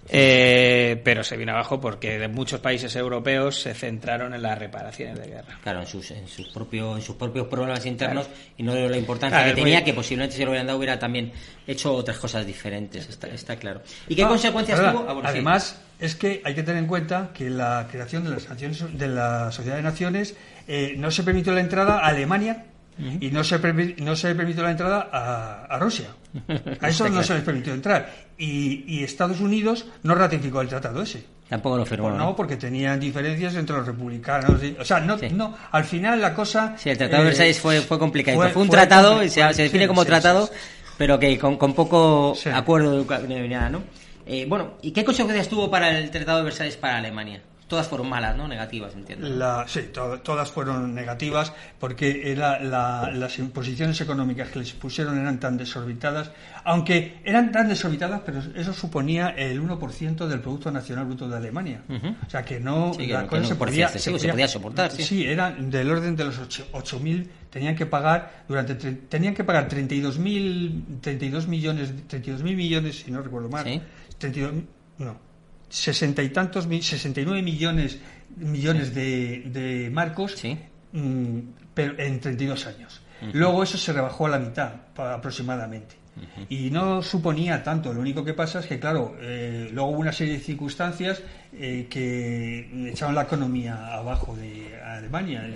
eh, 0.10 1.00
pero 1.04 1.24
se 1.24 1.36
vino 1.36 1.52
abajo 1.52 1.80
porque 1.80 2.18
de 2.18 2.28
muchos 2.28 2.60
países 2.60 2.96
europeos 2.96 3.62
se 3.62 3.74
centraron 3.74 4.34
en 4.34 4.42
las 4.42 4.58
reparaciones 4.58 5.20
de 5.20 5.28
guerra. 5.28 5.60
Claro, 5.62 5.82
en 5.82 5.88
sus, 5.88 6.12
en 6.12 6.28
sus, 6.28 6.48
propios, 6.50 6.98
en 6.98 7.02
sus 7.02 7.16
propios 7.16 7.48
problemas 7.48 7.86
internos 7.86 8.28
y 8.58 8.64
no 8.64 8.74
de 8.74 8.90
la 8.90 8.98
importancia 8.98 9.44
que 9.46 9.54
tenía, 9.54 9.84
que 9.84 9.94
posiblemente 9.94 10.36
si 10.36 10.44
lo 10.44 10.52
hubieran 10.52 10.68
dado 10.68 10.80
hubiera 10.80 10.98
también 10.98 11.32
hecho 11.66 11.94
otras 11.94 12.18
cosas 12.18 12.46
diferentes, 12.46 13.08
está, 13.10 13.28
está 13.28 13.56
claro. 13.58 13.82
¿Y 14.08 14.16
qué 14.16 14.24
consecuencias 14.24 14.80
tuvo? 14.80 15.06
Ah, 15.08 15.22
además, 15.24 15.82
es 16.00 16.16
que 16.16 16.42
hay 16.44 16.56
que 16.56 16.64
tener 16.64 16.82
en 16.82 16.88
cuenta 16.88 17.32
que 17.34 17.50
la 17.50 17.88
creación 17.92 18.24
de 18.24 18.30
las 18.32 18.48
naciones, 18.48 18.98
de 18.98 19.08
la 19.08 19.52
Sociedad 19.52 19.76
de 19.78 19.84
Naciones 19.84 20.36
eh, 20.68 20.96
no 20.98 21.12
se 21.12 21.24
permitió 21.24 21.54
la 21.54 21.62
entrada 21.62 22.00
a 22.00 22.08
Alemania 22.08 22.66
y 23.00 23.30
no 23.30 23.44
se, 23.44 23.60
no 23.98 24.16
se 24.16 24.36
permitió 24.36 24.64
la 24.64 24.72
entrada 24.72 25.10
a, 25.70 25.78
Rusia. 25.80 26.08
A 26.82 26.90
eso 26.90 27.08
no 27.10 27.24
se 27.24 27.36
les 27.36 27.44
permitió 27.44 27.74
entrar. 27.74 28.12
Y, 28.38 29.04
Estados 29.04 29.40
Unidos 29.40 29.86
no 30.04 30.16
ratificó 30.16 30.62
el 30.62 30.68
tratado 30.68 31.02
ese. 31.02 31.24
Tampoco 31.48 31.78
lo 31.78 31.86
firmó. 31.86 32.12
no, 32.12 32.36
porque 32.36 32.58
tenían 32.58 33.00
diferencias 33.00 33.56
entre 33.56 33.78
los 33.78 33.88
republicanos. 33.88 34.60
o 34.80 34.86
sea, 34.86 35.00
no, 35.00 35.18
no, 35.32 35.56
al 35.72 35.84
final 35.86 36.20
la 36.20 36.34
cosa. 36.34 36.76
Sí, 36.78 36.90
el 36.90 36.98
Tratado 36.98 37.24
de 37.24 37.30
Versalles 37.30 37.60
fue, 37.60 37.82
fue 37.82 37.98
complicado. 37.98 38.50
Fue, 38.50 38.62
un 38.62 38.70
tratado, 38.70 39.24
y 39.24 39.30
se, 39.30 39.42
define 39.42 39.88
como 39.88 40.04
tratado, 40.04 40.50
pero 40.98 41.18
que 41.18 41.38
con, 41.40 41.58
con 41.58 41.74
poco 41.74 42.36
acuerdo 42.54 43.04
de 43.04 43.70
¿no? 43.72 43.84
Eh, 44.26 44.46
bueno, 44.48 44.74
¿y 44.82 44.92
qué 44.92 45.06
consecuencias 45.06 45.48
tuvo 45.48 45.72
para 45.72 45.98
el 45.98 46.12
Tratado 46.12 46.40
de 46.40 46.44
Versalles 46.44 46.76
para 46.76 46.98
Alemania? 46.98 47.42
Todas 47.68 47.88
fueron 47.88 48.10
malas, 48.10 48.38
¿no? 48.38 48.48
Negativas, 48.48 48.94
entiendo. 48.96 49.28
sí, 49.68 49.82
todas 49.92 50.52
fueron 50.52 50.96
negativas 50.96 51.52
porque 51.80 52.32
era 52.32 52.60
las 52.60 53.40
imposiciones 53.40 54.00
económicas 54.00 54.50
que 54.50 54.60
les 54.60 54.72
pusieron 54.74 55.20
eran 55.20 55.40
tan 55.40 55.58
desorbitadas, 55.58 56.32
aunque 56.64 57.20
eran 57.26 57.52
tan 57.52 57.68
desorbitadas, 57.68 58.22
pero 58.26 58.40
eso 58.56 58.74
suponía 58.74 59.30
el 59.30 59.62
1% 59.62 60.28
del 60.28 60.40
Producto 60.40 60.72
Nacional 60.72 61.06
Bruto 61.06 61.28
de 61.28 61.36
Alemania. 61.36 61.82
O 62.26 62.30
sea 62.30 62.44
que 62.44 62.60
no, 62.60 62.94
la 62.98 63.28
cosa 63.28 63.44
se, 63.44 63.56
podía, 63.56 63.90
se, 63.90 64.12
podía, 64.12 64.48
soportar. 64.48 64.92
Sí. 64.92 65.04
sí, 65.04 65.26
eran 65.26 65.70
del 65.70 65.92
orden 65.92 66.16
de 66.16 66.24
los 66.24 66.40
8.000, 66.40 67.28
tenían 67.50 67.76
que 67.76 67.86
pagar 67.86 68.46
durante 68.48 68.76
tenían 68.76 69.34
que 69.34 69.44
pagar 69.44 69.68
32.000 69.68 71.02
32 71.02 71.48
millones 71.48 71.94
32 72.08 72.44
millones 72.44 73.00
si 73.00 73.12
no 73.12 73.22
recuerdo 73.22 73.50
mal. 73.50 73.66
¿Sí? 73.66 73.82
32 74.18 74.54
no, 75.00 75.27
sesenta 75.70 76.24
y 76.24 76.30
tantos, 76.30 76.68
sesenta 76.82 77.22
y 77.22 77.26
nueve 77.26 77.42
millones, 77.42 78.00
millones 78.36 78.94
de, 78.94 79.44
de 79.46 79.90
marcos 79.90 80.36
mm, 80.92 81.40
pero 81.74 82.00
en 82.00 82.20
32 82.20 82.68
años. 82.68 83.02
Luego 83.34 83.64
eso 83.64 83.78
se 83.78 83.94
rebajó 83.94 84.28
a 84.28 84.30
la 84.30 84.40
mitad 84.40 84.74
aproximadamente. 84.96 85.96
Y 86.50 86.72
no 86.72 87.02
suponía 87.02 87.64
tanto, 87.64 87.94
lo 87.94 88.02
único 88.02 88.24
que 88.24 88.34
pasa 88.34 88.60
es 88.60 88.66
que, 88.66 88.80
claro, 88.80 89.16
eh, 89.20 89.70
luego 89.72 89.90
hubo 89.90 90.00
una 90.00 90.12
serie 90.12 90.34
de 90.34 90.40
circunstancias 90.40 91.22
eh, 91.54 91.88
que 91.90 92.90
echaron 92.92 93.16
la 93.16 93.24
economía 93.24 93.94
abajo 93.94 94.36
de 94.36 94.80
Alemania, 94.82 95.48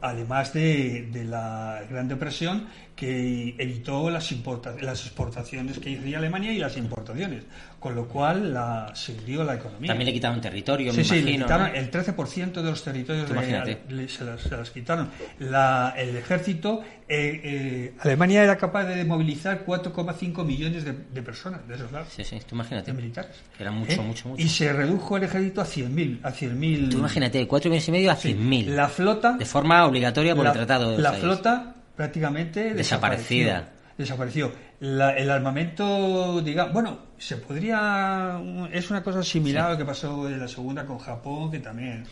además 0.00 0.52
de, 0.52 1.08
de, 1.12 1.24
la 1.24 1.82
Gran 1.90 2.08
Depresión 2.08 2.68
que 2.94 3.54
evitó 3.58 4.08
las, 4.10 4.32
las 4.80 5.06
exportaciones 5.06 5.78
que 5.78 5.98
hacía 5.98 6.18
Alemania 6.18 6.52
y 6.52 6.58
las 6.58 6.76
importaciones, 6.76 7.44
con 7.84 7.94
lo 7.94 8.08
cual 8.08 8.54
la, 8.54 8.90
se 8.94 9.12
hundió 9.12 9.44
la 9.44 9.56
economía. 9.56 9.88
También 9.88 10.06
le 10.06 10.14
quitaron 10.14 10.40
territorio, 10.40 10.90
sí, 10.90 11.04
sí, 11.04 11.20
le 11.20 11.32
quitaron 11.32 11.76
el 11.76 11.90
13% 11.90 12.50
de 12.50 12.62
los 12.62 12.82
territorios 12.82 13.28
de, 13.28 14.08
se, 14.08 14.24
las, 14.24 14.70
quitaron. 14.70 15.10
el 15.38 16.16
ejército, 16.16 16.82
eh, 17.06 17.40
eh, 17.44 17.94
Alemania 18.00 18.42
era 18.42 18.56
capaz 18.56 18.84
de 18.84 19.04
movilizar 19.04 19.66
4,5 19.66 20.46
millones 20.46 20.82
de, 20.82 21.22
personas 21.22 21.68
de 21.68 21.74
esos 21.74 21.92
lados. 21.92 22.08
Sí, 22.10 22.24
sí, 22.24 22.38
tú 22.48 22.54
imagínate. 22.54 22.90
De 22.90 22.96
militares. 22.96 23.36
Era 23.58 23.70
mucho, 23.70 23.92
¿Eh? 23.92 23.98
mucho, 23.98 24.28
mucho. 24.30 24.42
Y 24.42 24.48
se 24.48 24.72
redujo 24.72 25.18
el 25.18 25.24
ejército 25.24 25.60
a 25.60 25.66
100.000. 25.66 26.20
A 26.22 26.30
100 26.30 26.88
tú 26.88 26.96
imagínate, 26.96 27.46
4 27.46 27.68
millones 27.68 27.86
y 27.86 27.92
medio 27.92 28.10
a 28.12 28.16
100.000. 28.16 28.66
La 28.68 28.88
flota. 28.88 29.32
De 29.32 29.44
forma 29.44 29.84
obligatoria 29.84 30.34
por 30.34 30.46
el 30.46 30.52
tratado 30.54 30.92
de 30.92 31.02
La 31.02 31.12
flota 31.12 31.74
prácticamente 31.94 32.72
desaparecida. 32.72 33.74
Desapareció. 33.98 34.50
El 34.84 35.30
armamento, 35.30 36.40
digamos, 36.42 36.72
bueno, 36.72 36.98
se 37.18 37.36
podría. 37.36 38.40
Es 38.70 38.90
una 38.90 39.02
cosa 39.02 39.22
similar 39.22 39.66
a 39.66 39.70
lo 39.72 39.78
que 39.78 39.84
pasó 39.84 40.28
en 40.28 40.38
la 40.38 40.48
segunda 40.48 40.84
con 40.84 40.98
Japón, 40.98 41.50
que 41.50 41.60
también. 41.60 42.04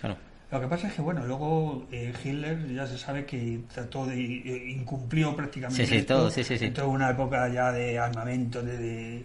Lo 0.51 0.61
que 0.61 0.67
pasa 0.67 0.89
es 0.89 0.93
que, 0.93 1.01
bueno, 1.01 1.25
luego 1.25 1.87
eh, 1.91 2.13
Hitler 2.23 2.75
ya 2.75 2.87
se 2.87 2.99
sabe 2.99 3.25
que 3.25 3.61
trató 3.73 4.07
de. 4.07 4.17
Eh, 4.17 4.71
incumplió 4.71 5.35
prácticamente. 5.35 5.87
Sí, 5.87 6.01
sí, 6.01 6.05
todo, 6.05 6.31
sí, 6.31 6.45
sí, 6.45 6.57
Entró 6.61 6.91
una 6.91 7.11
época 7.11 7.49
ya 7.49 7.73
de 7.73 7.99
armamento, 7.99 8.63
de, 8.63 9.25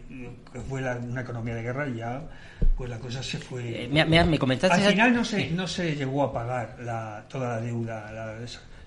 que 0.52 0.62
fue 0.62 0.82
una 0.82 1.22
economía 1.22 1.56
de 1.56 1.64
guerra 1.64 1.88
y 1.90 1.98
ya, 1.98 2.22
pues 2.78 2.90
la 2.90 2.98
cosa 2.98 3.22
se 3.22 3.38
fue. 3.38 3.84
Eh, 3.84 3.90
me, 3.90 4.06
me, 4.06 4.40
comentaste. 4.40 4.76
Al 4.78 4.92
final 4.92 5.14
no 5.14 5.26
se, 5.26 5.50
no 5.52 5.68
se 5.68 5.96
llegó 5.96 6.24
a 6.24 6.32
pagar 6.32 6.78
la, 6.82 7.26
toda 7.28 7.56
la 7.56 7.62
deuda. 7.62 8.12
La, 8.12 8.36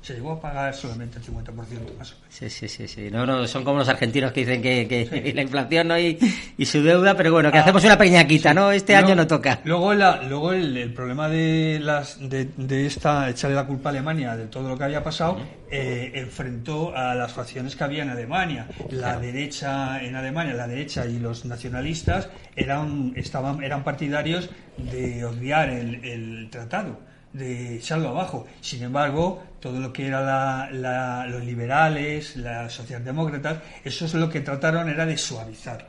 Se 0.02 0.14
llegó 0.14 0.32
a 0.32 0.40
pagar 0.40 0.74
solamente 0.74 1.18
el 1.18 1.24
50% 1.24 1.52
más 1.54 1.68
o 1.68 1.74
menos. 1.74 2.16
Sí, 2.30 2.48
sí, 2.48 2.68
sí, 2.68 2.88
sí. 2.88 3.10
No, 3.10 3.26
no, 3.26 3.46
son 3.46 3.64
como 3.64 3.80
los 3.80 3.88
argentinos 3.88 4.32
que 4.32 4.40
dicen 4.40 4.62
que, 4.62 4.88
que 4.88 5.32
la 5.34 5.42
inflación 5.42 5.88
¿no? 5.88 5.98
y, 5.98 6.18
y, 6.56 6.64
su 6.64 6.82
deuda, 6.82 7.14
pero 7.14 7.32
bueno, 7.32 7.52
que 7.52 7.58
ah, 7.58 7.62
hacemos 7.62 7.84
una 7.84 7.98
peñaquita, 7.98 8.54
¿no? 8.54 8.72
Este 8.72 8.96
año 8.96 9.14
no 9.14 9.26
toca. 9.26 9.60
Luego, 9.64 9.92
la, 9.92 10.22
luego 10.22 10.54
el, 10.54 10.74
el 10.76 10.94
problema 10.94 11.28
de, 11.28 11.80
las, 11.82 12.18
de, 12.18 12.48
de, 12.56 12.86
esta, 12.86 13.28
echarle 13.28 13.56
la 13.56 13.66
culpa 13.66 13.90
a 13.90 13.92
Alemania 13.92 14.36
de 14.36 14.46
todo 14.46 14.70
lo 14.70 14.78
que 14.78 14.84
había 14.84 15.04
pasado, 15.04 15.38
eh, 15.70 16.12
enfrentó 16.14 16.96
a 16.96 17.14
las 17.14 17.32
facciones 17.32 17.76
que 17.76 17.84
había 17.84 18.02
en 18.02 18.10
Alemania. 18.10 18.68
La 18.90 19.18
derecha 19.18 20.02
en 20.02 20.16
Alemania, 20.16 20.54
la 20.54 20.66
derecha 20.66 21.04
y 21.04 21.18
los 21.18 21.44
nacionalistas 21.44 22.30
eran, 22.56 23.12
estaban, 23.16 23.62
eran 23.62 23.84
partidarios 23.84 24.48
de 24.78 25.26
odiar 25.26 25.68
el, 25.68 26.02
el 26.04 26.48
tratado 26.50 27.09
de 27.32 27.76
echarlo 27.76 28.08
abajo. 28.10 28.46
Sin 28.60 28.82
embargo, 28.82 29.42
todo 29.60 29.78
lo 29.78 29.92
que 29.92 30.06
era 30.06 30.70
la, 30.70 31.26
los 31.26 31.44
liberales, 31.44 32.36
las 32.36 32.72
socialdemócratas, 32.72 33.58
eso 33.84 34.06
es 34.06 34.14
lo 34.14 34.28
que 34.28 34.40
trataron 34.40 34.88
era 34.88 35.06
de 35.06 35.16
suavizar. 35.16 35.88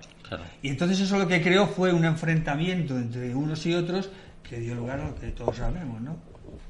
Y 0.62 0.70
entonces 0.70 1.02
eso 1.02 1.18
lo 1.18 1.28
que 1.28 1.42
creó 1.42 1.68
fue 1.68 1.92
un 1.92 2.06
enfrentamiento 2.06 2.98
entre 2.98 3.36
unos 3.36 3.66
y 3.66 3.74
otros 3.74 4.10
que 4.48 4.60
dio 4.60 4.76
lugar 4.76 5.02
a 5.02 5.08
lo 5.08 5.16
que 5.16 5.28
todos 5.32 5.58
sabemos, 5.58 6.02
¿no? 6.02 6.18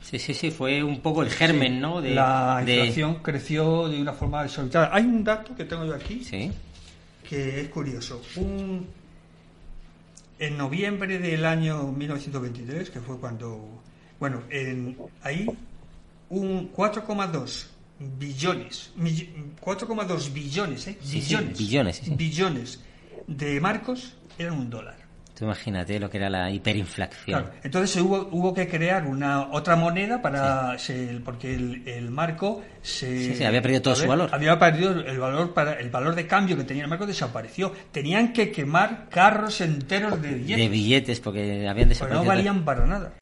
Sí, 0.02 0.18
sí, 0.18 0.34
sí, 0.34 0.50
fue 0.50 0.84
un 0.84 1.00
poco 1.02 1.22
el 1.22 1.30
germen, 1.30 1.80
¿no? 1.80 2.02
De, 2.02 2.16
la 2.16 2.64
inflación 2.66 3.16
creció 3.22 3.88
de 3.88 4.02
una 4.02 4.14
forma 4.14 4.42
desorbitada. 4.42 4.90
Hay 4.92 5.04
un 5.04 5.24
dato 5.24 5.56
que 5.56 5.66
tengo 5.66 5.86
yo 5.86 5.94
aquí 5.94 6.24
que 7.28 7.62
es 7.62 7.70
curioso. 7.70 8.22
Un... 8.36 8.88
En 10.38 10.58
noviembre 10.58 11.20
del 11.20 11.46
año 11.46 11.92
1923, 11.92 12.90
que 12.90 13.00
fue 13.00 13.20
cuando 13.20 13.81
bueno, 14.22 14.44
en, 14.52 14.96
ahí 15.24 15.48
un 16.30 16.72
4,2 16.72 17.66
billones, 18.20 18.92
4,2 18.96 20.32
billones, 20.32 20.88
¿eh? 20.88 20.98
billones, 21.12 21.58
billones, 21.58 22.16
billones 22.16 22.80
de 23.26 23.60
marcos 23.60 24.14
eran 24.38 24.54
un 24.60 24.70
dólar. 24.70 24.96
Tú 25.34 25.46
imagínate 25.46 26.00
lo 26.00 26.08
que 26.08 26.18
era 26.18 26.30
la 26.30 26.52
hiperinflación. 26.52 27.50
Entonces 27.64 28.00
hubo, 28.00 28.30
hubo 28.32 28.54
que 28.54 28.68
crear 28.68 29.08
una 29.08 29.52
otra 29.52 29.76
moneda 29.76 30.22
para 30.22 30.78
porque 31.26 31.56
el, 31.56 32.12
marco 32.12 32.62
se, 32.84 33.44
había 33.44 33.64
perdido 33.64 33.82
todo 33.82 33.96
su 33.96 34.06
valor. 34.06 34.30
Había 34.32 34.60
perdido 34.60 34.92
el 34.92 35.18
valor 35.18 35.52
para 35.56 35.80
el 35.80 35.90
valor 35.90 36.14
de 36.14 36.28
cambio 36.28 36.56
que 36.58 36.64
tenía 36.64 36.84
el 36.84 36.90
marco 36.90 37.08
desapareció. 37.08 37.74
Tenían 37.92 38.34
que 38.34 38.52
quemar 38.52 39.10
carros 39.10 39.62
enteros 39.62 40.22
de 40.22 40.30
billetes. 40.36 40.58
De 40.58 40.70
billetes 40.70 41.20
porque 41.20 41.68
habían 41.68 41.90
desaparecido. 41.90 42.24
no 42.24 42.28
valían 42.28 42.64
para 42.64 42.86
nada. 42.86 43.14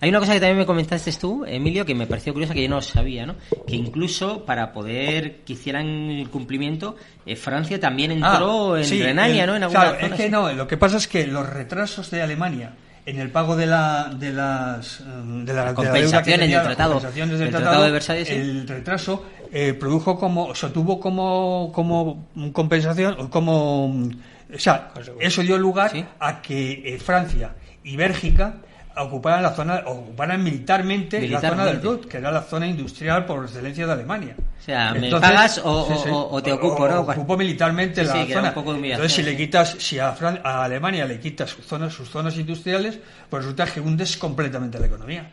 Hay 0.00 0.10
una 0.10 0.18
cosa 0.18 0.32
que 0.32 0.40
también 0.40 0.58
me 0.58 0.66
comentaste 0.66 1.12
tú, 1.12 1.44
Emilio, 1.46 1.86
que 1.86 1.94
me 1.94 2.06
pareció 2.06 2.32
curiosa, 2.32 2.54
que 2.54 2.62
yo 2.62 2.68
no 2.68 2.82
sabía, 2.82 3.26
¿no? 3.26 3.36
Que 3.66 3.76
incluso 3.76 4.44
para 4.44 4.72
poder 4.72 5.40
que 5.46 5.54
hicieran 5.54 5.86
el 5.86 6.28
cumplimiento, 6.30 6.96
eh, 7.24 7.36
Francia 7.36 7.78
también 7.80 8.10
entró 8.10 8.74
ah, 8.74 8.82
en 8.82 8.88
Renania, 8.88 9.46
¿no? 9.46 9.56
En 9.56 9.68
claro, 9.70 9.98
es 9.98 10.12
que 10.12 10.28
no, 10.28 10.52
lo 10.52 10.66
que 10.66 10.76
pasa 10.76 10.96
es 10.96 11.08
que 11.08 11.26
los 11.26 11.48
retrasos 11.48 12.10
de 12.10 12.22
Alemania 12.22 12.74
en 13.06 13.18
el 13.18 13.30
pago 13.30 13.54
de 13.54 13.66
la 13.66 14.10
de 14.14 14.32
las 14.32 15.02
de 15.44 15.52
la, 15.52 15.74
compensaciones 15.74 16.48
del 16.48 16.62
tratado, 16.62 17.00
del 17.00 17.50
tratado, 17.50 17.82
de 17.82 17.90
Versalles 17.90 18.30
el 18.30 18.66
retraso 18.66 19.24
eh, 19.52 19.74
produjo 19.74 20.18
como 20.18 20.46
o 20.46 20.54
sea, 20.54 20.70
tuvo 20.70 20.98
como 20.98 21.70
como 21.72 22.28
compensación 22.52 23.28
como 23.28 23.86
o 23.86 24.58
sea 24.58 24.92
eso 25.20 25.42
dio 25.42 25.58
lugar 25.58 25.92
a 26.18 26.40
que 26.40 26.94
eh, 26.94 26.98
Francia 26.98 27.54
y 27.82 27.96
Bélgica 27.96 28.56
ocuparan 28.96 29.42
la 29.42 29.50
zona, 29.50 29.82
ocuparan 29.86 30.42
militarmente, 30.42 31.26
la 31.28 31.40
zona 31.40 31.66
del 31.66 31.82
Ruhr, 31.82 32.08
que 32.08 32.18
era 32.18 32.30
la 32.30 32.42
zona 32.42 32.66
industrial 32.66 33.24
por 33.24 33.44
excelencia 33.44 33.86
de 33.86 33.92
Alemania. 33.92 34.36
O 34.38 34.62
sea, 34.62 34.94
me 34.94 35.10
pagas 35.10 35.60
o, 35.62 36.40
te 36.42 36.52
ocupo, 36.52 36.88
¿no? 36.88 37.00
Ocupo 37.00 37.36
militarmente 37.36 38.04
la 38.04 38.26
zona. 38.26 38.54
Entonces, 38.56 39.12
si 39.12 39.22
le 39.22 39.36
quitas, 39.36 39.76
si 39.78 39.98
a, 39.98 40.14
Alemania 40.42 41.04
le 41.06 41.18
quitas 41.18 41.50
sus 41.50 41.66
zonas, 41.66 41.92
sus 41.92 42.08
zonas 42.08 42.36
industriales, 42.36 42.98
pues 43.28 43.42
resulta 43.42 43.66
que 43.66 43.80
hundes 43.80 44.16
completamente 44.16 44.78
la 44.78 44.86
economía. 44.86 45.30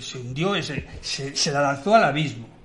se 0.00 0.18
hundió, 0.18 0.54
se, 0.62 0.86
se, 1.02 1.52
la 1.52 1.60
lanzó 1.60 1.94
al 1.94 2.04
abismo. 2.04 2.57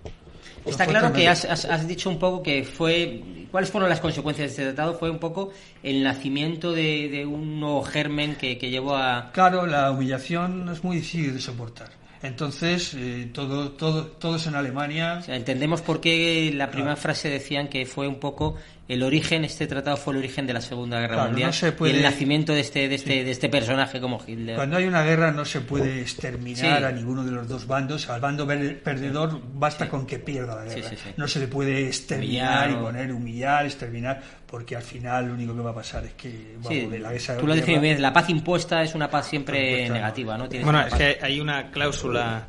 Está 0.66 0.86
claro 0.86 1.12
que 1.12 1.28
has, 1.28 1.46
has, 1.46 1.88
dicho 1.88 2.10
un 2.10 2.20
poco 2.20 2.42
que 2.42 2.64
fue 2.64 3.22
¿Cuáles 3.54 3.70
fueron 3.70 3.88
las 3.88 4.00
consecuencias 4.00 4.48
de 4.48 4.50
este 4.50 4.64
tratado? 4.64 4.98
Fue 4.98 5.12
un 5.12 5.20
poco 5.20 5.52
el 5.84 6.02
nacimiento 6.02 6.72
de, 6.72 7.24
un 7.24 7.60
nuevo 7.60 7.84
germen 7.84 8.36
que, 8.36 8.58
que 8.58 8.72
llevó 8.72 8.96
a... 8.96 9.32
Claro, 9.32 9.68
la 9.68 9.92
humillación 9.92 10.70
es 10.70 10.84
muy 10.84 10.96
difícil 10.96 11.36
de 11.36 11.40
soportar. 11.40 11.92
Entonces, 12.24 12.96
eh, 12.96 13.30
todo, 13.32 13.74
todo, 13.74 14.08
todos 14.08 14.48
en 14.48 14.56
Alemania. 14.56 15.22
entendemos 15.28 15.84
por 15.84 16.02
qué 16.02 16.52
la 16.56 16.72
primera 16.72 16.96
frase 16.96 17.30
decían 17.30 17.68
que 17.68 17.86
fue 17.86 18.08
un 18.08 18.16
poco 18.16 18.56
el 18.88 19.02
origen, 19.02 19.46
este 19.46 19.66
tratado 19.66 19.96
fue 19.96 20.14
el 20.14 20.20
origen 20.20 20.46
de 20.46 20.54
la 20.54 20.60
Segunda 20.60 21.00
Guerra 21.00 21.26
Mundial 21.26 21.54
y 21.80 21.90
el 21.90 22.02
nacimiento 22.02 22.54
de 22.54 22.60
este, 22.60 22.90
de 22.90 22.96
este, 22.96 23.24
de 23.24 23.32
este 23.32 23.48
personaje 23.48 24.02
como 24.02 24.22
Hitler. 24.26 24.58
Cuando 24.58 24.76
hay 24.76 24.86
una 24.86 25.04
guerra 25.04 25.32
no 25.32 25.46
se 25.46 25.62
puede 25.62 26.02
exterminar 26.02 26.84
a 26.84 26.92
ninguno 26.92 27.24
de 27.24 27.32
los 27.32 27.48
dos 27.48 27.66
bandos. 27.66 28.10
Al 28.10 28.20
bando 28.20 28.46
perdedor 28.46 29.42
basta 29.54 29.88
con 29.88 30.06
que 30.06 30.20
pierda 30.20 30.56
la 30.56 30.66
guerra. 30.66 30.90
No 31.16 31.28
se 31.28 31.40
le 31.40 31.48
puede 31.48 31.88
exterminar 31.88 32.72
y 32.72 32.74
poner, 32.74 33.14
humillar, 33.14 33.66
exterminar, 33.66 34.22
porque 34.46 34.76
al 34.76 34.84
final 34.84 35.28
lo 35.28 35.34
único 35.34 35.56
que 35.56 35.62
va 35.62 35.72
a 35.72 35.76
pasar 35.76 36.04
es 36.04 36.14
que 36.14 36.58
la 37.00 37.14
guerra, 37.14 37.38
Tú 37.38 37.48
lo 37.48 37.56
bien, 37.56 38.02
la 38.02 38.12
paz 38.12 38.30
impuesta 38.30 38.84
es 38.84 38.96
una 38.96 39.10
paz 39.10 39.28
siempre 39.28 39.90
negativa. 39.90 40.38
¿no? 40.38 40.50
Bueno, 40.62 40.86
es 40.86 40.94
que 40.94 41.18
hay 41.22 41.40
una 41.40 41.72
cláusula 41.72 42.48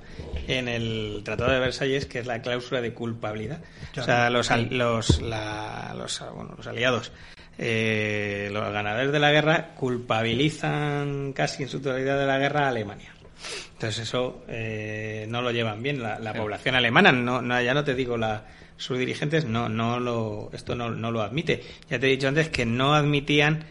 en 0.48 0.68
el 0.68 1.22
Tratado 1.24 1.52
de 1.52 1.60
Versalles 1.60 2.06
que 2.06 2.18
es 2.18 2.26
la 2.26 2.42
cláusula 2.42 2.80
de 2.80 2.92
culpabilidad. 2.92 3.60
O 3.96 4.02
sea, 4.02 4.30
los, 4.30 4.50
los, 4.70 5.20
los 5.20 6.22
bueno, 6.34 6.54
los 6.56 6.66
aliados, 6.66 7.12
eh, 7.58 8.48
los 8.52 8.72
ganadores 8.72 9.12
de 9.12 9.18
la 9.18 9.30
guerra, 9.30 9.74
culpabilizan 9.74 11.32
casi 11.32 11.62
en 11.62 11.68
su 11.68 11.80
totalidad 11.80 12.18
de 12.18 12.26
la 12.26 12.38
guerra 12.38 12.66
a 12.66 12.68
Alemania. 12.68 13.14
Entonces 13.72 14.08
eso 14.08 14.44
eh, 14.48 15.26
no 15.28 15.42
lo 15.42 15.50
llevan 15.50 15.82
bien 15.82 16.02
la, 16.02 16.32
población 16.34 16.74
alemana. 16.74 17.12
No, 17.12 17.42
no, 17.42 17.60
ya 17.60 17.74
no 17.74 17.84
te 17.84 17.94
digo 17.94 18.16
la, 18.16 18.44
sus 18.76 18.98
dirigentes, 18.98 19.44
no, 19.44 19.68
no 19.68 20.00
lo, 20.00 20.50
esto 20.52 20.74
no, 20.74 20.90
no 20.90 21.10
lo 21.10 21.22
admite. 21.22 21.62
Ya 21.90 21.98
te 21.98 22.06
he 22.06 22.10
dicho 22.10 22.28
antes 22.28 22.48
que 22.48 22.64
no 22.66 22.94
admitían 22.94 23.64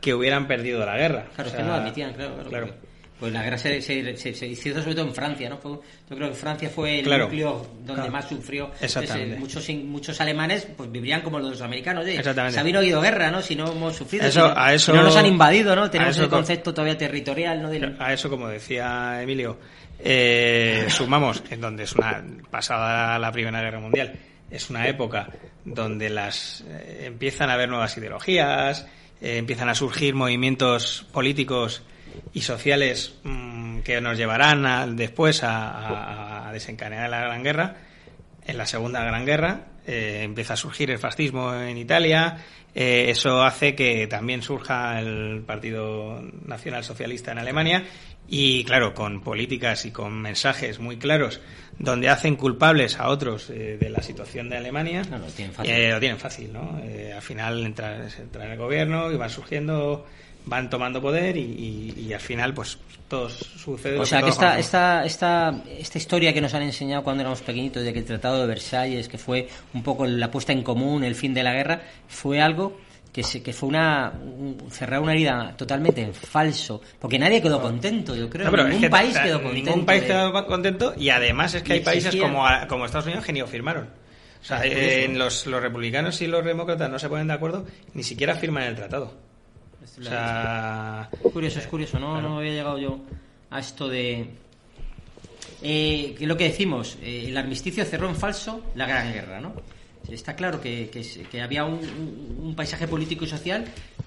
que 0.00 0.14
hubieran 0.14 0.48
perdido 0.48 0.84
la 0.84 0.96
guerra. 0.96 1.26
Claro, 1.34 1.50
es 1.50 1.56
que 1.56 1.62
no 1.62 1.74
admitían, 1.74 2.14
claro. 2.14 2.44
claro. 2.48 2.89
Pues 3.20 3.34
la 3.34 3.42
guerra 3.42 3.58
se, 3.58 3.82
se, 3.82 4.46
hizo 4.46 4.80
sobre 4.80 4.94
todo 4.94 5.06
en 5.06 5.14
Francia, 5.14 5.50
¿no? 5.50 5.60
yo 5.62 6.16
creo 6.16 6.30
que 6.30 6.34
Francia 6.34 6.70
fue 6.70 7.00
el 7.00 7.18
núcleo 7.18 7.66
donde 7.84 8.08
más 8.08 8.26
sufrió. 8.26 8.70
Exactamente. 8.80 9.36
muchos, 9.36 9.68
muchos 9.68 10.18
alemanes 10.22 10.66
pues 10.74 10.90
vivirían 10.90 11.20
como 11.20 11.38
los 11.38 11.60
americanos. 11.60 12.06
¿eh? 12.06 12.22
Se 12.22 12.58
habían 12.58 12.76
oído 12.76 13.02
guerra, 13.02 13.30
¿no? 13.30 13.42
Si 13.42 13.54
no 13.54 13.70
hemos 13.70 13.94
sufrido. 13.94 14.26
Eso, 14.26 14.50
a 14.56 14.72
eso, 14.72 14.94
no 14.94 15.02
nos 15.02 15.16
han 15.16 15.26
invadido, 15.26 15.76
¿no? 15.76 15.90
Tenemos 15.90 16.16
el 16.18 16.28
concepto 16.30 16.72
todavía 16.72 16.96
territorial, 16.96 17.60
¿no? 17.60 17.70
A 17.98 18.12
eso, 18.14 18.30
como 18.30 18.48
decía 18.48 19.22
Emilio, 19.22 19.58
eh, 19.98 20.86
sumamos 20.88 21.42
en 21.50 21.60
donde 21.60 21.84
es 21.84 21.92
una 21.94 22.24
pasada 22.50 23.18
la 23.18 23.30
Primera 23.30 23.60
Guerra 23.60 23.80
Mundial. 23.80 24.18
Es 24.50 24.70
una 24.70 24.88
época 24.88 25.28
donde 25.64 26.08
las 26.08 26.64
eh, 26.66 27.04
empiezan 27.06 27.50
a 27.50 27.54
haber 27.54 27.68
nuevas 27.68 27.96
ideologías, 27.96 28.86
eh, 29.20 29.36
empiezan 29.36 29.68
a 29.68 29.74
surgir 29.74 30.14
movimientos 30.14 31.06
políticos 31.12 31.82
y 32.32 32.42
sociales 32.42 33.14
mm, 33.24 33.80
que 33.80 34.00
nos 34.00 34.16
llevarán 34.16 34.96
después 34.96 35.40
a, 35.42 36.50
desencadenar 36.52 37.08
la 37.10 37.20
Gran 37.20 37.42
Guerra. 37.42 37.76
En 38.46 38.58
la 38.58 38.66
Segunda 38.66 39.04
Gran 39.04 39.24
Guerra 39.24 39.66
eh, 39.86 40.22
empieza 40.24 40.54
a 40.54 40.56
surgir 40.56 40.90
el 40.90 40.98
fascismo 40.98 41.54
en 41.54 41.76
Italia. 41.76 42.38
Eh, 42.74 43.06
eso 43.08 43.42
hace 43.42 43.74
que 43.74 44.06
también 44.06 44.42
surja 44.42 45.00
el 45.00 45.42
Partido 45.46 46.22
Nacional 46.46 46.84
Socialista 46.84 47.32
en 47.32 47.38
Alemania 47.38 47.84
y, 48.28 48.64
claro, 48.64 48.94
con 48.94 49.22
políticas 49.22 49.84
y 49.86 49.90
con 49.90 50.20
mensajes 50.20 50.78
muy 50.78 50.96
claros 50.96 51.40
donde 51.78 52.08
hacen 52.08 52.36
culpables 52.36 53.00
a 53.00 53.08
otros 53.08 53.50
eh, 53.50 53.78
de 53.80 53.90
la 53.90 54.02
situación 54.02 54.48
de 54.50 54.58
Alemania. 54.58 55.02
lo 55.92 55.98
tienen 56.00 56.18
fácil. 56.18 56.52
¿no? 56.52 56.80
al 57.14 57.22
final 57.22 57.64
entra, 57.64 58.06
entra 58.18 58.44
en 58.44 58.52
el 58.52 58.58
gobierno 58.58 59.10
y 59.10 59.16
van 59.16 59.30
surgiendo 59.30 60.06
van 60.46 60.70
tomando 60.70 61.00
poder 61.00 61.36
y, 61.36 62.12
al 62.12 62.20
final 62.20 62.54
pues 62.54 62.78
todo 63.08 63.28
sucede. 63.28 63.98
O 63.98 64.06
sea 64.06 64.22
que 64.22 64.30
esta, 64.30 64.58
esta, 64.58 65.04
esta, 65.04 65.62
esta 65.78 65.98
historia 65.98 66.32
que 66.32 66.40
nos 66.40 66.54
han 66.54 66.62
enseñado 66.62 67.02
cuando 67.02 67.22
éramos 67.22 67.40
pequeñitos 67.42 67.84
de 67.84 67.92
que 67.92 68.00
el 68.00 68.04
Tratado 68.04 68.40
de 68.40 68.46
Versalles, 68.46 69.08
que 69.08 69.18
fue 69.18 69.48
un 69.74 69.82
poco 69.82 70.06
la 70.06 70.30
puesta 70.30 70.52
en 70.52 70.62
común, 70.62 71.04
el 71.04 71.14
fin 71.14 71.34
de 71.34 71.42
la 71.42 71.52
guerra, 71.52 71.82
fue 72.08 72.40
algo 72.40 72.78
que, 73.12 73.22
se, 73.22 73.42
que 73.42 73.52
fue 73.52 73.68
una 73.68 74.12
cerrar 74.70 75.00
una 75.00 75.12
herida 75.12 75.54
totalmente 75.56 76.02
en 76.02 76.14
falso, 76.14 76.80
porque 76.98 77.18
nadie 77.18 77.42
quedó 77.42 77.60
contento, 77.60 78.14
yo 78.14 78.30
creo. 78.30 78.50
ningún 78.50 78.90
país 78.90 79.18
quedó 79.18 79.42
contento. 79.42 79.70
Ningún 79.70 79.86
país 79.86 80.02
quedó 80.04 80.46
contento 80.46 80.94
y 80.96 81.08
además 81.08 81.54
es 81.54 81.62
que 81.62 81.74
hay 81.74 81.80
países 81.80 82.14
como, 82.16 82.44
como 82.68 82.86
Estados 82.86 83.06
Unidos 83.06 83.24
que 83.24 83.32
ni 83.32 83.42
firmaron. 83.42 83.88
O 84.40 84.44
sea, 84.44 84.64
en 84.64 85.18
los, 85.18 85.46
los 85.46 85.60
republicanos 85.60 86.22
y 86.22 86.26
los 86.26 86.44
demócratas 86.44 86.88
no 86.90 86.98
se 86.98 87.08
ponen 87.08 87.26
de 87.26 87.34
acuerdo, 87.34 87.66
ni 87.92 88.02
siquiera 88.02 88.36
firman 88.36 88.64
el 88.64 88.74
tratado. 88.74 89.14
O 89.82 90.02
sea, 90.02 91.08
curioso, 91.32 91.58
es 91.58 91.66
curioso, 91.66 91.98
¿no? 91.98 92.20
No 92.20 92.38
había 92.38 92.52
llegado 92.52 92.78
yo 92.78 93.00
a 93.50 93.60
esto 93.60 93.88
de... 93.88 94.30
Eh, 95.62 96.16
lo 96.20 96.36
que 96.36 96.44
decimos, 96.44 96.96
eh, 97.02 97.26
el 97.28 97.36
armisticio 97.36 97.84
cerró 97.84 98.08
en 98.08 98.16
falso 98.16 98.62
la 98.74 98.86
Gran 98.86 99.12
Guerra, 99.12 99.40
¿no? 99.40 99.52
Está 100.08 100.34
claro 100.34 100.60
que, 100.60 100.90
que, 101.30 101.42
había 101.42 101.64
un, 101.64 101.78
un, 102.40 102.54
paisaje 102.56 102.88
político 102.88 103.24
y 103.24 103.28
social 103.28 103.64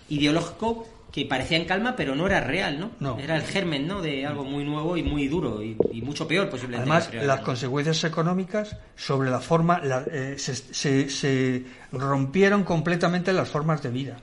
ideológico 0.09 0.87
que 1.13 1.25
parecía 1.25 1.57
en 1.57 1.65
calma, 1.65 1.95
pero 1.95 2.15
no 2.15 2.25
era 2.25 2.41
real, 2.41 2.89
¿no? 2.99 3.19
Era 3.19 3.35
el 3.35 3.43
germen, 3.43 3.87
¿no? 3.87 4.01
De 4.01 4.25
algo 4.25 4.43
muy 4.43 4.63
nuevo 4.65 4.97
y 4.97 5.03
muy 5.03 5.27
duro 5.27 5.61
y, 5.61 5.75
mucho 6.01 6.27
peor, 6.27 6.49
posiblemente. 6.49 6.91
Además, 6.91 7.25
las 7.25 7.41
consecuencias 7.41 8.03
económicas 8.03 8.75
sobre 8.95 9.29
la 9.29 9.39
forma, 9.39 9.79
eh, 10.11 10.35
se, 10.37 11.07
se, 11.09 11.65
rompieron 11.91 12.63
completamente 12.63 13.31
las 13.31 13.47
formas 13.47 13.83
de 13.83 13.91
vida. 13.91 14.17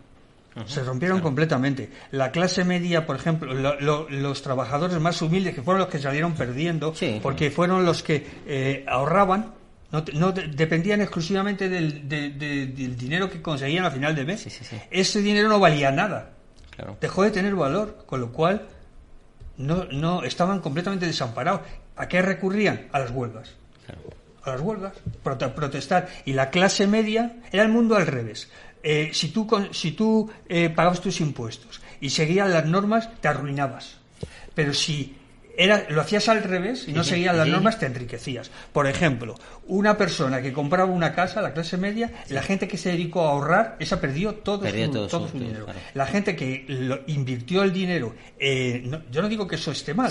Se 0.66 0.82
rompieron 0.82 1.20
completamente. 1.20 1.90
La 2.10 2.32
clase 2.32 2.64
media, 2.64 3.06
por 3.06 3.16
ejemplo, 3.16 3.54
los 3.54 4.42
trabajadores 4.42 4.98
más 5.00 5.20
humildes, 5.22 5.54
que 5.54 5.62
fueron 5.62 5.80
los 5.80 5.88
que 5.88 5.98
salieron 5.98 6.34
perdiendo, 6.34 6.92
porque 7.22 7.50
fueron 7.50 7.84
los 7.84 8.02
que 8.02 8.26
eh, 8.46 8.84
ahorraban, 8.88 9.54
no, 9.90 10.32
dependían 10.32 11.00
exclusivamente 11.00 11.68
del, 11.68 12.08
del, 12.08 12.96
dinero 12.96 13.28
que 13.28 13.42
conseguían 13.42 13.84
al 13.84 13.92
final 13.92 14.14
de 14.14 14.24
mes. 14.24 14.46
Ese 14.90 15.22
dinero 15.22 15.48
no 15.48 15.58
valía 15.58 15.90
nada 15.90 16.34
dejó 17.00 17.22
de 17.22 17.30
tener 17.30 17.54
valor, 17.54 18.04
con 18.06 18.20
lo 18.20 18.32
cual 18.32 18.66
no, 19.56 19.84
no 19.84 20.22
estaban 20.22 20.60
completamente 20.60 21.06
desamparados. 21.06 21.62
¿A 21.96 22.08
qué 22.08 22.22
recurrían? 22.22 22.88
A 22.92 22.98
las 23.00 23.10
huelgas. 23.10 23.54
A 24.42 24.50
las 24.50 24.60
huelgas, 24.60 24.94
protestar. 25.22 26.08
Y 26.24 26.32
la 26.32 26.50
clase 26.50 26.86
media 26.86 27.36
era 27.52 27.62
el 27.62 27.68
mundo 27.68 27.96
al 27.96 28.06
revés. 28.06 28.50
Eh, 28.82 29.10
si 29.12 29.28
tú, 29.28 29.46
si 29.72 29.92
tú 29.92 30.30
eh, 30.48 30.70
pagabas 30.70 31.00
tus 31.00 31.20
impuestos 31.20 31.80
y 32.00 32.10
seguías 32.10 32.48
las 32.48 32.64
normas, 32.66 33.10
te 33.20 33.28
arruinabas. 33.28 33.98
Pero 34.54 34.72
si 34.72 35.16
era, 35.60 35.84
lo 35.90 36.00
hacías 36.00 36.26
al 36.30 36.42
revés 36.42 36.86
y 36.88 36.92
no 36.94 37.04
seguías 37.04 37.36
las 37.36 37.46
normas, 37.46 37.78
te 37.78 37.84
enriquecías. 37.84 38.50
Por 38.72 38.86
ejemplo, 38.86 39.34
una 39.66 39.98
persona 39.98 40.40
que 40.40 40.54
compraba 40.54 40.90
una 40.90 41.12
casa, 41.14 41.42
la 41.42 41.52
clase 41.52 41.76
media, 41.76 42.10
la 42.30 42.42
gente 42.42 42.66
que 42.66 42.78
se 42.78 42.92
dedicó 42.92 43.26
a 43.26 43.32
ahorrar, 43.32 43.76
esa 43.78 44.00
perdió 44.00 44.36
todo, 44.36 44.64
su, 44.66 45.38
dinero. 45.38 45.66
La 45.92 46.06
gente 46.06 46.34
que 46.34 47.02
invirtió 47.08 47.62
el 47.62 47.74
dinero, 47.74 48.14
yo 48.40 49.20
no 49.20 49.28
digo 49.28 49.46
que 49.46 49.56
eso 49.56 49.70
esté 49.70 49.92
mal, 49.92 50.10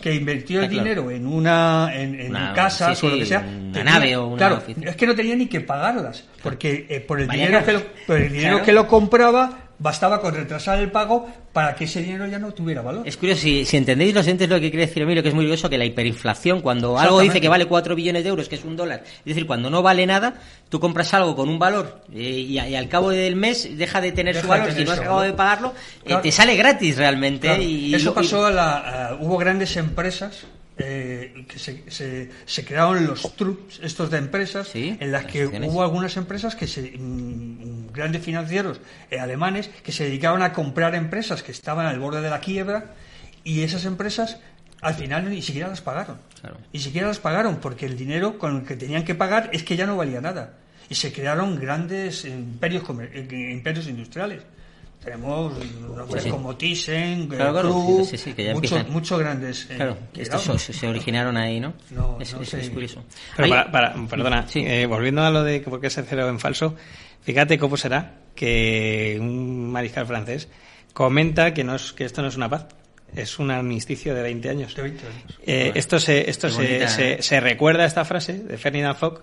que 0.00 0.12
invirtió 0.12 0.60
el 0.60 0.68
dinero 0.68 1.08
en 1.08 1.24
una, 1.24 1.90
en, 1.94 2.32
casa 2.52 2.92
o 3.00 3.08
lo 3.08 3.16
que 3.16 3.26
sea, 3.26 3.46
una 3.46 3.84
nave 3.84 4.16
o 4.16 4.26
una 4.26 4.36
claro, 4.38 4.62
es 4.66 4.96
que 4.96 5.06
no 5.06 5.14
tenía 5.14 5.36
ni 5.36 5.46
que 5.46 5.60
pagarlas, 5.60 6.24
porque 6.42 6.86
eh, 6.88 6.98
por 6.98 7.20
el 7.20 7.28
dinero, 7.28 7.64
que 7.64 7.78
por 8.08 8.16
el 8.16 8.32
dinero 8.32 8.62
que 8.64 8.72
lo 8.72 8.88
compraba 8.88 9.69
bastaba 9.80 10.20
con 10.20 10.34
retrasar 10.34 10.78
el 10.78 10.90
pago 10.90 11.26
para 11.52 11.74
que 11.74 11.84
ese 11.84 12.02
dinero 12.02 12.26
ya 12.26 12.38
no 12.38 12.52
tuviera 12.52 12.82
valor. 12.82 13.08
Es 13.08 13.16
curioso, 13.16 13.40
si, 13.42 13.66
entendéis 13.72 14.14
los 14.14 14.26
entes 14.28 14.48
lo 14.48 14.60
que 14.60 14.70
quiere 14.70 14.86
decir 14.86 15.02
Emilio, 15.02 15.22
que 15.22 15.30
es 15.30 15.34
muy 15.34 15.44
curioso, 15.44 15.68
que 15.68 15.78
la 15.78 15.86
hiperinflación, 15.86 16.60
cuando 16.60 16.98
algo 16.98 17.20
dice 17.20 17.40
que 17.40 17.48
vale 17.48 17.66
4 17.66 17.94
billones 17.96 18.22
de 18.22 18.28
euros, 18.28 18.48
que 18.48 18.56
es 18.56 18.64
un 18.64 18.76
dólar, 18.76 19.02
es 19.04 19.24
decir, 19.24 19.46
cuando 19.46 19.70
no 19.70 19.82
vale 19.82 20.06
nada, 20.06 20.34
tú 20.68 20.78
compras 20.78 21.12
algo 21.14 21.34
con 21.34 21.48
un 21.48 21.58
valor 21.58 22.02
eh, 22.12 22.20
y, 22.20 22.58
al 22.58 22.88
cabo 22.88 23.10
del 23.10 23.36
mes 23.36 23.76
deja 23.76 24.00
de 24.00 24.12
tener 24.12 24.40
su 24.40 24.46
valor, 24.46 24.70
si 24.72 24.84
no 24.84 24.92
has 24.92 25.00
acabado 25.00 25.22
de 25.22 25.32
pagarlo, 25.32 25.74
eh, 26.04 26.16
te 26.22 26.30
sale 26.30 26.54
gratis 26.56 26.98
realmente. 26.98 27.62
Y, 27.62 27.94
Eso 27.94 28.14
pasó 28.14 28.46
a 28.46 28.50
la... 28.50 29.16
hubo 29.18 29.38
grandes 29.38 29.76
empresas 29.76 30.44
eh, 30.82 31.44
que 31.46 31.58
se, 31.58 32.30
se, 32.46 32.64
crearon 32.64 33.06
los 33.06 33.36
trups 33.36 33.80
estos 33.82 34.10
de 34.10 34.18
empresas 34.18 34.70
en 34.74 35.12
las 35.12 35.26
que 35.26 35.46
hubo 35.46 35.82
algunas 35.82 36.16
empresas 36.16 36.56
que 36.56 36.66
se 36.66 36.96
mm, 36.96 37.92
grandes 37.92 38.22
financieros 38.22 38.80
eh, 39.10 39.18
alemanes 39.18 39.68
que 39.68 39.92
se 39.92 40.04
dedicaban 40.04 40.42
a 40.42 40.52
comprar 40.52 40.94
empresas 40.94 41.42
que 41.42 41.52
estaban 41.52 41.86
al 41.86 41.98
borde 41.98 42.22
de 42.22 42.30
la 42.30 42.40
quiebra 42.40 42.94
y 43.44 43.62
esas 43.62 43.84
empresas 43.84 44.38
al 44.80 44.94
final 44.94 45.28
ni 45.28 45.42
siquiera 45.42 45.68
las 45.68 45.82
pagaron. 45.82 46.18
Ni 46.72 46.80
siquiera 46.80 47.08
las 47.08 47.18
pagaron 47.18 47.56
porque 47.56 47.84
el 47.84 47.98
dinero 47.98 48.38
con 48.38 48.56
el 48.56 48.62
que 48.64 48.76
tenían 48.76 49.04
que 49.04 49.14
pagar 49.14 49.50
es 49.52 49.62
que 49.62 49.76
ya 49.76 49.84
no 49.86 49.96
valía 49.96 50.22
nada. 50.22 50.54
Y 50.88 50.94
se 50.94 51.12
crearon 51.12 51.60
grandes 51.60 52.24
imperios 52.24 52.84
eh, 53.12 53.50
imperios 53.52 53.86
industriales 53.86 54.42
tenemos 55.02 55.52
nombres 55.80 56.26
como 56.26 56.56
Thyssen, 56.56 57.28
muchos, 58.90 59.18
grandes. 59.18 59.66
Eh, 59.70 59.76
claro, 59.76 59.96
estos 60.14 60.62
se, 60.62 60.86
originaron 60.86 61.36
ahí, 61.36 61.58
¿no? 61.58 61.74
es, 62.20 62.70
curioso. 62.70 63.02
perdona, 63.36 64.46
eh, 64.54 64.86
volviendo 64.86 65.22
a 65.22 65.30
lo 65.30 65.42
de 65.42 65.60
por 65.60 65.80
qué 65.80 65.88
se 65.88 66.02
cerró 66.02 66.28
en 66.28 66.38
falso, 66.38 66.74
fíjate 67.22 67.58
cómo 67.58 67.76
será 67.76 68.18
que 68.34 69.16
un 69.20 69.70
mariscal 69.70 70.06
francés 70.06 70.48
comenta 70.92 71.54
que, 71.54 71.64
no 71.64 71.76
es, 71.76 71.92
que 71.92 72.04
esto 72.04 72.20
no 72.20 72.28
es 72.28 72.36
una 72.36 72.50
paz, 72.50 72.66
es 73.14 73.38
un 73.38 73.50
armisticio 73.50 74.14
de 74.14 74.22
20 74.22 74.50
años. 74.50 74.76
Eh, 75.46 75.72
esto 75.74 75.98
se, 75.98 76.28
esto 76.28 76.50
se, 76.50 77.22
se, 77.22 77.40
recuerda 77.40 77.86
esta 77.86 78.04
frase 78.04 78.34
de 78.34 78.58
Ferdinand 78.58 78.96
Foch 78.96 79.22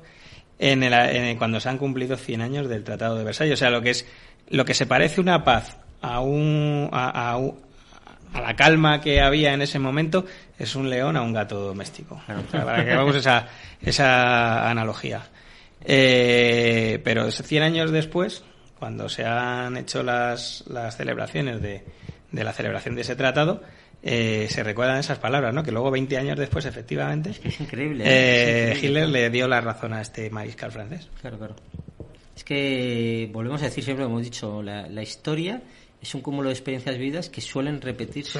en 0.59 0.83
el, 0.83 1.37
cuando 1.37 1.59
se 1.59 1.69
han 1.69 1.77
cumplido 1.77 2.17
100 2.17 2.41
años 2.41 2.67
del 2.69 2.83
Tratado 2.83 3.15
de 3.15 3.23
Versalles. 3.23 3.53
O 3.53 3.57
sea, 3.57 3.69
lo 3.69 3.81
que 3.81 3.91
es 3.91 4.05
lo 4.49 4.65
que 4.65 4.73
se 4.73 4.85
parece 4.85 5.21
una 5.21 5.43
paz 5.43 5.77
a 6.01 6.19
un 6.19 6.89
a, 6.91 7.35
a, 7.35 8.41
la 8.41 8.55
calma 8.55 9.01
que 9.01 9.21
había 9.21 9.53
en 9.53 9.61
ese 9.61 9.79
momento 9.79 10.25
es 10.59 10.75
un 10.75 10.89
león 10.89 11.17
a 11.17 11.21
un 11.21 11.33
gato 11.33 11.59
doméstico. 11.59 12.21
para 12.51 12.83
que 12.83 12.91
hagamos 12.91 13.15
esa, 13.15 13.47
esa 13.81 14.69
analogía. 14.69 15.21
Eh, 15.83 16.99
pero 17.03 17.31
100 17.31 17.63
años 17.63 17.91
después, 17.91 18.43
cuando 18.79 19.09
se 19.09 19.25
han 19.25 19.77
hecho 19.77 20.03
las, 20.03 20.63
las 20.67 20.97
celebraciones 20.97 21.61
de, 21.61 21.83
de 22.31 22.43
la 22.43 22.53
celebración 22.53 22.95
de 22.95 23.01
ese 23.01 23.15
tratado, 23.15 23.61
eh, 24.03 24.47
se 24.49 24.63
recuerdan 24.63 24.97
esas 24.97 25.19
palabras, 25.19 25.53
¿no? 25.53 25.63
Que 25.63 25.71
luego, 25.71 25.91
20 25.91 26.17
años 26.17 26.37
después, 26.37 26.65
efectivamente, 26.65 27.31
es, 27.31 27.39
que 27.39 27.47
es 27.49 27.59
increíble, 27.59 28.03
eh, 28.05 28.77
Hitler 28.81 29.09
le 29.09 29.29
dio 29.29 29.47
la 29.47 29.61
razón 29.61 29.93
a 29.93 30.01
este 30.01 30.29
mariscal 30.29 30.71
francés. 30.71 31.09
Claro, 31.21 31.37
claro. 31.37 31.55
Es 32.37 32.43
que, 32.43 33.29
volvemos 33.33 33.61
a 33.63 33.65
decir 33.65 33.83
siempre, 33.83 34.05
lo 34.05 34.11
hemos 34.11 34.23
dicho, 34.23 34.61
la, 34.61 34.87
la 34.87 35.01
historia 35.01 35.61
es 35.99 36.13
un 36.13 36.21
cúmulo 36.21 36.49
de 36.49 36.53
experiencias 36.53 36.95
vividas 36.95 37.29
que 37.29 37.41
suelen 37.41 37.81
repetirse, 37.81 38.39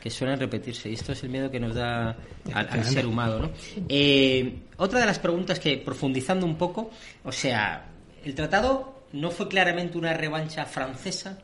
que 0.00 0.10
suelen 0.10 0.38
repetirse 0.40 0.90
y 0.90 0.94
esto 0.94 1.12
es 1.12 1.22
el 1.22 1.30
miedo 1.30 1.48
que 1.48 1.60
nos 1.60 1.76
da 1.76 2.16
al, 2.52 2.84
ser 2.84 3.06
humano 3.06 3.38
¿no? 3.38 3.50
Eh, 3.88 4.58
otra 4.76 4.98
de 4.98 5.06
las 5.06 5.20
preguntas 5.20 5.60
que 5.60 5.76
profundizando 5.78 6.44
un 6.44 6.58
poco 6.58 6.90
o 7.22 7.30
sea 7.30 7.86
el 8.24 8.34
tratado 8.34 9.04
no 9.12 9.30
fue 9.30 9.48
claramente 9.48 9.98
una 9.98 10.14
revancha 10.14 10.64
francesa. 10.64 11.38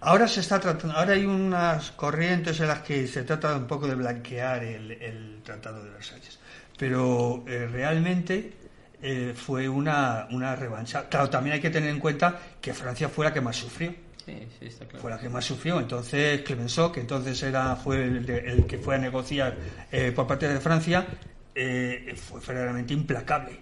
Ahora 0.00 0.28
se 0.28 0.40
está 0.40 0.60
tratando, 0.60 0.96
ahora 0.96 1.14
hay 1.14 1.24
unas 1.24 1.90
corrientes 1.92 2.60
en 2.60 2.68
las 2.68 2.80
que 2.82 3.08
se 3.08 3.24
trata 3.24 3.56
un 3.56 3.66
poco 3.66 3.88
de 3.88 3.96
blanquear 3.96 4.62
el, 4.62 5.40
Tratado 5.42 5.82
de 5.82 5.90
Versalles, 5.90 6.38
pero 6.76 7.42
eh, 7.48 7.66
realmente 7.66 8.57
eh, 9.02 9.32
fue 9.34 9.68
una, 9.68 10.26
una 10.30 10.56
revancha. 10.56 11.08
Claro, 11.08 11.30
también 11.30 11.54
hay 11.54 11.60
que 11.60 11.70
tener 11.70 11.90
en 11.90 12.00
cuenta 12.00 12.38
que 12.60 12.74
Francia 12.74 13.08
fue 13.08 13.24
la 13.24 13.32
que 13.32 13.40
más 13.40 13.56
sufrió. 13.56 13.94
Sí, 14.24 14.36
sí, 14.58 14.66
está 14.66 14.84
claro. 14.84 15.00
Fue 15.00 15.10
la 15.10 15.18
que 15.18 15.28
más 15.28 15.44
sufrió. 15.44 15.78
Entonces, 15.80 16.42
Clemenceau, 16.42 16.92
que 16.92 17.00
entonces 17.00 17.42
era, 17.42 17.76
fue 17.76 18.04
el, 18.04 18.66
que 18.66 18.78
fue 18.78 18.96
a 18.96 18.98
negociar 18.98 19.56
eh, 19.90 20.12
por 20.14 20.26
parte 20.26 20.48
de 20.48 20.60
Francia, 20.60 21.06
fue 21.54 22.40
verdaderamente 22.46 22.94
implacable. 22.94 23.60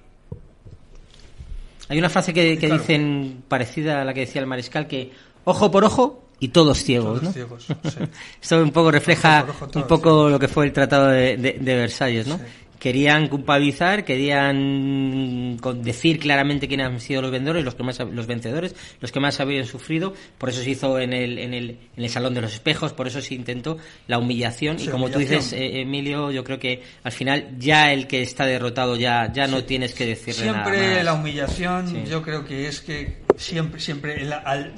Hay 1.89 1.99
una 1.99 2.11
frase 2.11 2.35
que, 2.35 2.57
dicen 2.57 3.45
parecida 3.49 4.03
a 4.03 4.05
la 4.05 4.13
que 4.13 4.21
decía 4.21 4.41
el 4.41 4.47
mariscal, 4.47 4.89
que 4.89 5.13
ojo 5.45 5.71
por 5.71 5.85
ojo, 5.85 6.27
y 6.39 6.49
todos 6.49 6.83
ciegos, 6.83 7.23
¿no? 7.23 7.31
Esto 8.43 8.63
un 8.63 8.71
poco 8.71 8.91
refleja 8.91 9.47
un 9.75 9.87
poco 9.87 10.29
lo 10.29 10.39
que 10.39 10.49
fue 10.49 10.67
el 10.67 10.73
Tratado 10.73 11.09
de, 11.09 11.59
Versalles, 11.63 12.27
¿no? 12.27 12.39
Querían 12.79 13.29
culpabilizar, 13.29 14.05
querían 14.05 15.57
decir 15.83 16.19
claramente 16.19 16.69
quiénes 16.69 16.87
han 16.87 17.01
sido 17.01 17.23
los 17.23 17.31
vendedores, 17.31 17.65
los 17.65 17.75
que 17.75 17.83
más 17.83 17.99
los 17.99 18.27
vencedores, 18.27 18.75
los 19.01 19.13
que 19.13 19.21
más 19.21 19.41
habían 19.41 19.65
sufrido, 19.65 20.15
por 20.39 20.51
eso 20.51 20.63
se 20.63 20.71
hizo 20.71 20.99
en 20.99 21.13
el, 21.13 21.39
en 21.39 21.55
el, 21.55 21.71
en 21.97 22.05
el 22.05 22.11
salón 22.11 22.35
de 22.35 22.43
los 22.43 22.53
espejos, 22.53 22.93
por 22.93 23.07
eso 23.07 23.21
se 23.21 23.35
intentó 23.35 23.79
la 24.07 24.19
humillación. 24.19 24.77
Y 24.81 24.89
como 24.89 25.09
tú 25.09 25.19
dices 25.19 25.53
eh, 25.53 25.81
Emilio, 25.81 26.31
yo 26.31 26.45
creo 26.45 26.59
que 26.59 26.83
al 27.03 27.13
final 27.13 27.57
ya 27.59 27.93
el 27.93 28.07
que 28.07 28.23
está 28.23 28.47
derrotado 28.47 28.97
ya 28.97 29.33
ya 29.33 29.47
no 29.47 29.65
tienes 29.65 29.95
que 29.95 30.07
decirle 30.07 30.47
nada. 30.47 30.65
Siempre 30.65 31.03
la 31.03 31.15
humillación, 31.15 32.05
yo 32.07 32.23
creo 32.23 32.45
que 32.45 32.69
es 32.69 32.81
que 32.81 33.25
siempre 33.37 33.81
siempre 33.81 34.29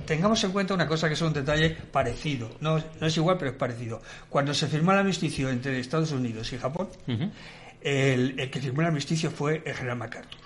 tengamos 0.05 0.43
en 0.45 0.53
cuenta 0.53 0.75
una 0.75 0.87
cosa 0.87 1.09
que 1.09 1.15
es 1.15 1.23
un 1.23 1.33
detalle 1.33 1.71
parecido, 1.71 2.51
no, 2.61 2.83
no 3.01 3.07
es 3.07 3.17
igual 3.17 3.37
pero 3.39 3.53
es 3.53 3.57
parecido. 3.57 4.03
Cuando 4.29 4.55
se 4.55 4.67
firmó 4.67 4.93
el 4.93 4.99
armisticio 4.99 5.51
entre 5.51 5.79
Estados 5.79 6.13
Unidos 6.13 6.53
y 6.53 6.59
Japón 6.59 6.89
el, 7.81 8.51
que 8.51 8.61
firmó 8.61 8.81
el 8.81 8.89
armisticio 8.89 9.31
fue 9.31 9.63
el 9.65 9.75
general 9.75 9.99
MacArthur. 9.99 10.41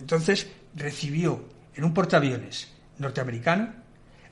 Entonces 0.00 0.48
recibió 0.74 1.44
en 1.74 1.84
un 1.84 1.94
portaaviones 1.94 2.72
norteamericano, 2.98 3.72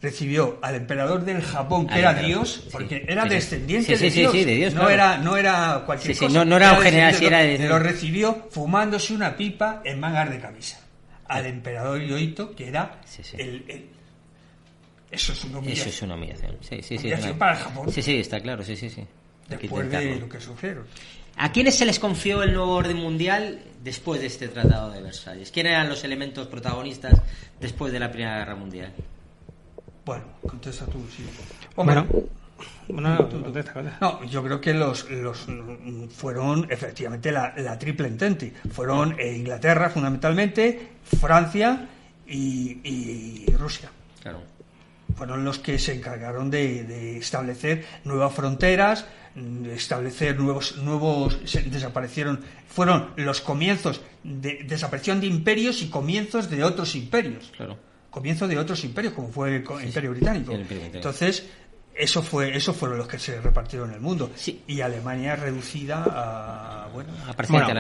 recibió 0.00 0.58
al 0.62 0.76
emperador 0.76 1.24
del 1.24 1.42
Japón, 1.42 1.86
que 1.86 1.98
era 1.98 2.14
Dios, 2.14 2.66
porque 2.72 3.04
era 3.06 3.24
descendiente 3.26 3.96
de, 3.96 4.10
Dios. 4.10 4.74
no, 4.74 4.88
era, 4.88 5.18
no 5.18 5.36
era 5.36 5.82
cualquier 5.84 6.16
cosa. 6.16 6.44
No, 6.44 6.56
era, 6.56 6.72
un 6.72 6.82
general, 6.82 7.14
si 7.14 7.26
era 7.26 7.44
Lo 7.68 7.78
recibió 7.78 8.48
fumándose 8.50 9.12
una 9.12 9.36
pipa 9.36 9.82
en 9.84 10.00
mangas 10.00 10.30
de 10.30 10.40
camisa. 10.40 10.80
Al 11.26 11.46
emperador 11.46 12.00
Yoito, 12.00 12.56
que 12.56 12.68
era 12.68 13.00
el, 13.34 13.88
eso 15.10 15.32
es 15.32 15.44
una 15.44 15.58
humillación. 15.58 15.88
Eso 15.88 15.96
es 15.96 16.02
una 16.02 16.14
humillación. 16.14 16.56
Sí, 16.60 16.82
sí, 16.82 16.98
para 17.38 17.56
Japón. 17.56 17.92
Sí, 17.92 18.02
sí, 18.02 18.18
está 18.18 18.40
claro, 18.40 18.62
sí, 18.62 18.76
sí, 18.76 18.88
sí. 18.88 19.04
Después 19.48 19.90
de 19.90 20.16
lo 20.16 20.28
que 20.28 20.40
sufrieron. 20.40 20.86
¿A 21.43 21.53
quiénes 21.53 21.74
se 21.74 21.86
les 21.86 21.99
confió 21.99 22.43
el 22.43 22.53
nuevo 22.53 22.74
orden 22.74 22.99
mundial 22.99 23.61
después 23.82 24.20
de 24.20 24.26
este 24.26 24.49
Tratado 24.49 24.91
de 24.91 25.01
Versalles? 25.01 25.51
¿Quiénes 25.51 25.72
eran 25.72 25.88
los 25.88 26.05
elementos 26.05 26.47
protagonistas 26.49 27.18
después 27.59 27.95
de 27.95 27.99
la 27.99 28.12
Primera 28.12 28.41
Guerra 28.41 28.57
Mundial? 28.57 28.93
Bueno, 30.05 30.24
contesta 30.47 30.84
tú, 30.84 31.03
sí. 31.16 31.24
Bueno, 31.74 32.07
bueno, 32.88 33.26
no, 34.03 34.24
yo 34.24 34.45
creo 34.45 34.61
que 34.61 34.74
los, 34.74 35.11
los 35.11 35.47
fueron 36.14 36.66
efectivamente 36.70 37.32
la, 37.32 37.78
triple 37.78 38.09
entente. 38.09 38.53
Fueron 38.70 39.18
eh, 39.18 39.34
Inglaterra 39.34 39.88
fundamentalmente, 39.88 40.91
Francia 41.18 41.88
y, 42.26 43.47
Rusia. 43.59 43.91
Claro. 44.20 44.43
Fueron 45.16 45.43
los 45.43 45.59
que 45.59 45.78
se 45.78 45.95
encargaron 45.95 46.51
de 46.51 47.16
establecer 47.16 47.86
nuevas 48.05 48.34
fronteras, 48.34 49.07
establecer 49.72 50.39
nuevos 50.39 50.76
nuevos 50.78 51.39
desaparecieron 51.66 52.41
fueron 52.68 53.11
los 53.16 53.41
comienzos 53.41 54.01
de 54.24 54.64
desaparición 54.64 55.20
de 55.20 55.26
imperios 55.26 55.83
y 55.83 55.89
comienzos 55.89 56.51
de 56.51 56.64
otros 56.64 56.95
imperios. 56.95 57.53
Claro. 57.57 57.78
comienzo 58.11 58.49
de 58.49 58.59
otros 58.59 58.85
imperios 58.85 59.14
como 59.14 59.28
fue 59.28 59.57
el, 59.57 59.87
imperio, 59.87 60.11
británico. 60.11 60.53
entonces 60.53 61.49
eso 61.95 62.22
fue 62.22 62.57
eso 62.57 62.72
fueron 62.72 62.99
los 62.99 63.07
que 63.07 63.18
se 63.18 63.41
repartieron 63.41 63.91
en 63.91 63.97
el 63.97 64.01
mundo. 64.01 64.31
Y 64.66 64.81
Alemania 64.81 65.37
reducida 65.37 66.05
a 66.07 66.89
bueno, 66.93 67.12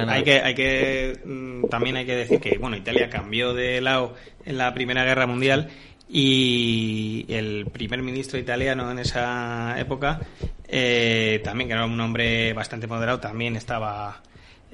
hay 0.08 0.22
que 0.22 0.40
hay 0.40 0.54
que 0.54 1.20
mm, 1.24 1.68
también 1.68 1.96
hay 1.96 2.06
que 2.06 2.16
decir 2.16 2.40
que 2.40 2.58
bueno 2.58 2.76
Italia 2.76 3.10
cambió 3.10 3.54
de 3.54 3.80
lado 3.80 4.14
en 4.44 4.56
la 4.58 4.72
primera 4.72 5.04
guerra 5.04 5.26
mundial 5.26 5.70
y 6.12 7.24
el 7.28 7.66
primer 7.72 8.02
ministro 8.02 8.38
italiano 8.38 8.90
en 8.90 8.98
esa 8.98 9.78
época, 9.78 10.20
eh, 10.66 11.40
también 11.44 11.68
que 11.68 11.74
era 11.74 11.84
un 11.84 12.00
hombre 12.00 12.52
bastante 12.52 12.88
moderado, 12.88 13.20
también 13.20 13.54
estaba, 13.54 14.20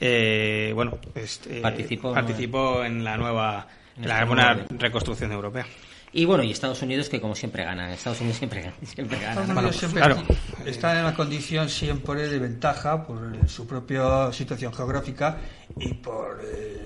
eh, 0.01 0.73
bueno, 0.75 0.99
este, 1.15 1.61
participó, 1.61 2.15
participó 2.15 2.85
en 2.85 3.05
la 3.05 3.19
nueva, 3.19 3.67
en 3.99 4.09
la 4.09 4.25
buena 4.25 4.67
reconstrucción 4.71 5.31
europea. 5.33 5.67
Y 6.17 6.25
bueno, 6.25 6.43
y 6.43 6.51
Estados 6.51 6.81
Unidos 6.81 7.11
que 7.11 7.21
como 7.21 7.35
siempre 7.35 7.63
gana, 7.63 7.93
Estados 7.93 8.21
Unidos 8.21 8.39
siempre 8.39 8.63
gana. 8.63 8.75
Siempre 8.83 9.19
gana. 9.21 9.71
claro. 9.93 10.23
está 10.65 10.99
en 10.99 11.05
la 11.05 11.15
condición 11.15 11.69
siempre 11.69 12.27
de 12.27 12.39
ventaja 12.39 13.07
por 13.07 13.21
su 13.47 13.67
propia 13.67 14.33
situación 14.33 14.73
geográfica 14.73 15.37
y 15.79 15.93
por, 15.93 16.41
eh, 16.43 16.83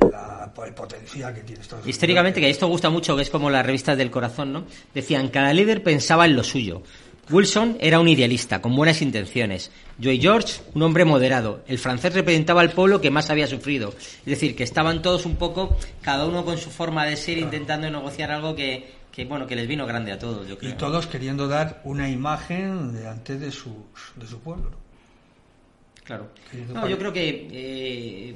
el 0.67 0.75
potencial 0.75 1.33
que 1.33 1.43
tiene 1.43 1.63
Estados 1.63 1.85
Unidos. 1.85 1.89
Históricamente, 1.89 2.41
que 2.41 2.51
esto 2.51 2.67
gusta 2.67 2.91
mucho, 2.91 3.15
que 3.15 3.23
es 3.23 3.31
como 3.31 3.51
las 3.51 3.65
revistas 3.65 3.97
del 3.97 4.11
corazón, 4.11 4.53
¿no? 4.53 4.65
Decían, 4.93 5.29
cada 5.29 5.55
líder 5.55 5.85
pensaba 5.85 6.27
en 6.27 6.35
lo 6.35 6.43
suyo. 6.43 6.83
Wilson 7.31 7.77
era 7.79 8.01
un 8.01 8.09
idealista, 8.09 8.61
con 8.61 8.75
buenas 8.75 9.01
intenciones. 9.01 9.71
Joy 10.01 10.21
George, 10.21 10.61
un 10.75 10.83
hombre 10.83 11.05
moderado. 11.05 11.63
El 11.69 11.79
francés 11.79 12.15
representaba 12.15 12.63
al 12.63 12.73
pueblo 12.73 13.01
que 13.01 13.13
más 13.13 13.31
había 13.31 13.47
sufrido. 13.47 13.91
Es 13.91 14.25
decir, 14.25 14.57
que 14.57 14.65
estaban 14.65 15.03
todos 15.03 15.25
un 15.25 15.37
poco, 15.37 15.77
cada 16.03 16.27
uno 16.27 16.45
con 16.45 16.59
su 16.59 16.71
forma 16.71 17.07
de 17.07 17.17
ser, 17.17 17.39
intentando 17.39 17.89
negociar 17.89 18.33
algo 18.33 18.57
que, 18.57 19.00
que 19.11 19.25
bueno 19.25 19.47
que 19.47 19.57
les 19.57 19.67
vino 19.67 19.87
grande 19.87 20.13
a 20.13 20.19
todos 20.19 20.47
yo 20.47 20.57
creo. 20.59 20.71
y 20.71 20.75
todos 20.75 21.07
queriendo 21.07 21.49
dar 21.49 21.81
una 21.85 22.09
imagen 22.09 22.93
delante 22.93 23.39
de 23.39 23.51
su 23.51 23.87
de 24.17 24.27
su 24.27 24.41
pueblo 24.41 24.71
claro. 26.05 26.29
No 26.69 26.89
yo 26.89 26.99
creo 26.99 27.13
que 27.13 27.49
eh, 27.53 28.35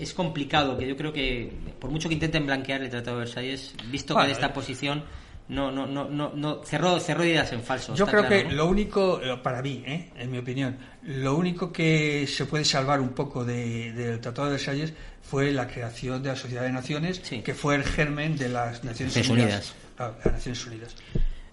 es 0.00 0.14
complicado 0.14 0.78
que 0.78 0.86
yo 0.88 0.96
creo 0.96 1.12
que 1.12 1.52
por 1.78 1.90
mucho 1.90 2.08
que 2.08 2.14
intenten 2.14 2.46
blanquear 2.46 2.82
el 2.82 2.90
Tratado 2.90 3.18
de 3.18 3.24
Versalles 3.24 3.74
visto 3.90 4.16
que 4.16 4.26
de 4.26 4.32
esta 4.32 4.52
posición 4.52 5.04
no 5.48 5.70
no 5.70 5.86
no 5.86 6.08
no, 6.08 6.32
no 6.34 6.62
cerró 6.64 6.98
cerró 7.00 7.24
ideas 7.24 7.52
en 7.52 7.62
falso 7.62 7.94
yo 7.94 8.06
creo 8.06 8.28
que 8.28 8.44
lo 8.44 8.66
único 8.66 9.20
eh, 9.22 9.36
para 9.42 9.60
mí 9.60 9.82
¿eh? 9.86 10.10
en 10.16 10.30
mi 10.30 10.38
opinión 10.38 10.76
lo 11.02 11.36
único 11.36 11.72
que 11.72 12.26
se 12.26 12.46
puede 12.46 12.64
salvar 12.64 13.00
un 13.00 13.10
poco 13.10 13.44
del 13.44 14.20
Tratado 14.20 14.46
de 14.46 14.52
Versalles 14.52 14.92
fue 15.20 15.52
la 15.52 15.66
creación 15.66 16.22
de 16.22 16.28
la 16.30 16.36
Sociedad 16.36 16.62
de 16.62 16.72
Naciones 16.72 17.18
que 17.20 17.54
fue 17.54 17.74
el 17.74 17.84
germen 17.84 18.36
de 18.36 18.48
las 18.48 18.84
Naciones 18.84 19.28
Unidas 19.28 19.74
Naciones 19.98 20.66
Unidas. 20.66 20.96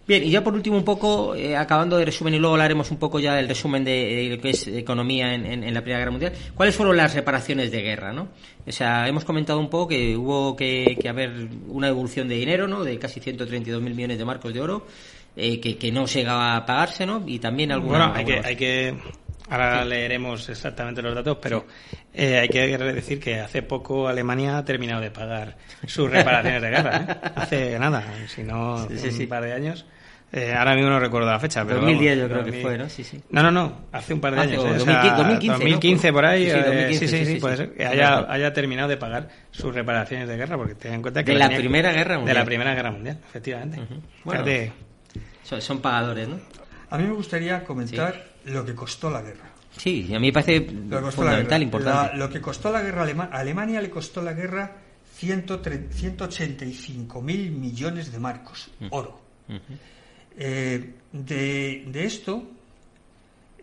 Bien, 0.10 0.24
y 0.24 0.32
ya 0.32 0.44
por 0.44 0.56
último 0.56 0.76
un 0.76 0.84
poco, 0.84 1.36
eh, 1.36 1.56
acabando 1.56 1.96
de 1.98 2.06
resumen 2.06 2.34
y 2.34 2.40
luego 2.40 2.56
hablaremos 2.56 2.90
un 2.90 2.98
poco 2.98 3.20
ya 3.20 3.36
del 3.36 3.48
resumen 3.48 3.84
de, 3.84 4.28
lo 4.32 4.42
que 4.42 4.50
es 4.50 4.66
economía 4.66 5.36
en, 5.36 5.72
la 5.72 5.82
Primera 5.82 6.00
Guerra 6.00 6.10
Mundial. 6.10 6.34
¿Cuáles 6.56 6.76
fueron 6.76 6.98
las 6.98 7.14
reparaciones 7.14 7.70
de 7.70 7.84
guerra, 7.84 8.12
no? 8.12 8.30
O 8.66 8.72
sea, 8.72 9.08
hemos 9.08 9.24
comentado 9.24 9.60
un 9.60 9.70
poco 9.70 9.90
que 9.90 10.18
hubo 10.18 10.56
que, 10.56 10.98
haber 11.08 11.48
una 11.68 11.86
devolución 11.86 12.28
de 12.28 12.34
dinero, 12.34 12.68
¿no? 12.68 12.84
De 12.84 12.98
casi 12.98 13.20
132.000 13.20 13.80
millones 13.82 14.18
de 14.18 14.26
marcos 14.26 14.52
de 14.52 14.60
oro, 14.60 14.88
eh, 15.36 15.60
que, 15.60 15.92
no 15.92 16.08
llegaba 16.08 16.56
a 16.56 16.66
pagarse, 16.66 17.06
¿no? 17.06 17.22
Y 17.28 17.38
también 17.38 17.72
alguna... 17.72 18.08
Bueno, 18.08 18.14
hay 18.16 18.26
que, 18.26 18.40
hay 18.40 18.56
que 18.56 18.96
Ahora 19.50 19.84
leeremos 19.84 20.47
exactamente 20.50 21.02
los 21.02 21.16
datos, 21.16 21.38
pero 21.41 21.66
eh, 22.14 22.38
hay 22.39 22.50
que 22.50 22.78
decir 22.78 23.20
que 23.20 23.39
hace 23.39 23.64
poco 23.64 24.08
Alemania 24.08 24.58
ha 24.58 24.66
terminado 24.66 25.02
de 25.02 25.10
pagar 25.12 25.58
sus 25.88 26.10
reparaciones 26.10 26.62
de 26.62 26.70
guerra. 26.70 26.97
¿eh? 26.97 27.32
Hace 27.36 27.80
nada, 27.80 28.04
si 28.28 28.43
no, 28.43 28.76
hace 28.76 29.10
un 29.10 29.30
par 29.30 29.43
de 29.43 29.54
años. 29.54 29.86
Eh, 30.32 30.54
ahora 30.54 30.76
mismo 30.76 30.91
no 30.91 31.00
recuerdo 31.00 31.28
la 31.28 31.39
fecha, 31.39 31.66
pero 31.66 31.78
2010 31.82 32.20
yo 32.20 32.30
creo 32.30 32.45
que 32.45 32.62
fue, 32.62 32.78
¿no? 32.78 32.88
Sí, 32.88 33.04
sí. 33.04 33.20
No, 33.32 33.41
no, 33.41 33.52
no, 33.52 33.86
hace 33.91 34.14
un 34.14 34.22
par 34.22 34.36
de 34.36 34.41
años. 34.41 34.64
2015, 34.64 35.47
2015, 35.47 36.14
por 36.14 36.26
ahí. 36.26 36.52
Sí, 36.93 37.08
sí, 37.08 37.26
sí, 37.26 37.36
puede 37.36 37.58
ser 37.58 37.74
que 37.74 37.86
haya, 37.86 38.32
haya, 38.32 38.54
terminado 38.54 38.88
de 38.89 38.97
pagar 38.97 39.28
sus 39.50 39.74
reparaciones 39.74 40.28
de 40.28 40.38
guerra, 40.38 40.56
porque 40.56 40.76
ten 40.76 40.93
en 40.93 41.02
cuenta 41.02 41.24
que... 41.24 41.32
De 41.32 41.39
la 41.39 41.50
Primera 41.50 41.91
Guerra 41.91 42.18
Mundial. 42.18 42.36
De 42.36 42.39
la 42.39 42.45
Primera 42.45 42.76
Guerra 42.76 42.91
Mundial, 42.91 43.18
efectivamente. 43.28 43.82
bueno, 44.24 44.45
son, 45.60 45.82
pagadores, 45.82 46.28
¿no? 46.28 46.39
A 46.91 46.97
mí 47.00 47.06
me 47.06 47.14
gustaría 47.14 47.64
comentar 47.64 48.24
lo 48.46 48.66
que 48.66 48.76
costó 48.76 49.10
la 49.10 49.22
guerra. 49.22 49.50
Sí, 49.78 50.14
a 50.14 50.20
mí 50.20 50.28
me 50.28 50.34
parece 50.34 50.62
fundamental, 51.12 51.62
importante. 51.62 52.18
lo 52.18 52.30
que 52.30 52.42
costó 52.42 52.72
la 52.72 52.82
guerra 52.82 53.06
a 53.32 53.40
Alemania 53.40 53.82
le 53.82 53.90
costó 53.90 54.22
la 54.22 54.34
guerra 54.34 54.76
185 55.16 57.22
mil 57.22 57.52
millones 57.52 58.12
de 58.12 58.20
marcos, 58.20 58.70
mm. 58.80 58.88
oro. 58.92 59.20
Eh, 60.38 60.94
de, 61.12 62.06
esto, 62.06 62.44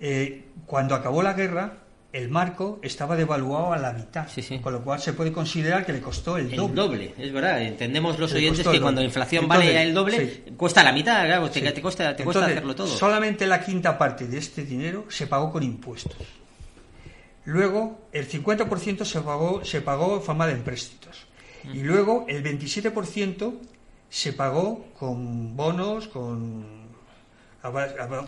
eh, 0.01 0.45
cuando 0.66 0.95
acabó 0.95 1.22
la 1.22 1.33
guerra, 1.33 1.79
el 2.16 2.30
marco 2.30 2.78
estaba 2.82 3.14
devaluado 3.14 3.74
a 3.74 3.78
la 3.78 3.92
mitad, 3.92 4.26
con 4.62 4.72
lo 4.72 4.82
cual 4.82 4.98
se 5.00 5.12
puede 5.12 5.32
considerar 5.32 5.84
que 5.84 5.92
le 5.92 6.00
costó 6.00 6.38
el, 6.38 6.50
doble. 6.50 6.56
El 6.56 6.74
doble, 6.74 7.14
es 7.18 7.32
verdad. 7.32 7.60
Entendemos 7.60 8.18
los 8.18 8.32
oyentes 8.32 8.66
que 8.66 8.80
cuando 8.80 9.02
la 9.02 9.06
inflación 9.06 9.46
vale 9.46 9.82
el 9.82 9.92
doble, 9.92 10.44
cuesta 10.56 10.82
la 10.82 10.92
mitad, 10.92 11.26
claro, 11.26 11.50
te, 11.50 11.60
te, 11.60 11.82
cuesta, 11.82 12.08
hacerlo 12.08 12.74
todo. 12.74 12.86
Solamente 12.86 13.46
la 13.46 13.62
quinta 13.62 13.98
parte 13.98 14.26
de 14.26 14.38
este 14.38 14.64
dinero 14.64 15.04
se 15.08 15.26
pagó 15.26 15.52
con 15.52 15.62
impuestos. 15.62 16.16
Luego, 17.44 18.08
el 18.12 18.26
50% 18.28 19.04
se 19.04 19.20
pagó, 19.20 19.64
se 19.64 19.82
pagó 19.82 20.16
en 20.16 20.22
forma 20.22 20.46
de 20.46 20.54
empréstitos. 20.54 21.26
Y 21.72 21.82
luego, 21.82 22.24
el 22.28 22.42
27% 22.42 23.54
se 24.08 24.32
pagó 24.32 24.86
con 24.98 25.54
bonos, 25.54 26.08
con 26.08 26.86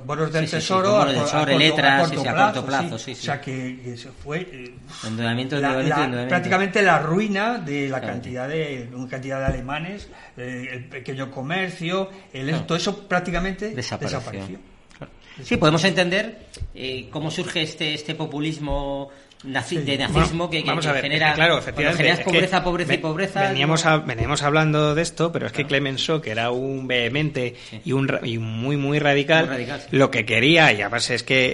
bonos 0.05 0.32
del 0.32 0.51
tesoro, 0.51 1.01
a, 1.01 1.07
corto, 1.07 2.64
plazo, 2.64 2.95
o 2.95 2.99
sea 2.99 3.41
que 3.41 3.93
eso 3.93 4.11
fue 4.22 4.41
eh, 4.41 4.74
la, 5.16 6.26
prácticamente 6.28 6.82
la 6.82 6.99
ruina 6.99 7.59
de 7.59 7.89
la 7.89 8.01
cantidad 8.01 8.49
de 8.49 8.89
una 8.93 9.09
cantidad 9.09 9.41
de 9.41 9.47
alemanes, 9.47 10.09
eh, 10.36 10.68
el 10.72 10.84
pequeño 10.89 11.30
comercio, 11.30 12.11
el, 12.32 12.66
todo 12.66 12.76
eso 12.76 13.09
prácticamente 13.09 13.70
desapareció. 13.70 14.59
Sí, 15.43 15.57
podemos 15.57 15.84
entender 15.84 16.47
eh, 16.74 17.09
cómo 17.11 17.30
surge 17.30 17.62
este 17.62 17.95
este 17.95 18.14
populismo 18.14 19.11
de 19.43 19.99
nazismo 19.99 20.51
que, 20.51 20.62
genera, 20.62 21.32
claro, 21.34 21.59
efectivamente, 21.59 22.24
pobreza, 22.24 22.64
pobreza 22.64 22.95
y 22.95 22.99
pobreza. 22.99 23.49
Veníamos, 23.49 23.84
veníamos 24.05 24.43
hablando 24.43 24.97
de 24.97 25.03
esto, 25.03 25.30
pero 25.30 25.47
es 25.47 25.53
que 25.53 25.64
Clemenceau, 25.64 26.20
que 26.20 26.32
era 26.32 26.51
un 26.51 26.89
vehemente 26.89 27.55
y, 27.84 27.93
un, 27.93 28.11
y 28.24 28.39
muy, 28.39 28.76
muy 28.76 28.99
radical, 28.99 29.49
lo 29.93 30.11
que 30.11 30.24
quería, 30.24 30.72
y 30.72 30.80
además 30.80 31.09
es 31.11 31.22
que 31.22 31.53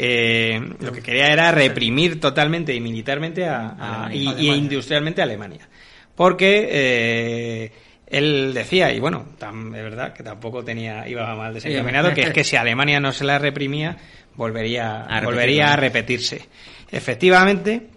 eh, 0.56 0.62
lo 0.80 0.92
que 0.92 1.02
quería 1.02 1.30
era 1.30 1.50
reprimir 1.52 2.20
totalmente 2.20 2.74
y 2.74 2.80
militarmente 2.80 3.46
a, 3.46 4.08
y, 4.12 4.48
industrialmente 4.48 5.20
a 5.20 5.24
Alemania. 5.24 5.68
Porque 6.14 6.68
eh, 6.70 7.72
él 8.06 8.54
decía, 8.54 8.92
y 8.92 9.00
bueno, 9.00 9.26
es 9.38 9.72
verdad 9.72 10.14
que 10.14 10.22
tampoco 10.22 10.64
tenía 10.64 11.06
iba 11.06 11.34
mal 11.34 11.52
desencaminado, 11.52 12.14
que 12.14 12.22
es 12.22 12.30
que 12.30 12.44
si 12.44 12.56
Alemania 12.56 12.98
no 12.98 13.12
se 13.12 13.24
la 13.24 13.38
reprimía, 13.38 13.98
volvería, 14.36 15.06
volvería 15.22 15.74
a 15.74 15.76
repetirse. 15.76 16.48
Efectivamente, 16.94 17.88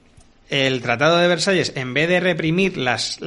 el 0.50 0.82
Tratado 0.82 1.18
de 1.18 1.28
Versalles, 1.28 1.72
en 1.76 1.94
vez 1.94 2.10
de 2.10 2.20
reprimir 2.20 2.78
las, 2.78 3.20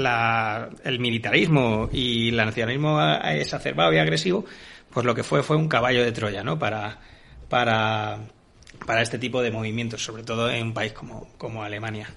el 0.82 0.98
militarismo 0.98 1.88
y 1.92 2.30
el 2.30 2.36
nacionalismo 2.38 3.00
exacerbado 3.22 3.92
y 3.92 3.98
agresivo, 3.98 4.44
pues 4.92 5.06
lo 5.06 5.14
que 5.14 5.22
fue 5.22 5.44
fue 5.44 5.56
un 5.56 5.68
caballo 5.68 6.02
de 6.02 6.10
Troya, 6.10 6.42
¿no? 6.42 6.58
Para, 6.58 6.98
para, 7.48 8.18
para 8.84 9.00
este 9.00 9.16
tipo 9.20 9.42
de 9.42 9.52
movimientos, 9.52 10.02
sobre 10.02 10.24
todo 10.24 10.50
en 10.50 10.66
un 10.66 10.74
país 10.74 10.92
como, 10.92 11.28
como 11.38 11.62
Alemania. 11.62 12.08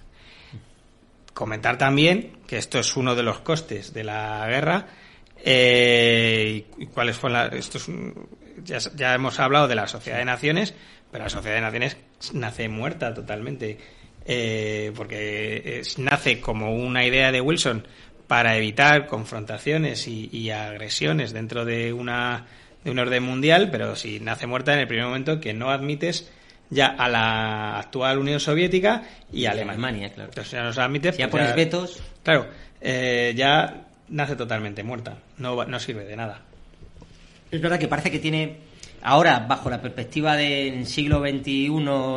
Comentar 1.35 1.77
también 1.77 2.39
que 2.47 2.57
esto 2.57 2.79
es 2.79 2.97
uno 2.97 3.13
de 3.13 3.21
los 3.21 3.41
costes 3.41 3.93
de 3.93 4.03
la 4.03 4.47
guerra. 4.47 4.87
Eh, 5.45 6.65
cuáles 6.91 7.17
fueron 7.17 7.53
esto 7.53 7.77
ya, 8.63 8.79
ya 8.95 9.13
hemos 9.13 9.39
hablado 9.39 9.67
de 9.67 9.75
la 9.75 9.87
Sociedad 9.87 10.17
de 10.17 10.25
Naciones, 10.25 10.73
pero 11.13 11.25
la 11.25 11.29
Sociedad 11.29 11.55
de 11.55 11.61
Naciones 11.61 11.97
nace 12.33 12.67
muerta 12.67 13.13
totalmente. 13.13 13.77
eh, 14.25 14.91
porque 14.95 15.81
nace 15.97 16.39
como 16.41 16.75
una 16.75 17.05
idea 17.05 17.31
de 17.31 17.41
Wilson 17.41 17.85
para 18.27 18.57
evitar 18.57 19.05
confrontaciones 19.05 20.07
y, 20.07 20.49
agresiones 20.49 21.33
dentro 21.33 21.65
de 21.65 21.93
una 21.93 22.45
de 22.83 22.91
un 22.91 22.99
orden 22.99 23.23
mundial, 23.23 23.69
pero 23.71 23.95
si 23.95 24.19
nace 24.19 24.47
muerta 24.47 24.73
en 24.73 24.79
el 24.79 24.87
primer 24.87 25.05
momento 25.05 25.39
que 25.39 25.53
no 25.53 25.69
admites 25.71 26.31
ya 26.69 26.87
a 26.87 27.07
la 27.07 27.79
actual 27.79 28.17
Unión 28.17 28.39
Soviética 28.39 29.03
y 29.31 29.45
a 29.45 29.51
Alemania. 29.51 30.11
claro. 30.11 30.29
Entonces 30.29 30.51
ya 30.51 30.63
no 30.63 30.73
se 30.73 30.81
admite. 30.81 31.11
Ya 31.11 31.29
pues 31.29 31.43
pones 31.43 31.55
vetos. 31.55 32.01
Claro, 32.23 32.47
eh, 32.81 33.33
ya 33.35 33.85
nace 34.09 34.35
totalmente 34.35 34.83
muerta. 34.83 35.17
No, 35.37 35.63
no 35.65 35.79
sirve 35.79 36.05
de 36.05 36.15
nada. 36.15 36.41
Es 37.51 37.61
verdad 37.61 37.77
que 37.77 37.87
parece 37.87 38.09
que 38.09 38.19
tiene 38.19 38.57
ahora, 39.03 39.45
bajo 39.47 39.69
la 39.69 39.81
perspectiva 39.81 40.35
del 40.35 40.85
siglo 40.87 41.19
XXI, 41.19 41.67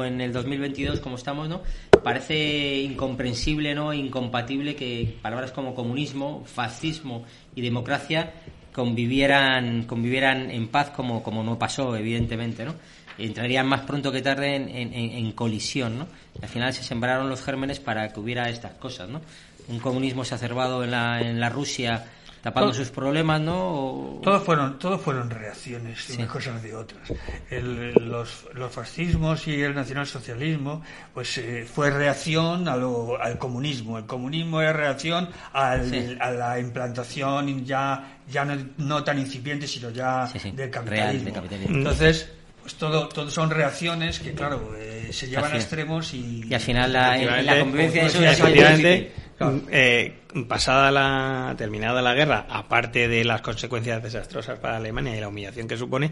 en 0.06 0.20
el 0.20 0.32
2022, 0.32 1.00
como 1.00 1.16
estamos, 1.16 1.48
¿no? 1.48 1.62
Parece 2.02 2.80
incomprensible, 2.80 3.74
¿no? 3.74 3.92
Incompatible 3.92 4.76
que 4.76 5.18
palabras 5.20 5.50
como 5.52 5.74
comunismo, 5.74 6.44
fascismo 6.46 7.24
y 7.54 7.60
democracia 7.60 8.32
convivieran, 8.72 9.84
convivieran 9.84 10.50
en 10.50 10.68
paz 10.68 10.90
como, 10.90 11.22
como 11.22 11.42
no 11.42 11.58
pasó, 11.58 11.96
evidentemente, 11.96 12.64
¿no? 12.64 12.74
Entrarían 13.18 13.66
más 13.66 13.80
pronto 13.80 14.12
que 14.12 14.22
tarde 14.22 14.54
en, 14.56 14.92
en 14.92 15.32
colisión, 15.32 15.98
¿no? 15.98 16.06
Al 16.40 16.48
final 16.48 16.72
se 16.72 16.82
sembraron 16.82 17.28
los 17.28 17.42
gérmenes 17.42 17.80
para 17.80 18.12
que 18.12 18.20
hubiera 18.20 18.48
estas 18.48 18.74
cosas, 18.74 19.08
¿no? 19.08 19.22
Un 19.68 19.80
comunismo 19.80 20.22
exacerbado 20.22 20.84
en 20.84 20.92
la, 20.92 21.20
en 21.20 21.40
la 21.40 21.48
Rusia 21.48 22.04
tapando 22.46 22.72
sus 22.72 22.90
problemas, 22.90 23.40
¿no? 23.40 24.20
Todos 24.22 24.40
fueron, 24.44 24.78
todos 24.78 25.00
fueron 25.00 25.28
reacciones 25.28 26.06
de 26.06 26.14
unas 26.14 26.30
cosas 26.30 26.62
de 26.62 26.76
otras. 26.76 27.12
los, 27.50 28.46
los, 28.54 28.72
fascismos 28.72 29.48
y 29.48 29.62
el 29.62 29.74
nacionalsocialismo, 29.74 30.80
pues 31.12 31.38
eh, 31.38 31.66
fue 31.66 31.90
reacción 31.90 32.68
a 32.68 32.76
lo, 32.76 33.20
al 33.20 33.36
comunismo. 33.36 33.98
El 33.98 34.06
comunismo 34.06 34.60
era 34.60 34.72
reacción 34.72 35.28
al, 35.52 36.18
a 36.20 36.30
la 36.30 36.60
implantación 36.60 37.64
ya, 37.64 38.18
ya 38.28 38.44
no, 38.76 39.02
tan 39.02 39.18
incipiente, 39.18 39.66
sino 39.66 39.90
ya 39.90 40.30
del 40.54 40.70
capitalismo. 40.70 41.30
Entonces, 41.50 42.30
pues 42.62 42.76
todo, 42.76 43.08
todo 43.08 43.28
son 43.28 43.50
reacciones 43.50 44.20
que, 44.20 44.34
claro, 44.34 44.72
eh, 44.78 45.08
se 45.10 45.26
llevan 45.26 45.50
a 45.50 45.56
extremos 45.56 46.14
y... 46.14 46.44
Y 46.48 46.54
al 46.54 46.60
final 46.60 46.92
la, 46.92 47.16
la 47.42 47.58
convivencia 47.58 48.04
de 48.04 48.10
pues, 48.10 49.25
eso 49.36 49.62
eh, 49.70 50.14
pasada 50.48 50.90
la, 50.90 51.54
terminada 51.56 52.00
la 52.02 52.14
guerra, 52.14 52.46
aparte 52.48 53.08
de 53.08 53.24
las 53.24 53.42
consecuencias 53.42 54.02
desastrosas 54.02 54.58
para 54.58 54.76
Alemania 54.76 55.16
y 55.16 55.20
la 55.20 55.28
humillación 55.28 55.68
que 55.68 55.76
supone, 55.76 56.10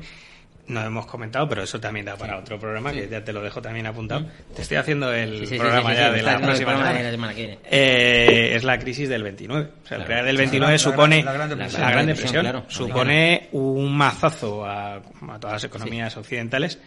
no 0.66 0.82
hemos 0.82 1.06
comentado, 1.06 1.48
pero 1.48 1.62
eso 1.62 1.78
también 1.80 2.06
da 2.06 2.16
para 2.16 2.38
otro 2.38 2.58
programa, 2.58 2.92
que 2.92 3.08
ya 3.08 3.22
te 3.22 3.32
lo 3.32 3.42
dejo 3.42 3.60
también 3.60 3.86
apuntado. 3.86 4.26
Te 4.54 4.62
estoy 4.62 4.76
haciendo 4.76 5.12
el 5.12 5.46
programa 5.46 5.94
ya 5.94 6.10
de 6.10 6.22
la 6.22 6.38
próxima 6.38 6.76
semana. 6.76 7.36
Eh, 7.70 8.52
es 8.54 8.64
la 8.64 8.78
crisis 8.78 9.08
del 9.08 9.22
29. 9.22 9.70
O 9.84 9.86
sea, 9.86 9.98
el 9.98 10.24
del 10.24 10.36
29 10.36 10.78
supone 10.78 11.22
la, 11.22 11.32
gran 11.32 12.06
depresión, 12.06 12.64
supone 12.68 13.48
un 13.52 13.94
mazazo 13.96 14.64
a, 14.64 14.96
a 14.96 15.38
todas 15.40 15.54
las 15.54 15.64
economías 15.64 16.16
occidentales 16.16 16.78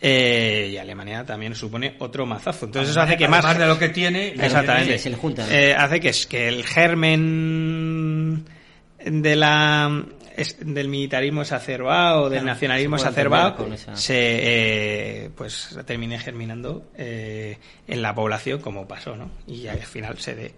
eh, 0.00 0.70
y 0.72 0.76
Alemania 0.76 1.24
también 1.24 1.54
supone 1.54 1.96
otro 1.98 2.26
mazazo. 2.26 2.66
Entonces 2.66 2.90
eso 2.90 3.00
hace 3.00 3.16
que 3.16 3.28
más... 3.28 3.58
de 3.58 3.66
lo 3.66 3.78
que 3.78 3.88
tiene... 3.88 4.28
Exactamente. 4.28 4.98
Se, 4.98 5.10
eh, 5.50 5.74
hace 5.74 6.00
que, 6.00 6.08
es, 6.08 6.26
que 6.26 6.48
el 6.48 6.64
germen 6.64 8.44
de 9.04 9.36
la 9.36 10.04
del 10.60 10.88
militarismo 10.88 11.42
exacerbado, 11.42 12.28
del 12.28 12.44
nacionalismo 12.44 12.96
exacerbado, 12.96 13.68
se 13.94 15.24
eh, 15.26 15.30
pues 15.34 15.78
termine 15.86 16.18
germinando 16.18 16.90
eh, 16.96 17.58
en 17.86 18.02
la 18.02 18.14
población 18.14 18.60
como 18.60 18.88
pasó, 18.88 19.16
¿no? 19.16 19.30
Y 19.46 19.68
al 19.68 19.78
final 19.82 20.18
se 20.18 20.34
dé 20.34 20.54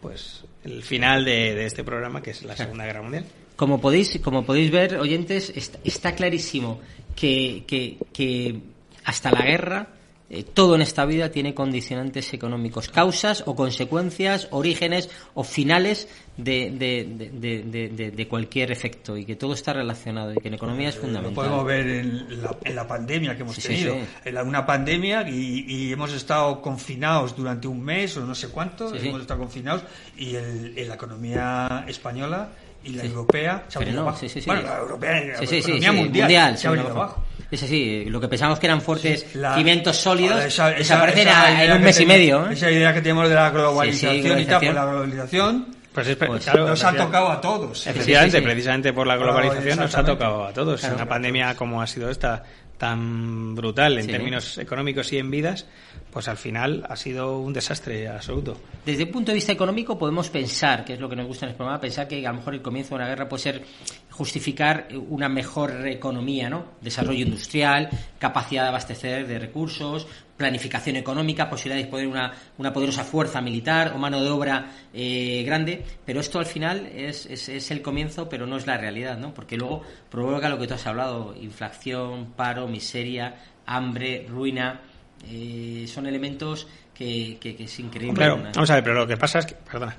pues 0.00 0.44
el 0.64 0.82
final 0.82 1.24
de, 1.24 1.66
este 1.66 1.84
programa 1.84 2.22
que 2.22 2.30
es 2.30 2.42
la 2.42 2.56
Segunda 2.56 2.86
Guerra 2.86 3.02
Mundial. 3.02 3.26
Como 3.56 3.80
podéis, 3.80 4.18
como 4.22 4.44
podéis 4.44 4.70
ver, 4.70 4.96
oyentes, 4.96 5.52
está, 5.84 6.14
clarísimo 6.14 6.80
que, 7.16 7.64
que, 7.66 7.98
que 8.12 8.60
hasta 9.08 9.30
la 9.30 9.40
guerra, 9.40 9.86
eh, 10.28 10.42
todo 10.42 10.74
en 10.74 10.82
esta 10.82 11.06
vida 11.06 11.30
tiene 11.30 11.54
condicionantes 11.54 12.34
económicos, 12.34 12.90
causas 12.90 13.42
o 13.46 13.56
consecuencias, 13.56 14.48
orígenes 14.50 15.08
o 15.32 15.44
finales 15.44 16.10
de, 16.36 16.70
de, 16.76 18.28
cualquier 18.28 18.70
efecto 18.70 19.16
y 19.16 19.24
que 19.24 19.34
todo 19.36 19.54
está 19.54 19.72
relacionado 19.72 20.34
y 20.34 20.36
que 20.36 20.48
en 20.48 20.54
economía 20.54 20.90
es 20.90 20.96
fundamental. 20.96 21.32
Lo 21.32 21.34
podemos 21.34 21.64
ver 21.64 21.88
en 21.88 22.76
la, 22.76 22.86
pandemia 22.86 23.34
que 23.34 23.42
hemos 23.44 23.56
tenido. 23.56 23.96
En 24.22 24.36
una 24.36 24.66
pandemia 24.66 25.26
y, 25.26 25.90
hemos 25.90 26.12
estado 26.12 26.60
confinados 26.60 27.34
durante 27.34 27.66
un 27.66 27.82
mes 27.82 28.14
o 28.18 28.26
no 28.26 28.34
sé 28.34 28.50
cuánto, 28.50 28.94
hemos 28.94 29.22
estado 29.22 29.40
confinados 29.40 29.84
y 30.18 30.36
en 30.36 30.86
la 30.86 30.96
economía 30.96 31.86
española 31.88 32.50
y 32.84 32.90
la 32.90 33.04
europea 33.04 33.64
se 33.68 33.78
ha 33.78 33.80
venido 33.80 34.02
abajo. 34.02 34.26
Bueno, 34.46 34.62
la 34.62 34.78
europea, 34.78 35.20
la 35.20 35.42
economía 35.42 35.92
mundial, 35.92 36.58
se 36.58 36.68
ha 36.68 36.70
venido 36.70 36.90
abajo. 36.90 37.24
Es 37.50 37.62
así, 37.62 38.04
lo 38.06 38.20
que 38.20 38.28
pensamos 38.28 38.58
que 38.58 38.66
eran 38.66 38.82
fuertes 38.82 39.26
cimientos 39.54 39.96
sólidos 39.96 40.42
desaparecen 40.44 41.28
en 41.28 41.72
un 41.72 41.82
mes 41.82 42.00
y 42.00 42.06
medio. 42.06 42.50
¿eh? 42.50 42.52
Esa 42.52 42.70
idea 42.70 42.92
que 42.92 43.00
tenemos 43.00 43.28
de 43.28 43.34
la 43.34 43.50
globalización, 43.50 44.38
y 44.38 44.44
tal, 44.44 44.60
por 44.60 44.74
la 44.74 44.84
globalización. 44.84 45.78
Pues, 45.92 46.14
pues 46.16 46.54
nos 46.54 46.84
ha 46.84 46.92
tocado 46.92 47.32
a 47.32 47.40
todos. 47.40 47.86
Efectivamente, 47.86 48.42
precisamente 48.42 48.92
por 48.92 49.06
la 49.06 49.16
globalización 49.16 49.78
nos 49.80 49.94
ha 49.94 50.04
tocado 50.04 50.44
a 50.44 50.52
todos. 50.52 50.84
en 50.84 50.92
una 50.94 51.06
pandemia 51.06 51.56
como 51.56 51.80
ha 51.80 51.86
sido 51.86 52.10
esta, 52.10 52.44
tan 52.78 53.54
brutal 53.54 53.98
en 53.98 54.06
términos 54.06 54.56
económicos 54.56 55.12
y 55.12 55.18
en 55.18 55.30
vidas, 55.30 55.66
pues 56.12 56.28
al 56.28 56.36
final 56.36 56.86
ha 56.88 56.96
sido 56.96 57.38
un 57.40 57.52
desastre 57.52 58.08
absoluto. 58.08 58.56
Desde 58.86 59.04
un 59.04 59.10
punto 59.10 59.32
de 59.32 59.34
vista 59.34 59.52
económico 59.52 59.98
podemos 59.98 60.30
pensar, 60.30 60.84
que 60.84 60.94
es 60.94 61.00
lo 61.00 61.08
que 61.08 61.16
nos 61.16 61.26
gusta 61.26 61.46
en 61.46 61.50
el 61.50 61.56
programa, 61.56 61.80
pensar 61.80 62.08
que 62.08 62.26
a 62.26 62.30
lo 62.30 62.38
mejor 62.38 62.54
el 62.54 62.62
comienzo 62.62 62.90
de 62.90 62.94
una 62.96 63.08
guerra 63.08 63.28
puede 63.28 63.42
ser 63.42 63.62
justificar 64.10 64.88
una 65.08 65.28
mejor 65.28 65.86
economía, 65.86 66.48
¿no? 66.48 66.64
Desarrollo 66.80 67.24
industrial, 67.24 67.90
capacidad 68.18 68.62
de 68.62 68.68
abastecer 68.68 69.26
de 69.26 69.38
recursos, 69.38 70.06
planificación 70.38 70.96
económica, 70.96 71.50
posibilidad 71.50 71.76
de 71.76 71.82
disponer 71.82 72.06
una, 72.06 72.32
una 72.56 72.72
poderosa 72.72 73.04
fuerza 73.04 73.40
militar 73.42 73.92
o 73.94 73.98
mano 73.98 74.22
de 74.22 74.30
obra 74.30 74.70
eh, 74.94 75.42
grande, 75.44 75.84
pero 76.06 76.20
esto 76.20 76.38
al 76.38 76.46
final 76.46 76.86
es, 76.94 77.26
es, 77.26 77.70
el 77.70 77.82
comienzo, 77.82 78.28
pero 78.28 78.46
no 78.46 78.56
es 78.56 78.66
la 78.66 78.78
realidad, 78.78 79.18
¿no? 79.18 79.34
Porque 79.34 79.56
luego 79.56 79.82
provoca 80.08 80.48
lo 80.48 80.58
que 80.58 80.68
tú 80.68 80.74
has 80.74 80.86
hablado, 80.86 81.34
inflación, 81.38 82.32
paro, 82.36 82.68
miseria, 82.68 83.34
hambre, 83.66 84.26
ruina, 84.28 84.80
eh, 85.28 85.84
son 85.88 86.06
elementos 86.06 86.68
que, 86.94 87.36
que, 87.40 87.56
es 87.58 87.80
increíble. 87.80 88.14
Claro, 88.14 88.40
vamos 88.54 88.70
a 88.70 88.74
ver, 88.76 88.84
pero 88.84 89.00
lo 89.00 89.06
que 89.06 89.16
pasa 89.16 89.40
es 89.40 89.46
que, 89.46 89.54
perdona, 89.54 89.96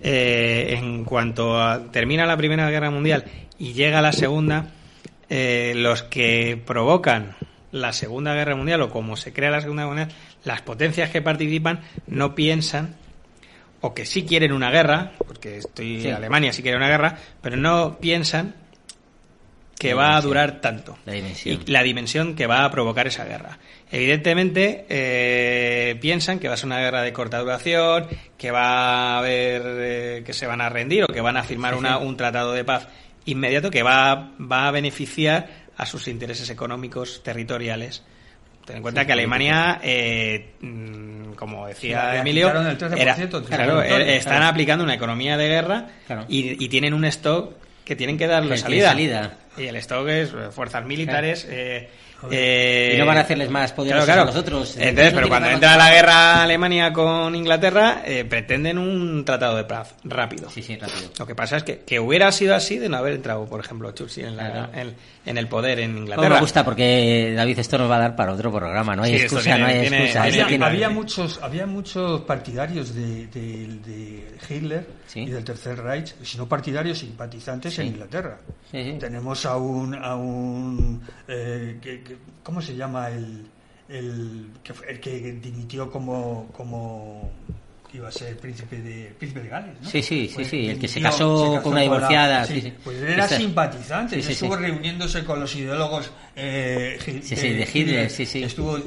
eh, 0.00 0.76
en 0.78 1.04
cuanto 1.04 1.60
a, 1.60 1.90
termina 1.90 2.24
la 2.26 2.36
Primera 2.36 2.70
Guerra 2.70 2.90
Mundial 2.90 3.24
y 3.58 3.72
llega 3.72 4.00
la 4.00 4.12
Segunda, 4.12 4.66
eh, 5.28 5.72
los 5.76 6.04
que 6.04 6.60
provocan 6.64 7.36
la 7.72 7.92
Segunda 7.92 8.34
Guerra 8.34 8.56
Mundial 8.56 8.82
o 8.82 8.90
como 8.90 9.16
se 9.16 9.32
crea 9.32 9.50
la 9.50 9.60
Segunda 9.60 9.84
Guerra 9.84 9.96
Mundial, 9.96 10.18
las 10.44 10.62
potencias 10.62 11.10
que 11.10 11.22
participan 11.22 11.80
no 12.06 12.34
piensan 12.34 12.96
o 13.80 13.94
que 13.94 14.04
sí 14.04 14.24
quieren 14.24 14.52
una 14.52 14.70
guerra, 14.70 15.12
porque 15.18 15.58
estoy 15.58 16.06
Alemania 16.10 16.52
sí 16.52 16.62
quiere 16.62 16.76
una 16.76 16.88
guerra, 16.88 17.16
pero 17.40 17.56
no 17.56 17.98
piensan 17.98 18.54
que 19.78 19.94
va 19.94 20.14
a 20.14 20.20
durar 20.20 20.60
tanto. 20.60 20.98
La 21.06 21.14
dimensión. 21.14 21.62
Y 21.66 21.70
la 21.70 21.82
dimensión 21.82 22.36
que 22.36 22.46
va 22.46 22.66
a 22.66 22.70
provocar 22.70 23.06
esa 23.06 23.24
guerra. 23.24 23.58
Evidentemente, 23.90 24.84
eh, 24.90 25.96
piensan 26.02 26.38
que 26.38 26.48
va 26.48 26.54
a 26.54 26.56
ser 26.58 26.66
una 26.66 26.80
guerra 26.80 27.00
de 27.00 27.14
corta 27.14 27.38
duración, 27.38 28.06
que 28.36 28.50
va 28.50 29.14
a 29.14 29.18
haber, 29.20 29.62
eh, 29.64 30.22
que 30.24 30.34
se 30.34 30.46
van 30.46 30.60
a 30.60 30.68
rendir 30.68 31.04
o 31.04 31.06
que 31.06 31.22
van 31.22 31.38
a 31.38 31.44
firmar 31.44 31.74
una, 31.74 31.96
un 31.96 32.14
tratado 32.18 32.52
de 32.52 32.62
paz 32.62 32.88
inmediato 33.24 33.70
que 33.70 33.82
va, 33.82 34.32
va 34.38 34.68
a 34.68 34.70
beneficiar 34.70 35.59
a 35.80 35.86
sus 35.86 36.08
intereses 36.08 36.50
económicos 36.50 37.22
territoriales. 37.22 38.02
Ten 38.66 38.76
en 38.76 38.82
cuenta 38.82 39.06
que 39.06 39.12
Alemania, 39.12 39.80
eh, 39.82 40.52
mm, 40.60 41.32
como 41.32 41.66
decía 41.66 42.20
Emilio, 42.20 42.52
están 44.06 44.42
aplicando 44.42 44.84
una 44.84 44.94
economía 44.94 45.38
de 45.38 45.48
guerra 45.48 45.88
y, 46.28 46.62
y, 46.62 46.68
tienen 46.68 46.92
un 46.92 47.06
stock 47.06 47.54
que 47.82 47.96
tienen 47.96 48.18
que 48.18 48.26
darle 48.26 48.58
salida. 48.58 48.90
salida. 48.90 49.38
Y 49.56 49.64
el 49.64 49.76
stock 49.76 50.06
es 50.08 50.30
fuerzas 50.50 50.84
militares. 50.84 51.46
Eh, 51.48 51.88
y 52.30 52.98
no 52.98 53.06
van 53.06 53.18
a 53.18 53.20
hacerles 53.20 53.50
más 53.50 53.72
poderosos 53.72 54.08
a 54.08 54.24
nosotros. 54.24 54.76
Entonces, 54.76 55.12
pero 55.14 55.28
cuando 55.28 55.48
entra 55.48 55.76
la 55.76 55.90
guerra 55.90 56.42
Alemania 56.42 56.92
con 56.92 57.34
Inglaterra, 57.34 58.02
eh, 58.04 58.24
pretenden 58.24 58.78
un 58.78 59.24
tratado 59.24 59.56
de 59.56 59.64
paz 59.64 59.94
rápido. 60.04 60.50
Sí, 60.50 60.62
sí, 60.62 60.76
rápido. 60.76 61.10
Lo 61.18 61.26
que 61.26 61.34
pasa 61.34 61.56
es 61.56 61.64
que, 61.64 61.78
que 61.80 62.00
hubiera 62.00 62.30
sido 62.32 62.54
así 62.54 62.78
de 62.78 62.88
no 62.88 62.96
haber 62.96 63.14
entrado, 63.14 63.46
por 63.46 63.60
ejemplo, 63.60 63.90
Churchill 63.92 64.26
en, 64.26 64.36
la, 64.36 64.70
en, 65.24 65.38
el 65.38 65.48
poder 65.48 65.80
en 65.80 65.96
Inglaterra. 65.96 66.34
me 66.34 66.40
gusta 66.40 66.64
porque, 66.64 67.32
David, 67.34 67.58
esto 67.58 67.78
nos 67.78 67.90
va 67.90 67.96
a 67.96 68.00
dar 68.00 68.16
para 68.16 68.32
otro 68.32 68.52
programa, 68.52 68.96
no 68.96 69.02
hay 69.02 69.16
excusa, 69.16 69.56
no 69.56 69.66
hay 69.66 69.86
excusa. 69.86 70.22
había, 70.66 70.90
muchos, 70.90 71.40
había 71.42 71.66
muchos 71.66 72.22
partidarios 72.22 72.94
de, 72.94 73.26
de, 73.28 74.30
Hitler 74.48 74.86
y 75.14 75.26
del 75.26 75.44
Tercer 75.44 75.78
Reich, 75.78 76.14
sino 76.22 76.48
partidarios 76.48 76.98
simpatizantes 76.98 77.78
en 77.78 77.88
Inglaterra. 77.88 78.38
Tenemos 78.70 79.46
a 79.46 79.56
un, 79.56 79.94
a 79.94 80.14
un 80.14 81.02
eh, 81.28 81.78
¿cómo 82.42 82.60
se 82.62 82.74
llama 82.76 83.08
el, 83.10 83.46
el, 83.88 84.46
que, 84.62 84.72
el 84.88 85.00
que 85.00 85.32
dimitió 85.32 85.90
como, 85.90 86.48
como 86.56 87.30
iba 87.92 88.08
a 88.08 88.12
ser 88.12 88.36
príncipe 88.38 88.80
de, 88.80 89.12
príncipe 89.18 89.40
de 89.42 89.48
Gales. 89.48 89.74
¿no? 89.82 89.88
Sí, 89.90 90.00
sí, 90.02 90.28
sí, 90.28 90.34
Fue- 90.34 90.44
sí, 90.44 90.68
el 90.68 90.78
que 90.78 90.86
se 90.86 91.00
casó 91.00 91.60
con 91.62 91.72
una 91.72 91.80
divorciada, 91.82 92.44
sí, 92.44 92.60
sí. 92.60 92.72
Pues 92.84 93.02
era 93.02 93.24
Esta- 93.24 93.36
simpatizante, 93.36 94.18
estuvo 94.20 94.54
reuniéndose 94.56 95.24
con 95.24 95.40
los 95.40 95.54
ideólogos 95.56 96.10
eh, 96.36 96.98
sí, 97.22 97.34
de 97.36 97.68
Hitler, 97.72 98.08
sí, 98.10 98.24
sí. 98.26 98.42
Estuvo 98.44 98.78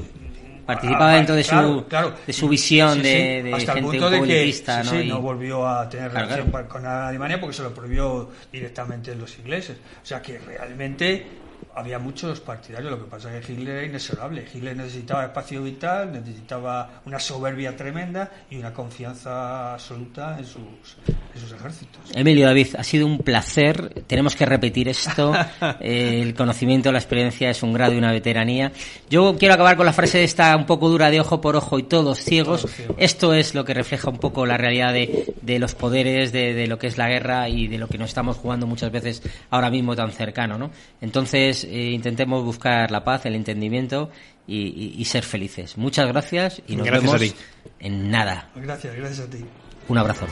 Participaba 0.66 1.12
ah, 1.12 1.16
dentro 1.16 1.34
de 1.34 1.44
su- 1.44 1.84
claro, 1.88 2.14
de 2.26 2.32
su 2.32 2.48
visión 2.48 3.02
de- 3.02 3.42
de 3.42 3.52
hasta 3.54 3.72
el 3.72 3.78
gente 3.80 3.98
punto 3.98 4.06
un 4.06 4.12
de 4.12 4.18
que 4.26 4.82
¿no? 4.84 5.00
Y- 5.02 5.08
no 5.08 5.20
volvió 5.20 5.68
a 5.68 5.86
tener 5.90 6.10
Claro, 6.10 6.26
relación 6.26 6.66
con 6.68 6.86
Alemania 6.86 7.38
porque 7.38 7.54
se 7.54 7.62
lo 7.62 7.74
prohibió 7.74 8.30
directamente 8.50 9.14
los 9.14 9.38
ingleses. 9.38 9.76
O 10.02 10.06
sea 10.06 10.22
que 10.22 10.38
realmente 10.38 11.26
había 11.74 11.98
muchos 11.98 12.40
partidarios, 12.40 12.90
lo 12.90 12.98
que 12.98 13.10
pasa 13.10 13.36
es 13.36 13.44
que 13.44 13.52
Hitler 13.52 13.76
era 13.76 13.86
inexorable. 13.86 14.46
Hitler 14.52 14.76
necesitaba 14.76 15.24
espacio 15.24 15.62
vital, 15.62 16.12
necesitaba 16.12 17.02
una 17.04 17.18
soberbia 17.18 17.76
tremenda 17.76 18.30
y 18.50 18.56
una 18.56 18.72
confianza 18.72 19.74
absoluta 19.74 20.38
en 20.38 20.44
sus, 20.44 20.96
en 21.34 21.40
sus 21.40 21.52
ejércitos. 21.52 22.02
Emilio 22.14 22.46
David, 22.46 22.68
ha 22.78 22.84
sido 22.84 23.06
un 23.06 23.18
placer. 23.18 24.04
Tenemos 24.06 24.36
que 24.36 24.46
repetir 24.46 24.88
esto. 24.88 25.34
Eh, 25.80 26.20
el 26.22 26.34
conocimiento, 26.34 26.92
la 26.92 26.98
experiencia 26.98 27.50
es 27.50 27.62
un 27.62 27.72
grado 27.72 27.94
y 27.94 27.98
una 27.98 28.12
veteranía. 28.12 28.72
Yo 29.10 29.36
quiero 29.36 29.54
acabar 29.54 29.76
con 29.76 29.86
la 29.86 29.92
frase 29.92 30.18
de 30.18 30.24
esta 30.24 30.56
un 30.56 30.66
poco 30.66 30.88
dura 30.88 31.10
de 31.10 31.20
ojo 31.20 31.40
por 31.40 31.56
ojo 31.56 31.78
y 31.78 31.82
todos 31.82 32.18
ciegos. 32.18 32.62
Todos 32.62 32.74
ciegos. 32.74 32.96
Esto 32.98 33.34
es 33.34 33.54
lo 33.54 33.64
que 33.64 33.74
refleja 33.74 34.10
un 34.10 34.18
poco 34.18 34.46
la 34.46 34.56
realidad 34.56 34.92
de, 34.92 35.34
de 35.42 35.58
los 35.58 35.74
poderes, 35.74 36.32
de, 36.32 36.54
de 36.54 36.66
lo 36.66 36.78
que 36.78 36.86
es 36.86 36.98
la 36.98 37.08
guerra 37.08 37.48
y 37.48 37.66
de 37.66 37.78
lo 37.78 37.88
que 37.88 37.98
nos 37.98 38.10
estamos 38.10 38.36
jugando 38.36 38.66
muchas 38.66 38.92
veces 38.92 39.22
ahora 39.50 39.70
mismo 39.70 39.96
tan 39.96 40.12
cercano, 40.12 40.56
¿no? 40.56 40.70
Entonces, 41.00 41.63
eh, 41.64 41.90
intentemos 41.92 42.44
buscar 42.44 42.90
la 42.90 43.04
paz, 43.04 43.26
el 43.26 43.34
entendimiento 43.34 44.10
y, 44.46 44.58
y- 44.66 44.94
y 44.98 45.04
ser 45.06 45.24
felices. 45.24 45.76
Muchas 45.76 46.06
gracias 46.08 46.62
y 46.66 46.76
nos 46.76 46.86
Gracias 46.86 47.12
a 47.12 47.16
vemos 47.18 47.34
ti. 47.34 47.40
en 47.80 48.10
nada. 48.10 48.50
Gracias, 48.54 48.94
gracias 48.94 49.26
a 49.26 49.30
ti. 49.30 49.38
Un 49.88 49.98
abrazo. 49.98 50.26